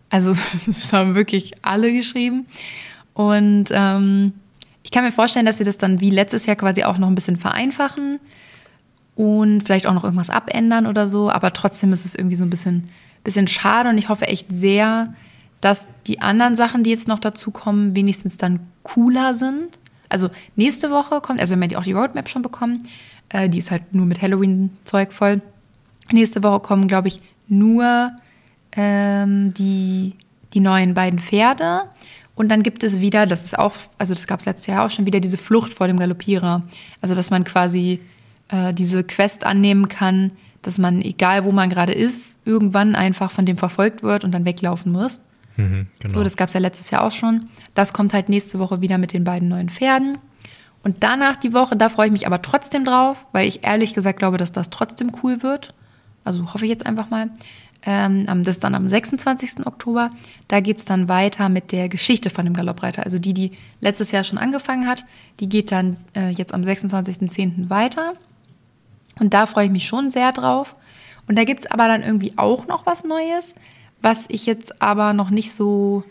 Also 0.09 0.35
das 0.67 0.93
haben 0.93 1.17
wirklich 1.17 1.55
alle 1.63 1.93
geschrieben. 1.93 2.47
Und 3.19 3.71
ähm, 3.73 4.33
ich 4.85 4.93
kann 4.93 5.03
mir 5.03 5.11
vorstellen, 5.11 5.45
dass 5.45 5.59
sie 5.59 5.65
das 5.65 5.77
dann 5.77 6.01
wie 6.01 6.11
letztes 6.11 6.47
Jahr 6.47 6.55
quasi 6.55 6.85
auch 6.85 6.99
noch 6.99 7.09
ein 7.09 7.17
bisschen 7.17 7.37
vereinfachen 7.37 8.21
und 9.17 9.63
vielleicht 9.63 9.89
auch 9.89 9.93
noch 9.93 10.05
irgendwas 10.05 10.31
abändern 10.31 10.87
oder 10.87 11.09
so. 11.09 11.29
Aber 11.29 11.53
trotzdem 11.53 11.93
ist 11.93 12.05
es 12.05 12.15
irgendwie 12.15 12.37
so 12.37 12.45
ein 12.45 12.51
bisschen, 12.51 12.89
bisschen 13.25 13.49
schade 13.49 13.91
und 13.91 13.99
ich 13.99 14.09
hoffe 14.09 14.29
echt 14.29 14.53
sehr, 14.53 15.15
dass 15.61 15.89
die 16.07 16.21
anderen 16.21 16.55
Sachen, 16.55 16.85
die 16.85 16.91
jetzt 16.91 17.09
noch 17.09 17.19
dazu 17.19 17.51
kommen, 17.51 17.97
wenigstens 17.97 18.39
dann 18.39 18.61
cooler 18.85 19.35
sind. 19.35 19.81
Also 20.09 20.31
nächste 20.55 20.93
Woche 20.93 21.21
kommt, 21.21 21.41
also 21.41 21.57
wir 21.57 21.61
haben 21.61 21.71
ja 21.71 21.79
auch 21.81 21.83
die 21.83 21.95
Roadmap 21.95 22.29
schon 22.29 22.43
bekommen, 22.43 22.87
äh, 23.31 23.49
die 23.49 23.59
ist 23.59 23.73
halt 23.73 23.95
nur 23.95 24.07
mit 24.07 24.23
Halloween-Zeug 24.23 25.13
voll. 25.13 25.43
Nächste 26.13 26.45
Woche 26.45 26.61
kommen, 26.61 26.87
glaube 26.87 27.09
ich, 27.09 27.21
nur 27.49 28.13
ähm, 28.77 29.53
die, 29.55 30.15
die 30.55 30.61
neuen 30.61 30.95
beiden 30.95 31.19
Pferde. 31.19 31.81
Und 32.39 32.51
dann 32.51 32.63
gibt 32.63 32.85
es 32.85 33.01
wieder, 33.01 33.27
das 33.27 33.43
ist 33.43 33.59
auch, 33.59 33.75
also 33.99 34.15
das 34.15 34.29
gab 34.29 34.39
es 34.39 34.47
letztes 34.47 34.69
Jahr 34.69 34.87
auch 34.87 34.91
schon 34.91 35.07
wieder, 35.07 35.19
diese 35.19 35.37
Flucht 35.37 35.75
vor 35.75 35.89
dem 35.89 35.99
Galoppierer. 35.99 36.63
Also 37.01 37.17
dass 37.17 37.31
man 37.31 37.43
quasi 37.43 37.99
äh, 38.47 38.73
diese 38.73 39.03
Quest 39.03 39.45
annehmen 39.45 39.89
kann, 39.89 40.31
dass 40.63 40.79
man, 40.79 41.03
egal 41.03 41.45
wo 41.45 41.51
man 41.51 41.69
gerade 41.69 41.93
ist, 41.93 42.37
irgendwann 42.45 42.95
einfach 42.95 43.33
von 43.33 43.45
dem 43.45 43.59
verfolgt 43.59 44.05
wird 44.05 44.23
und 44.23 44.31
dann 44.31 44.45
weglaufen 44.45 44.93
muss. 44.93 45.21
Mhm, 45.57 45.89
genau. 45.99 46.15
So, 46.15 46.23
das 46.23 46.37
gab 46.37 46.47
es 46.47 46.55
ja 46.55 46.61
letztes 46.61 46.93
Jahr 46.93 47.03
auch 47.03 47.11
schon. 47.11 47.49
Das 47.75 47.93
kommt 47.93 48.15
halt 48.15 48.29
nächste 48.29 48.61
Woche 48.61 48.81
wieder 48.81 48.99
mit 48.99 49.13
den 49.13 49.25
beiden 49.25 49.49
neuen 49.49 49.69
Pferden. 49.69 50.19
Und 50.85 50.99
danach 51.01 51.35
die 51.35 51.53
Woche, 51.53 51.75
da 51.75 51.89
freue 51.89 52.07
ich 52.07 52.13
mich 52.13 52.29
aber 52.29 52.41
trotzdem 52.41 52.85
drauf, 52.85 53.27
weil 53.33 53.49
ich 53.49 53.65
ehrlich 53.65 53.95
gesagt 53.95 54.21
glaube, 54.21 54.37
dass 54.37 54.53
das 54.53 54.71
trotzdem 54.71 55.11
cool 55.25 55.43
wird. 55.43 55.75
Also 56.23 56.55
hoffe 56.55 56.67
ich 56.67 56.71
jetzt 56.71 56.87
einfach 56.87 57.11
mal. 57.11 57.31
Ähm, 57.83 58.27
das 58.27 58.57
ist 58.57 58.65
dann 58.65 58.75
am 58.75 58.89
26. 58.89 59.67
Oktober. 59.67 60.11
Da 60.49 60.61
geht 60.61 60.79
es 60.79 60.85
dann 60.85 61.09
weiter 61.09 61.49
mit 61.49 61.73
der 61.73 61.89
Geschichte 61.89 62.31
von 62.31 62.45
dem 62.45 62.55
Galoppreiter. 62.55 63.05
Also 63.05 63.19
die, 63.19 63.35
die 63.35 63.53
letztes 63.81 64.11
Jahr 64.11 64.25
schon 64.25 64.39
angefangen 64.39 64.87
hat, 64.87 65.05
die 65.41 65.49
geht 65.49 65.71
dann 65.71 65.97
äh, 66.15 66.31
jetzt 66.31 66.55
am 66.55 66.63
26.10. 66.63 67.71
weiter. 67.71 68.15
Und 69.21 69.35
da 69.35 69.47
freue 69.47 69.67
ich 69.67 69.71
mich 69.71 69.87
schon 69.87 70.11
sehr 70.11 70.33
drauf. 70.33 70.75
Und 71.29 71.37
da 71.37 71.45
gibt 71.45 71.61
es 71.61 71.71
aber 71.71 71.89
dann 71.89 72.03
irgendwie 72.03 72.33
auch 72.37 72.67
noch 72.67 72.87
was 72.87 73.05
Neues, 73.05 73.55
was 74.01 74.27
ich 74.29 74.47
jetzt 74.47 74.81
aber 74.81 75.13
noch 75.13 75.31
nicht 75.31 75.53
so, 75.53 76.05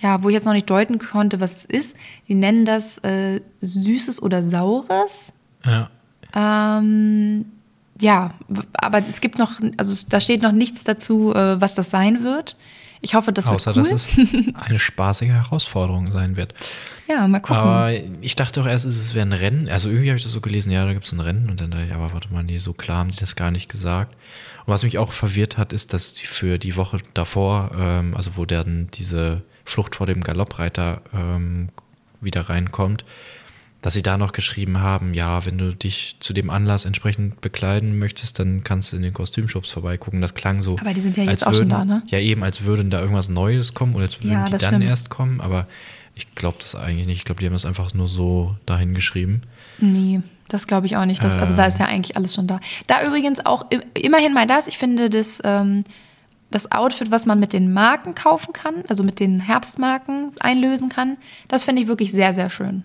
ja, 0.00 0.22
wo 0.22 0.28
ich 0.28 0.34
jetzt 0.34 0.44
noch 0.44 0.52
nicht 0.52 0.68
deuten 0.68 0.98
konnte, 0.98 1.40
was 1.40 1.56
es 1.56 1.64
ist. 1.64 1.96
Die 2.28 2.34
nennen 2.34 2.64
das 2.64 2.98
äh, 2.98 3.40
Süßes 3.60 4.22
oder 4.22 4.42
Saures. 4.42 5.32
ja. 5.64 5.90
Ähm, 6.34 7.44
ja, 8.02 8.30
aber 8.74 9.06
es 9.06 9.20
gibt 9.20 9.38
noch, 9.38 9.60
also 9.76 9.94
da 10.08 10.20
steht 10.20 10.42
noch 10.42 10.52
nichts 10.52 10.84
dazu, 10.84 11.34
äh, 11.34 11.60
was 11.60 11.74
das 11.74 11.90
sein 11.90 12.24
wird. 12.24 12.56
Ich 13.00 13.14
hoffe, 13.14 13.32
das 13.32 13.48
Außer, 13.48 13.74
wird 13.74 13.86
cool. 13.86 13.92
dass 13.92 14.08
es 14.08 14.54
eine 14.68 14.78
spaßige 14.78 15.30
Herausforderung 15.30 16.10
sein 16.12 16.36
wird. 16.36 16.54
ja, 17.08 17.26
mal 17.26 17.40
gucken. 17.40 17.56
Aber 17.56 17.92
ich 18.20 18.36
dachte 18.36 18.60
auch 18.60 18.66
erst, 18.66 18.84
es 18.84 19.14
wäre 19.14 19.26
ein 19.26 19.32
Rennen. 19.32 19.68
Also 19.68 19.88
irgendwie 19.88 20.08
habe 20.08 20.16
ich 20.16 20.22
das 20.22 20.32
so 20.32 20.40
gelesen, 20.40 20.70
ja, 20.70 20.84
da 20.84 20.92
gibt 20.92 21.04
es 21.04 21.12
ein 21.12 21.20
Rennen. 21.20 21.50
Und 21.50 21.60
dann 21.60 21.70
dachte 21.70 21.86
ich, 21.86 21.92
aber 21.92 22.12
warte 22.12 22.32
mal, 22.32 22.44
nee, 22.44 22.58
so 22.58 22.72
klar 22.72 22.98
haben 22.98 23.10
die 23.10 23.16
das 23.16 23.34
gar 23.34 23.50
nicht 23.50 23.68
gesagt. 23.68 24.14
Und 24.66 24.72
was 24.72 24.84
mich 24.84 24.98
auch 24.98 25.12
verwirrt 25.12 25.58
hat, 25.58 25.72
ist, 25.72 25.92
dass 25.92 26.18
für 26.18 26.58
die 26.58 26.76
Woche 26.76 26.98
davor, 27.14 27.72
ähm, 27.76 28.16
also 28.16 28.36
wo 28.36 28.46
dann 28.46 28.88
diese 28.94 29.42
Flucht 29.64 29.96
vor 29.96 30.06
dem 30.06 30.22
Galoppreiter 30.22 31.02
ähm, 31.12 31.70
wieder 32.20 32.42
reinkommt, 32.42 33.04
dass 33.82 33.92
sie 33.94 34.02
da 34.02 34.16
noch 34.16 34.32
geschrieben 34.32 34.80
haben, 34.80 35.12
ja, 35.12 35.44
wenn 35.44 35.58
du 35.58 35.74
dich 35.74 36.16
zu 36.20 36.32
dem 36.32 36.50
Anlass 36.50 36.84
entsprechend 36.84 37.40
bekleiden 37.40 37.98
möchtest, 37.98 38.38
dann 38.38 38.62
kannst 38.64 38.92
du 38.92 38.96
in 38.96 39.02
den 39.02 39.12
Kostümshops 39.12 39.72
vorbeigucken. 39.72 40.20
Das 40.20 40.34
klang 40.34 40.62
so. 40.62 40.78
Aber 40.78 40.94
die 40.94 41.00
sind 41.00 41.16
ja 41.16 41.24
jetzt 41.24 41.44
auch 41.46 41.52
schon 41.52 41.70
würden, 41.70 41.88
da, 41.88 41.96
ne? 41.96 42.02
Ja, 42.06 42.18
eben, 42.20 42.42
als 42.44 42.62
würden 42.62 42.90
da 42.90 43.00
irgendwas 43.00 43.28
Neues 43.28 43.74
kommen 43.74 43.94
oder 43.94 44.04
als 44.04 44.20
würden 44.20 44.32
Ja, 44.32 44.44
die 44.44 44.52
dann 44.52 44.60
stimmt. 44.60 44.84
erst 44.84 45.10
kommen. 45.10 45.40
Aber 45.40 45.66
Ich 46.14 46.34
glaube 46.34 46.58
das 46.60 46.74
eigentlich 46.74 47.06
nicht. 47.06 47.18
Ich 47.18 47.24
glaube, 47.24 47.40
die 47.40 47.46
haben 47.46 47.54
das 47.54 47.64
einfach 47.64 47.92
nur 47.94 48.06
so 48.06 48.54
dahin 48.66 48.94
geschrieben. 48.94 49.42
Nee, 49.78 50.20
das 50.48 50.66
glaube 50.66 50.86
ich 50.86 50.96
auch 50.96 51.06
nicht. 51.06 51.24
Das, 51.24 51.38
also 51.38 51.56
da 51.56 51.64
ist 51.64 51.78
ja 51.78 51.86
eigentlich 51.86 52.16
alles 52.16 52.34
schon 52.34 52.46
da. 52.46 52.60
Da 52.86 53.04
übrigens 53.06 53.44
auch 53.46 53.64
immerhin 53.94 54.34
mal 54.34 54.46
das. 54.46 54.66
Ich 54.68 54.76
finde 54.76 55.08
das, 55.08 55.40
ähm, 55.42 55.84
das 56.50 56.70
Outfit, 56.70 57.10
was 57.10 57.24
man 57.24 57.40
mit 57.40 57.54
den 57.54 57.72
Marken 57.72 58.14
kaufen 58.14 58.52
kann, 58.52 58.84
also 58.88 59.02
mit 59.02 59.20
den 59.20 59.40
Herbstmarken 59.40 60.30
einlösen 60.40 60.90
kann, 60.90 61.16
das 61.48 61.64
finde 61.64 61.80
ich 61.82 61.88
wirklich 61.88 62.12
sehr, 62.12 62.34
sehr 62.34 62.50
schön. 62.50 62.84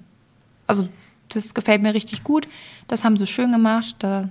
Also 0.67 0.87
das 1.29 1.53
gefällt 1.53 1.81
mir 1.81 1.93
richtig 1.93 2.23
gut. 2.23 2.47
Das 2.87 3.03
haben 3.03 3.17
sie 3.17 3.25
schön 3.27 3.51
gemacht. 3.51 3.95
Da, 3.99 4.29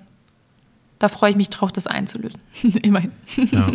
da 0.98 1.08
freue 1.08 1.30
ich 1.30 1.36
mich 1.36 1.50
drauf, 1.50 1.72
das 1.72 1.86
einzulösen. 1.86 2.40
immerhin. 2.82 3.12
Ja. 3.50 3.68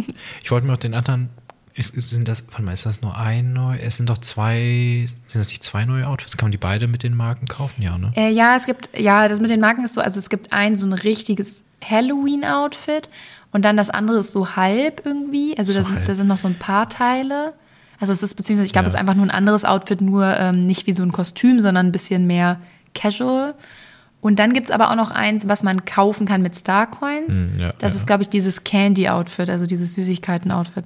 Ich 0.44 0.52
wollte 0.52 0.66
mir 0.68 0.74
auch 0.74 0.78
den 0.78 0.94
anderen. 0.94 1.30
Ist, 1.74 1.94
sind 2.02 2.28
das, 2.28 2.44
warte 2.50 2.64
mal, 2.64 2.74
ist 2.74 2.86
das 2.86 3.02
nur 3.02 3.16
ein 3.18 3.54
neu? 3.54 3.78
Es 3.78 3.96
sind 3.96 4.10
doch 4.10 4.18
zwei, 4.18 5.08
sind 5.26 5.40
das 5.40 5.48
nicht 5.50 5.64
zwei 5.64 5.86
neue 5.86 6.06
Outfits? 6.06 6.36
Kann 6.36 6.48
man 6.48 6.52
die 6.52 6.58
beide 6.58 6.88
mit 6.88 7.02
den 7.02 7.16
Marken 7.16 7.48
kaufen? 7.48 7.82
Ja, 7.82 7.98
ne? 7.98 8.12
Äh, 8.18 8.30
ja, 8.30 8.58
es 8.58 8.66
gibt, 8.66 8.90
ja, 9.00 9.30
das 9.30 9.40
mit 9.40 9.50
den 9.50 9.62
Marken 9.62 9.86
ist 9.86 9.94
so, 9.94 10.02
also 10.02 10.20
es 10.20 10.30
gibt 10.30 10.52
ein 10.52 10.76
so 10.76 10.86
ein 10.86 10.92
richtiges 10.92 11.64
Halloween-Outfit 11.90 13.10
und 13.54 13.64
dann 13.64 13.78
das 13.78 13.90
andere 13.90 14.20
ist 14.20 14.32
so 14.32 14.56
halb 14.58 15.06
irgendwie. 15.06 15.58
Also 15.58 15.74
da 15.74 15.82
So 15.84 15.88
sind, 15.90 15.98
halb. 16.00 16.06
da 16.08 16.16
sind 16.16 16.28
noch 16.28 16.38
so 16.38 16.50
ein 16.50 16.60
paar 16.60 16.90
Teile. 16.90 17.54
Also 18.02 18.12
es 18.12 18.22
ist 18.24 18.34
beziehungsweise, 18.36 18.66
ich 18.66 18.74
glaube, 18.74 18.86
Ja. 18.86 18.88
es 18.90 18.94
ist 18.96 19.00
einfach 19.00 19.16
nur 19.16 19.26
ein 19.26 19.32
anderes 19.32 19.64
Outfit, 19.64 20.02
nur 20.02 20.26
ähm, 20.38 20.66
nicht 20.66 20.88
wie 20.88 20.94
so 20.94 21.04
ein 21.04 21.14
Kostüm, 21.14 21.60
sondern 21.62 21.86
ein 21.88 21.92
bisschen 21.94 22.28
mehr 22.28 22.60
casual. 22.94 23.54
Und 24.20 24.38
dann 24.40 24.54
gibt 24.54 24.68
es 24.70 24.72
aber 24.76 24.92
auch 24.92 24.96
noch 24.96 25.12
eins, 25.12 25.48
was 25.48 25.64
man 25.64 25.86
kaufen 25.86 26.28
kann 26.28 26.42
mit 26.42 26.56
Starcoins. 26.56 27.38
Hm, 27.38 27.54
ja, 27.60 27.74
das 27.80 27.94
ja. 27.94 27.98
ist, 28.00 28.08
glaube 28.08 28.24
ich, 28.24 28.30
dieses 28.30 28.64
Candy-Outfit, 28.64 29.50
also 29.50 29.66
dieses 29.66 29.94
Süßigkeiten-Outfit. 29.94 30.86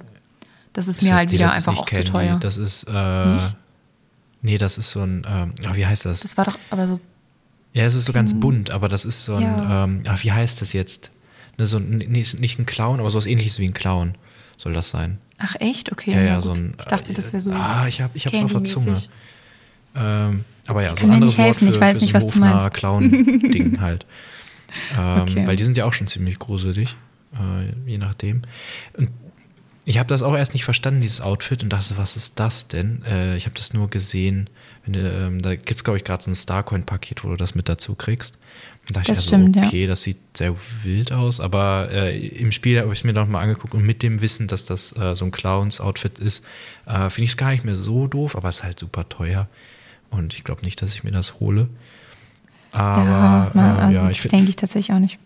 Das 0.72 0.88
ist 0.88 0.98
Das 0.98 1.02
mir 1.04 1.10
ist- 1.10 1.16
halt 1.16 1.28
nee, 1.30 1.34
wieder 1.34 1.46
das 1.46 1.58
ist 1.58 1.68
einfach 1.68 1.82
auch 1.82 1.86
zu 1.86 1.94
Candy, 1.96 2.10
teuer. 2.10 2.36
Das 2.38 2.56
ist, 2.58 2.84
äh, 2.88 3.26
Nicht? 3.32 3.56
nee, 4.42 4.58
das 4.58 4.78
ist 4.78 4.90
so 4.90 5.00
ein, 5.02 5.26
ähm, 5.28 5.54
ah, 5.66 5.74
wie 5.74 5.86
heißt 5.86 6.04
das? 6.04 6.20
Das 6.20 6.36
war 6.36 6.44
doch 6.44 6.58
aber 6.70 6.86
so 6.86 7.00
Ja, 7.72 7.84
es 7.84 7.94
ist 7.94 8.06
so 8.06 8.12
ganz 8.14 8.32
bunt, 8.32 8.70
aber 8.70 8.88
das 8.88 9.04
ist 9.04 9.24
so 9.26 9.34
ein, 9.34 9.42
Ja. 9.42 9.84
ähm, 9.84 10.02
ach, 10.06 10.22
wie 10.24 10.32
heißt 10.32 10.62
das 10.62 10.72
jetzt? 10.72 11.10
Ne, 11.58 11.66
so 11.66 11.76
ein, 11.78 11.98
nicht, 11.98 12.40
nicht 12.40 12.58
ein 12.58 12.64
Clown, 12.66 13.00
aber 13.00 13.10
sowas 13.10 13.26
ähnliches 13.26 13.58
wie 13.58 13.66
ein 13.66 13.74
Clown 13.74 14.14
soll 14.56 14.72
das 14.72 14.90
sein. 14.90 15.18
Ach 15.38 15.54
echt? 15.60 15.92
Okay. 15.92 16.12
Ja, 16.12 16.20
ja, 16.22 16.40
so 16.40 16.52
ein. 16.52 16.74
ich 16.78 16.86
dachte, 16.86 17.12
das 17.12 17.32
wäre 17.32 17.42
so. 17.42 17.50
Ah, 17.52 17.86
ich, 17.86 18.00
hab, 18.00 18.14
ich 18.16 18.26
hab's 18.26 18.42
auf 18.42 18.52
der 18.52 18.64
Zunge. 18.64 18.96
Ähm, 19.94 20.44
aber 20.66 20.82
ja, 20.82 20.86
Ich 20.88 20.90
so 20.90 20.96
kann 20.96 21.10
ein 21.10 21.14
anderes 21.14 21.36
nicht 21.36 21.44
helfen, 21.44 21.66
Wort 21.66 21.70
ich 21.70 21.74
für, 21.76 21.80
weiß 21.80 21.96
für 21.96 22.00
nicht, 22.02 22.12
so 22.12 22.14
was 22.16 22.26
du 22.26 22.38
meinst. 22.38 22.74
Clown-Ding 22.74 23.80
halt. 23.80 24.06
Ähm, 24.98 25.22
Okay. 25.22 25.46
Weil 25.46 25.56
die 25.56 25.64
sind 25.64 25.76
ja 25.76 25.84
auch 25.84 25.92
schon 25.92 26.06
ziemlich 26.06 26.38
gruselig, 26.38 26.96
äh, 27.34 27.88
je 27.90 27.98
nachdem. 27.98 28.42
Und 28.94 29.10
ich 29.88 29.98
habe 29.98 30.08
das 30.08 30.22
auch 30.24 30.36
erst 30.36 30.52
nicht 30.52 30.64
verstanden, 30.64 31.00
dieses 31.00 31.20
Outfit, 31.20 31.62
und 31.62 31.72
dachte, 31.72 31.96
was 31.96 32.16
ist 32.16 32.40
das 32.40 32.66
denn? 32.66 33.04
Äh, 33.04 33.36
ich 33.36 33.46
habe 33.46 33.54
das 33.54 33.72
nur 33.72 33.88
gesehen, 33.88 34.50
wenn 34.84 34.94
ähm, 34.94 35.42
da 35.42 35.54
gibt 35.54 35.76
es, 35.76 35.84
glaube 35.84 35.96
ich, 35.96 36.02
gerade 36.02 36.24
so 36.24 36.30
ein 36.30 36.34
Starcoin-Paket, 36.34 37.22
wo 37.22 37.28
du 37.28 37.36
das 37.36 37.54
mit 37.54 37.68
dazu 37.68 37.94
kriegst. 37.94 38.36
Und 38.88 38.96
dachte 38.96 39.12
Das 39.12 39.20
ich 39.20 39.26
stimmt, 39.26 39.54
ja. 39.54 39.62
also, 39.62 39.68
okay, 39.68 39.86
das 39.86 40.02
sieht 40.02 40.18
sehr 40.36 40.56
wild 40.82 41.12
aus, 41.12 41.38
aber 41.38 41.88
äh, 41.92 42.18
im 42.18 42.50
Spiel 42.50 42.80
habe 42.80 42.92
ich 42.92 42.98
es 42.98 43.04
mir 43.04 43.12
noch 43.12 43.28
mal 43.28 43.40
angeguckt 43.40 43.74
und 43.74 43.84
mit 43.84 44.02
dem 44.02 44.20
Wissen, 44.20 44.48
dass 44.48 44.64
das 44.64 44.90
äh, 44.96 45.14
so 45.14 45.24
ein 45.24 45.30
Clowns-Outfit 45.30 46.18
ist, 46.18 46.44
äh, 46.86 47.08
finde 47.08 47.24
ich 47.24 47.30
es 47.30 47.36
gar 47.36 47.50
nicht 47.50 47.64
mehr 47.64 47.76
so 47.76 48.08
doof, 48.08 48.34
aber 48.34 48.48
es 48.48 48.56
ist 48.56 48.62
halt 48.64 48.80
super 48.80 49.08
teuer. 49.08 49.48
Und 50.10 50.34
ich 50.34 50.42
glaube 50.42 50.62
nicht, 50.62 50.82
dass 50.82 50.96
ich 50.96 51.04
mir 51.04 51.12
das 51.12 51.38
hole. 51.38 51.68
Aber 52.72 53.04
ja, 53.04 53.50
na, 53.54 53.76
äh, 53.76 53.80
also 53.82 53.98
ja, 54.00 54.10
ich 54.10 54.18
das 54.18 54.28
denke 54.28 54.50
ich 54.50 54.56
tatsächlich 54.56 54.94
auch 54.94 55.00
nicht. 55.00 55.20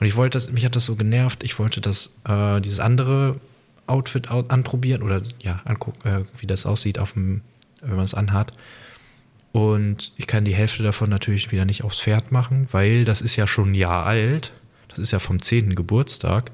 und 0.00 0.06
ich 0.08 0.16
wollte 0.16 0.38
das, 0.38 0.50
mich 0.50 0.64
hat 0.64 0.74
das 0.74 0.86
so 0.86 0.96
genervt, 0.96 1.44
ich 1.44 1.56
wollte 1.60 1.80
das, 1.80 2.10
äh, 2.28 2.60
dieses 2.60 2.80
andere 2.80 3.40
Outfit 3.86 4.30
anprobieren 4.30 5.02
oder 5.02 5.20
ja, 5.40 5.60
angucken, 5.64 6.08
äh, 6.08 6.24
wie 6.38 6.46
das 6.46 6.66
aussieht, 6.66 6.98
auf 6.98 7.12
dem, 7.14 7.42
wenn 7.82 7.96
man 7.96 8.04
es 8.04 8.14
anhat. 8.14 8.52
Und 9.52 10.12
ich 10.16 10.26
kann 10.28 10.44
die 10.44 10.54
Hälfte 10.54 10.82
davon 10.82 11.10
natürlich 11.10 11.50
wieder 11.50 11.64
nicht 11.64 11.82
aufs 11.82 12.00
Pferd 12.00 12.30
machen, 12.30 12.68
weil 12.70 13.04
das 13.04 13.20
ist 13.20 13.34
ja 13.36 13.46
schon 13.46 13.72
ein 13.72 13.74
Jahr 13.74 14.06
alt. 14.06 14.52
Das 14.88 14.98
ist 14.98 15.10
ja 15.10 15.18
vom 15.18 15.42
10. 15.42 15.74
Geburtstag. 15.74 16.52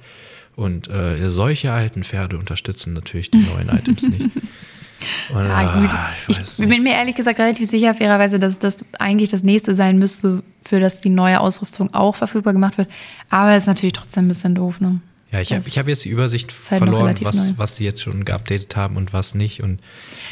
Und 0.54 0.88
äh, 0.88 1.28
solche 1.28 1.72
alten 1.72 2.02
Pferde 2.04 2.38
unterstützen 2.38 2.94
natürlich 2.94 3.30
die 3.30 3.38
neuen 3.38 3.68
Items 3.68 4.02
nicht. 4.08 4.36
Und, 4.36 4.40
Ja, 5.34 5.78
gut. 5.78 5.90
ah, 5.92 6.08
Ich, 6.26 6.38
weiß 6.38 6.56
bin 6.56 6.70
nicht. 6.70 6.82
mir 6.82 6.94
ehrlich 6.94 7.14
gesagt 7.14 7.38
relativ 7.38 7.68
sicher, 7.68 7.92
fairerweise, 7.92 8.38
dass 8.38 8.58
das 8.58 8.78
eigentlich 8.98 9.28
das 9.28 9.42
nächste 9.42 9.74
sein 9.74 9.98
müsste, 9.98 10.42
für 10.62 10.80
das 10.80 11.00
die 11.02 11.10
neue 11.10 11.40
Ausrüstung 11.40 11.92
auch 11.92 12.16
verfügbar 12.16 12.54
gemacht 12.54 12.78
wird. 12.78 12.88
Aber 13.28 13.50
es 13.52 13.64
ist 13.64 13.66
natürlich 13.66 13.92
trotzdem 13.92 14.24
ein 14.24 14.28
bisschen 14.28 14.54
doof, 14.54 14.80
ne? 14.80 15.00
Ja, 15.32 15.40
ich 15.40 15.52
habe 15.52 15.62
hab 15.62 15.88
jetzt 15.88 16.04
die 16.04 16.08
Übersicht 16.08 16.54
halt 16.70 16.78
verloren, 16.78 17.14
was, 17.22 17.48
neu. 17.48 17.54
was 17.56 17.74
die 17.76 17.84
jetzt 17.84 18.00
schon 18.00 18.24
geupdatet 18.24 18.76
haben 18.76 18.96
und 18.96 19.12
was 19.12 19.34
nicht. 19.34 19.62
Und, 19.62 19.80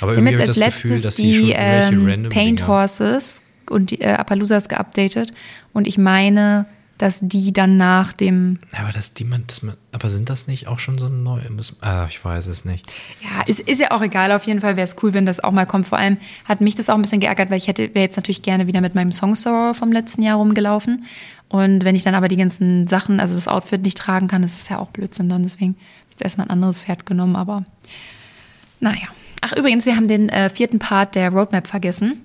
aber 0.00 0.12
Sie 0.12 0.18
haben 0.20 0.26
irgendwie 0.28 0.42
jetzt 0.42 0.48
habe 0.48 0.58
ich 0.58 0.64
als 0.64 0.72
das 0.72 0.82
Gefühl, 0.82 0.90
letztes 0.92 1.02
dass 1.02 1.16
schon 1.16 1.24
die 1.24 1.52
ähm, 1.52 2.06
random 2.06 2.32
Paint 2.32 2.66
Horses 2.66 3.42
und 3.68 3.90
die 3.90 4.00
äh, 4.00 4.12
Appaloosas 4.12 4.68
geupdatet. 4.68 5.32
Und 5.72 5.88
ich 5.88 5.98
meine, 5.98 6.66
dass 6.98 7.20
die 7.20 7.52
dann 7.52 7.76
nach 7.76 8.12
dem 8.12 8.58
aber 8.72 8.92
das, 8.92 9.14
die 9.14 9.24
man, 9.24 9.44
das 9.46 9.62
man, 9.62 9.76
aber 9.92 10.08
sind 10.10 10.30
das 10.30 10.46
nicht 10.46 10.68
auch 10.68 10.78
schon 10.78 10.96
so 10.96 11.08
neue? 11.08 11.50
Muss, 11.50 11.76
ah, 11.80 12.06
ich 12.08 12.24
weiß 12.24 12.46
es 12.46 12.64
nicht. 12.64 12.92
Ja, 13.20 13.42
ist, 13.46 13.60
ist 13.60 13.80
ja 13.80 13.90
auch 13.90 14.02
egal. 14.02 14.30
Auf 14.30 14.44
jeden 14.44 14.60
Fall 14.60 14.76
wäre 14.76 14.84
es 14.84 14.96
cool, 15.02 15.12
wenn 15.12 15.26
das 15.26 15.40
auch 15.40 15.50
mal 15.50 15.66
kommt. 15.66 15.88
Vor 15.88 15.98
allem 15.98 16.18
hat 16.44 16.60
mich 16.60 16.76
das 16.76 16.88
auch 16.88 16.94
ein 16.94 17.02
bisschen 17.02 17.20
geärgert, 17.20 17.50
weil 17.50 17.58
ich 17.58 17.66
hätte 17.66 17.94
wäre 17.94 18.04
jetzt 18.04 18.16
natürlich 18.16 18.42
gerne 18.42 18.66
wieder 18.68 18.80
mit 18.80 18.94
meinem 18.94 19.10
Song 19.10 19.34
Sorrow 19.34 19.76
vom 19.76 19.90
letzten 19.90 20.22
Jahr 20.22 20.36
rumgelaufen. 20.36 21.04
Und 21.48 21.84
wenn 21.84 21.94
ich 21.94 22.02
dann 22.02 22.14
aber 22.14 22.28
die 22.28 22.36
ganzen 22.36 22.86
Sachen, 22.86 23.20
also 23.20 23.34
das 23.34 23.48
Outfit 23.48 23.82
nicht 23.82 23.98
tragen 23.98 24.28
kann, 24.28 24.42
ist 24.42 24.58
es 24.58 24.68
ja 24.68 24.78
auch 24.78 24.90
Blödsinn 24.90 25.28
dann. 25.28 25.42
Deswegen 25.42 25.74
habe 25.74 26.06
ich 26.08 26.14
jetzt 26.14 26.22
erstmal 26.22 26.48
ein 26.48 26.50
anderes 26.50 26.80
Pferd 26.80 27.06
genommen. 27.06 27.36
Aber 27.36 27.64
naja. 28.80 29.08
Ach, 29.40 29.52
übrigens, 29.56 29.86
wir 29.86 29.94
haben 29.96 30.08
den 30.08 30.30
äh, 30.30 30.48
vierten 30.48 30.78
Part 30.78 31.14
der 31.14 31.30
Roadmap 31.30 31.66
vergessen. 31.68 32.22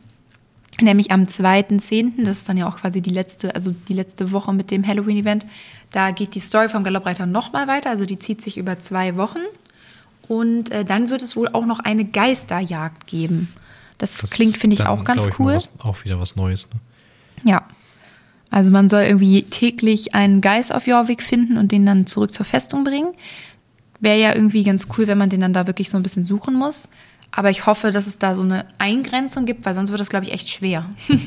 Nämlich 0.82 1.12
am 1.12 1.24
2.10., 1.24 2.24
das 2.24 2.40
ist 2.40 2.50
dann 2.50 2.56
ja 2.56 2.68
auch 2.68 2.78
quasi 2.78 3.02
die 3.02 3.10
letzte, 3.10 3.54
also 3.54 3.76
die 3.90 3.94
letzte 3.94 4.32
Woche 4.32 4.54
mit 4.54 4.72
dem 4.72 4.88
Halloween-Event. 4.88 5.46
Da 5.92 6.12
geht 6.12 6.36
die 6.36 6.40
Story 6.40 6.70
vom 6.70 6.84
Galoppreiter 6.84 7.26
nochmal 7.26 7.68
weiter, 7.68 7.90
also 7.90 8.06
die 8.06 8.20
zieht 8.20 8.42
sich 8.42 8.58
über 8.58 8.80
zwei 8.80 9.18
Wochen. 9.18 9.40
Und 10.30 10.72
äh, 10.72 10.86
dann 10.86 11.10
wird 11.10 11.22
es 11.22 11.36
wohl 11.36 11.50
auch 11.50 11.66
noch 11.66 11.80
eine 11.80 12.06
Geisterjagd 12.06 13.08
geben. 13.08 13.54
Das, 13.98 14.18
Das 14.18 14.30
klingt, 14.30 14.58
finde 14.58 14.76
ich, 14.76 14.86
auch 14.86 15.04
ganz 15.04 15.26
ich, 15.26 15.40
cool. 15.40 15.56
Was, 15.56 15.70
auch 15.80 16.06
wieder 16.06 16.20
was 16.20 16.36
Neues. 16.36 16.68
Ne? 16.72 17.50
Ja. 17.52 17.68
Also 18.52 18.72
man 18.72 18.90
soll 18.90 19.04
irgendwie 19.04 19.44
täglich 19.44 20.16
einen 20.16 20.42
Geist 20.42 20.74
auf 20.74 20.88
Jorvik 20.88 21.22
finden 21.22 21.58
und 21.58 21.72
den 21.72 21.86
dann 21.86 22.08
zurück 22.08 22.34
zur 22.34 22.46
Festung 22.46 22.84
bringen. 22.84 23.14
Wäre 24.00 24.20
ja 24.20 24.34
irgendwie 24.34 24.64
ganz 24.64 24.88
cool, 24.98 25.08
wenn 25.08 25.18
man 25.18 25.30
den 25.30 25.42
dann 25.42 25.54
da 25.54 25.68
wirklich 25.68 25.90
so 25.90 25.98
ein 25.98 26.04
bisschen 26.04 26.24
suchen 26.24 26.56
muss. 26.56 26.88
Aber 27.32 27.50
ich 27.52 27.66
hoffe, 27.68 27.92
dass 27.92 28.08
es 28.08 28.18
da 28.18 28.34
so 28.34 28.42
eine 28.42 28.66
Eingrenzung 28.80 29.46
gibt, 29.46 29.66
weil 29.66 29.74
sonst 29.76 29.92
wird 29.92 30.00
das, 30.00 30.10
glaube 30.10 30.26
ich, 30.26 30.32
echt 30.34 30.50
schwer. 30.50 30.90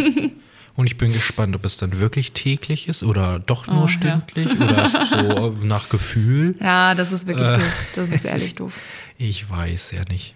Und 0.74 0.86
ich 0.86 0.96
bin 0.96 1.12
gespannt, 1.12 1.54
ob 1.54 1.66
es 1.66 1.76
dann 1.76 1.98
wirklich 2.00 2.32
täglich 2.32 2.88
ist 2.88 3.02
oder 3.02 3.38
doch 3.38 3.66
nur 3.66 3.82
Oh, 3.82 3.82
ja. 3.82 3.88
stündlich 3.88 4.58
oder 4.58 4.88
so 5.10 5.54
nach 5.62 5.90
Gefühl. 5.90 6.54
Ja, 6.60 6.94
das 6.94 7.12
ist 7.12 7.26
wirklich 7.26 7.46
Äh. 7.46 7.58
doof. 7.58 7.72
Das 7.94 8.10
ist 8.10 8.24
ehrlich 8.24 8.54
doof. 8.54 8.80
Ich 9.18 9.48
weiß 9.50 9.90
ja 9.92 10.02
nicht. 10.08 10.34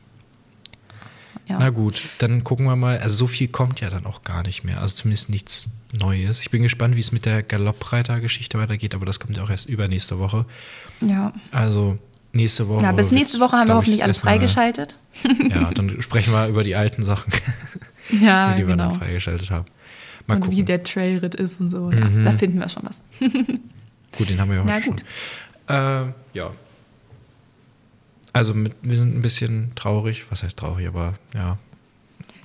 Ja. 1.48 1.58
Na 1.60 1.70
gut, 1.70 2.02
dann 2.18 2.42
gucken 2.42 2.66
wir 2.66 2.74
mal. 2.76 2.98
Also 2.98 3.14
so 3.16 3.26
viel 3.28 3.46
kommt 3.48 3.80
ja 3.80 3.88
dann 3.90 4.04
auch 4.06 4.24
gar 4.24 4.42
nicht 4.42 4.64
mehr. 4.64 4.80
Also 4.80 4.96
zumindest 4.96 5.28
nichts 5.30 5.68
Neues. 5.92 6.40
Ich 6.40 6.50
bin 6.50 6.62
gespannt, 6.62 6.96
wie 6.96 7.00
es 7.00 7.12
mit 7.12 7.24
der 7.24 7.42
Galoppreiter-Geschichte 7.44 8.58
weitergeht, 8.58 8.94
aber 8.94 9.06
das 9.06 9.20
kommt 9.20 9.36
ja 9.36 9.44
auch 9.44 9.50
erst 9.50 9.66
übernächste 9.68 10.18
Woche. 10.18 10.44
ja. 11.00 11.32
Also 11.52 11.98
nächste 12.32 12.68
Woche. 12.68 12.82
ja, 12.82 12.92
bis 12.92 13.12
nächste 13.12 13.38
Woche 13.40 13.56
haben 13.56 13.68
wir 13.68 13.76
hoffentlich 13.76 14.02
alles 14.02 14.18
freigeschaltet. 14.18 14.96
Ja, 15.48 15.70
dann 15.70 16.02
sprechen 16.02 16.32
wir 16.34 16.48
über 16.48 16.62
die 16.64 16.74
alten 16.74 17.02
Sachen, 17.02 17.32
Ja, 18.20 18.52
die 18.54 18.66
wir 18.66 18.74
genau. 18.74 18.90
dann 18.90 18.98
freigeschaltet 18.98 19.50
haben. 19.50 19.64
Mal 20.26 20.34
Und 20.34 20.40
gucken. 20.42 20.56
wie 20.58 20.62
der 20.64 20.82
Trailritt 20.82 21.34
ist 21.36 21.60
und 21.60 21.70
so. 21.70 21.90
Ja, 21.90 22.04
Mhm. 22.04 22.24
da 22.24 22.32
finden 22.32 22.58
wir 22.58 22.68
schon 22.68 22.82
was. 22.84 23.02
Gut, 24.18 24.28
den 24.28 24.38
haben 24.40 24.50
wir 24.50 24.56
ja 24.58 24.64
Na 24.66 24.74
heute 24.74 24.90
gut. 24.90 25.02
schon. 25.68 25.76
Äh, 25.76 26.12
ja. 26.34 26.50
Also 28.36 28.54
mit, 28.54 28.74
wir 28.82 28.96
sind 28.96 29.16
ein 29.16 29.22
bisschen 29.22 29.72
traurig. 29.74 30.26
Was 30.30 30.42
heißt 30.42 30.58
traurig, 30.58 30.86
aber 30.86 31.14
ja. 31.34 31.58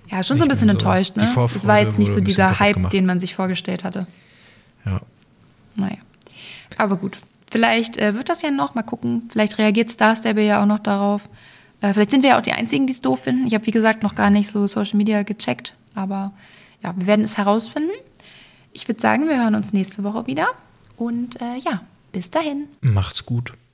Ja, 0.09 0.23
schon 0.23 0.37
so 0.37 0.45
ein 0.45 0.49
bisschen 0.49 0.67
so. 0.67 0.73
enttäuscht, 0.73 1.15
ne? 1.15 1.31
Das 1.35 1.67
war 1.67 1.79
jetzt 1.79 1.97
nicht 1.97 2.11
so 2.11 2.19
dieser 2.19 2.59
Hype, 2.59 2.75
gemacht. 2.75 2.93
den 2.93 3.05
man 3.05 3.19
sich 3.19 3.33
vorgestellt 3.33 3.83
hatte. 3.83 4.07
Ja. 4.85 5.01
Naja. 5.75 5.97
Aber 6.77 6.97
gut. 6.97 7.17
Vielleicht 7.49 7.97
äh, 7.97 8.15
wird 8.15 8.29
das 8.29 8.41
ja 8.41 8.51
noch. 8.51 8.75
Mal 8.75 8.83
gucken. 8.83 9.29
Vielleicht 9.31 9.57
reagiert 9.57 9.89
Star 9.89 10.15
Stable 10.15 10.45
ja 10.45 10.61
auch 10.61 10.65
noch 10.65 10.79
darauf. 10.79 11.29
Äh, 11.81 11.93
vielleicht 11.93 12.11
sind 12.11 12.23
wir 12.23 12.31
ja 12.31 12.37
auch 12.37 12.41
die 12.41 12.53
Einzigen, 12.53 12.87
die 12.87 12.93
es 12.93 13.01
doof 13.01 13.23
finden. 13.23 13.47
Ich 13.47 13.53
habe, 13.53 13.65
wie 13.65 13.71
gesagt, 13.71 14.03
noch 14.03 14.15
gar 14.15 14.29
nicht 14.29 14.49
so 14.49 14.67
Social 14.67 14.97
Media 14.97 15.23
gecheckt. 15.23 15.75
Aber 15.95 16.31
ja, 16.83 16.93
wir 16.97 17.07
werden 17.07 17.25
es 17.25 17.37
herausfinden. 17.37 17.91
Ich 18.73 18.87
würde 18.87 19.01
sagen, 19.01 19.27
wir 19.27 19.41
hören 19.41 19.55
uns 19.55 19.73
nächste 19.73 20.03
Woche 20.03 20.27
wieder. 20.27 20.47
Und 20.97 21.41
äh, 21.41 21.57
ja, 21.63 21.81
bis 22.11 22.31
dahin. 22.31 22.67
Macht's 22.81 23.25
gut. 23.25 23.53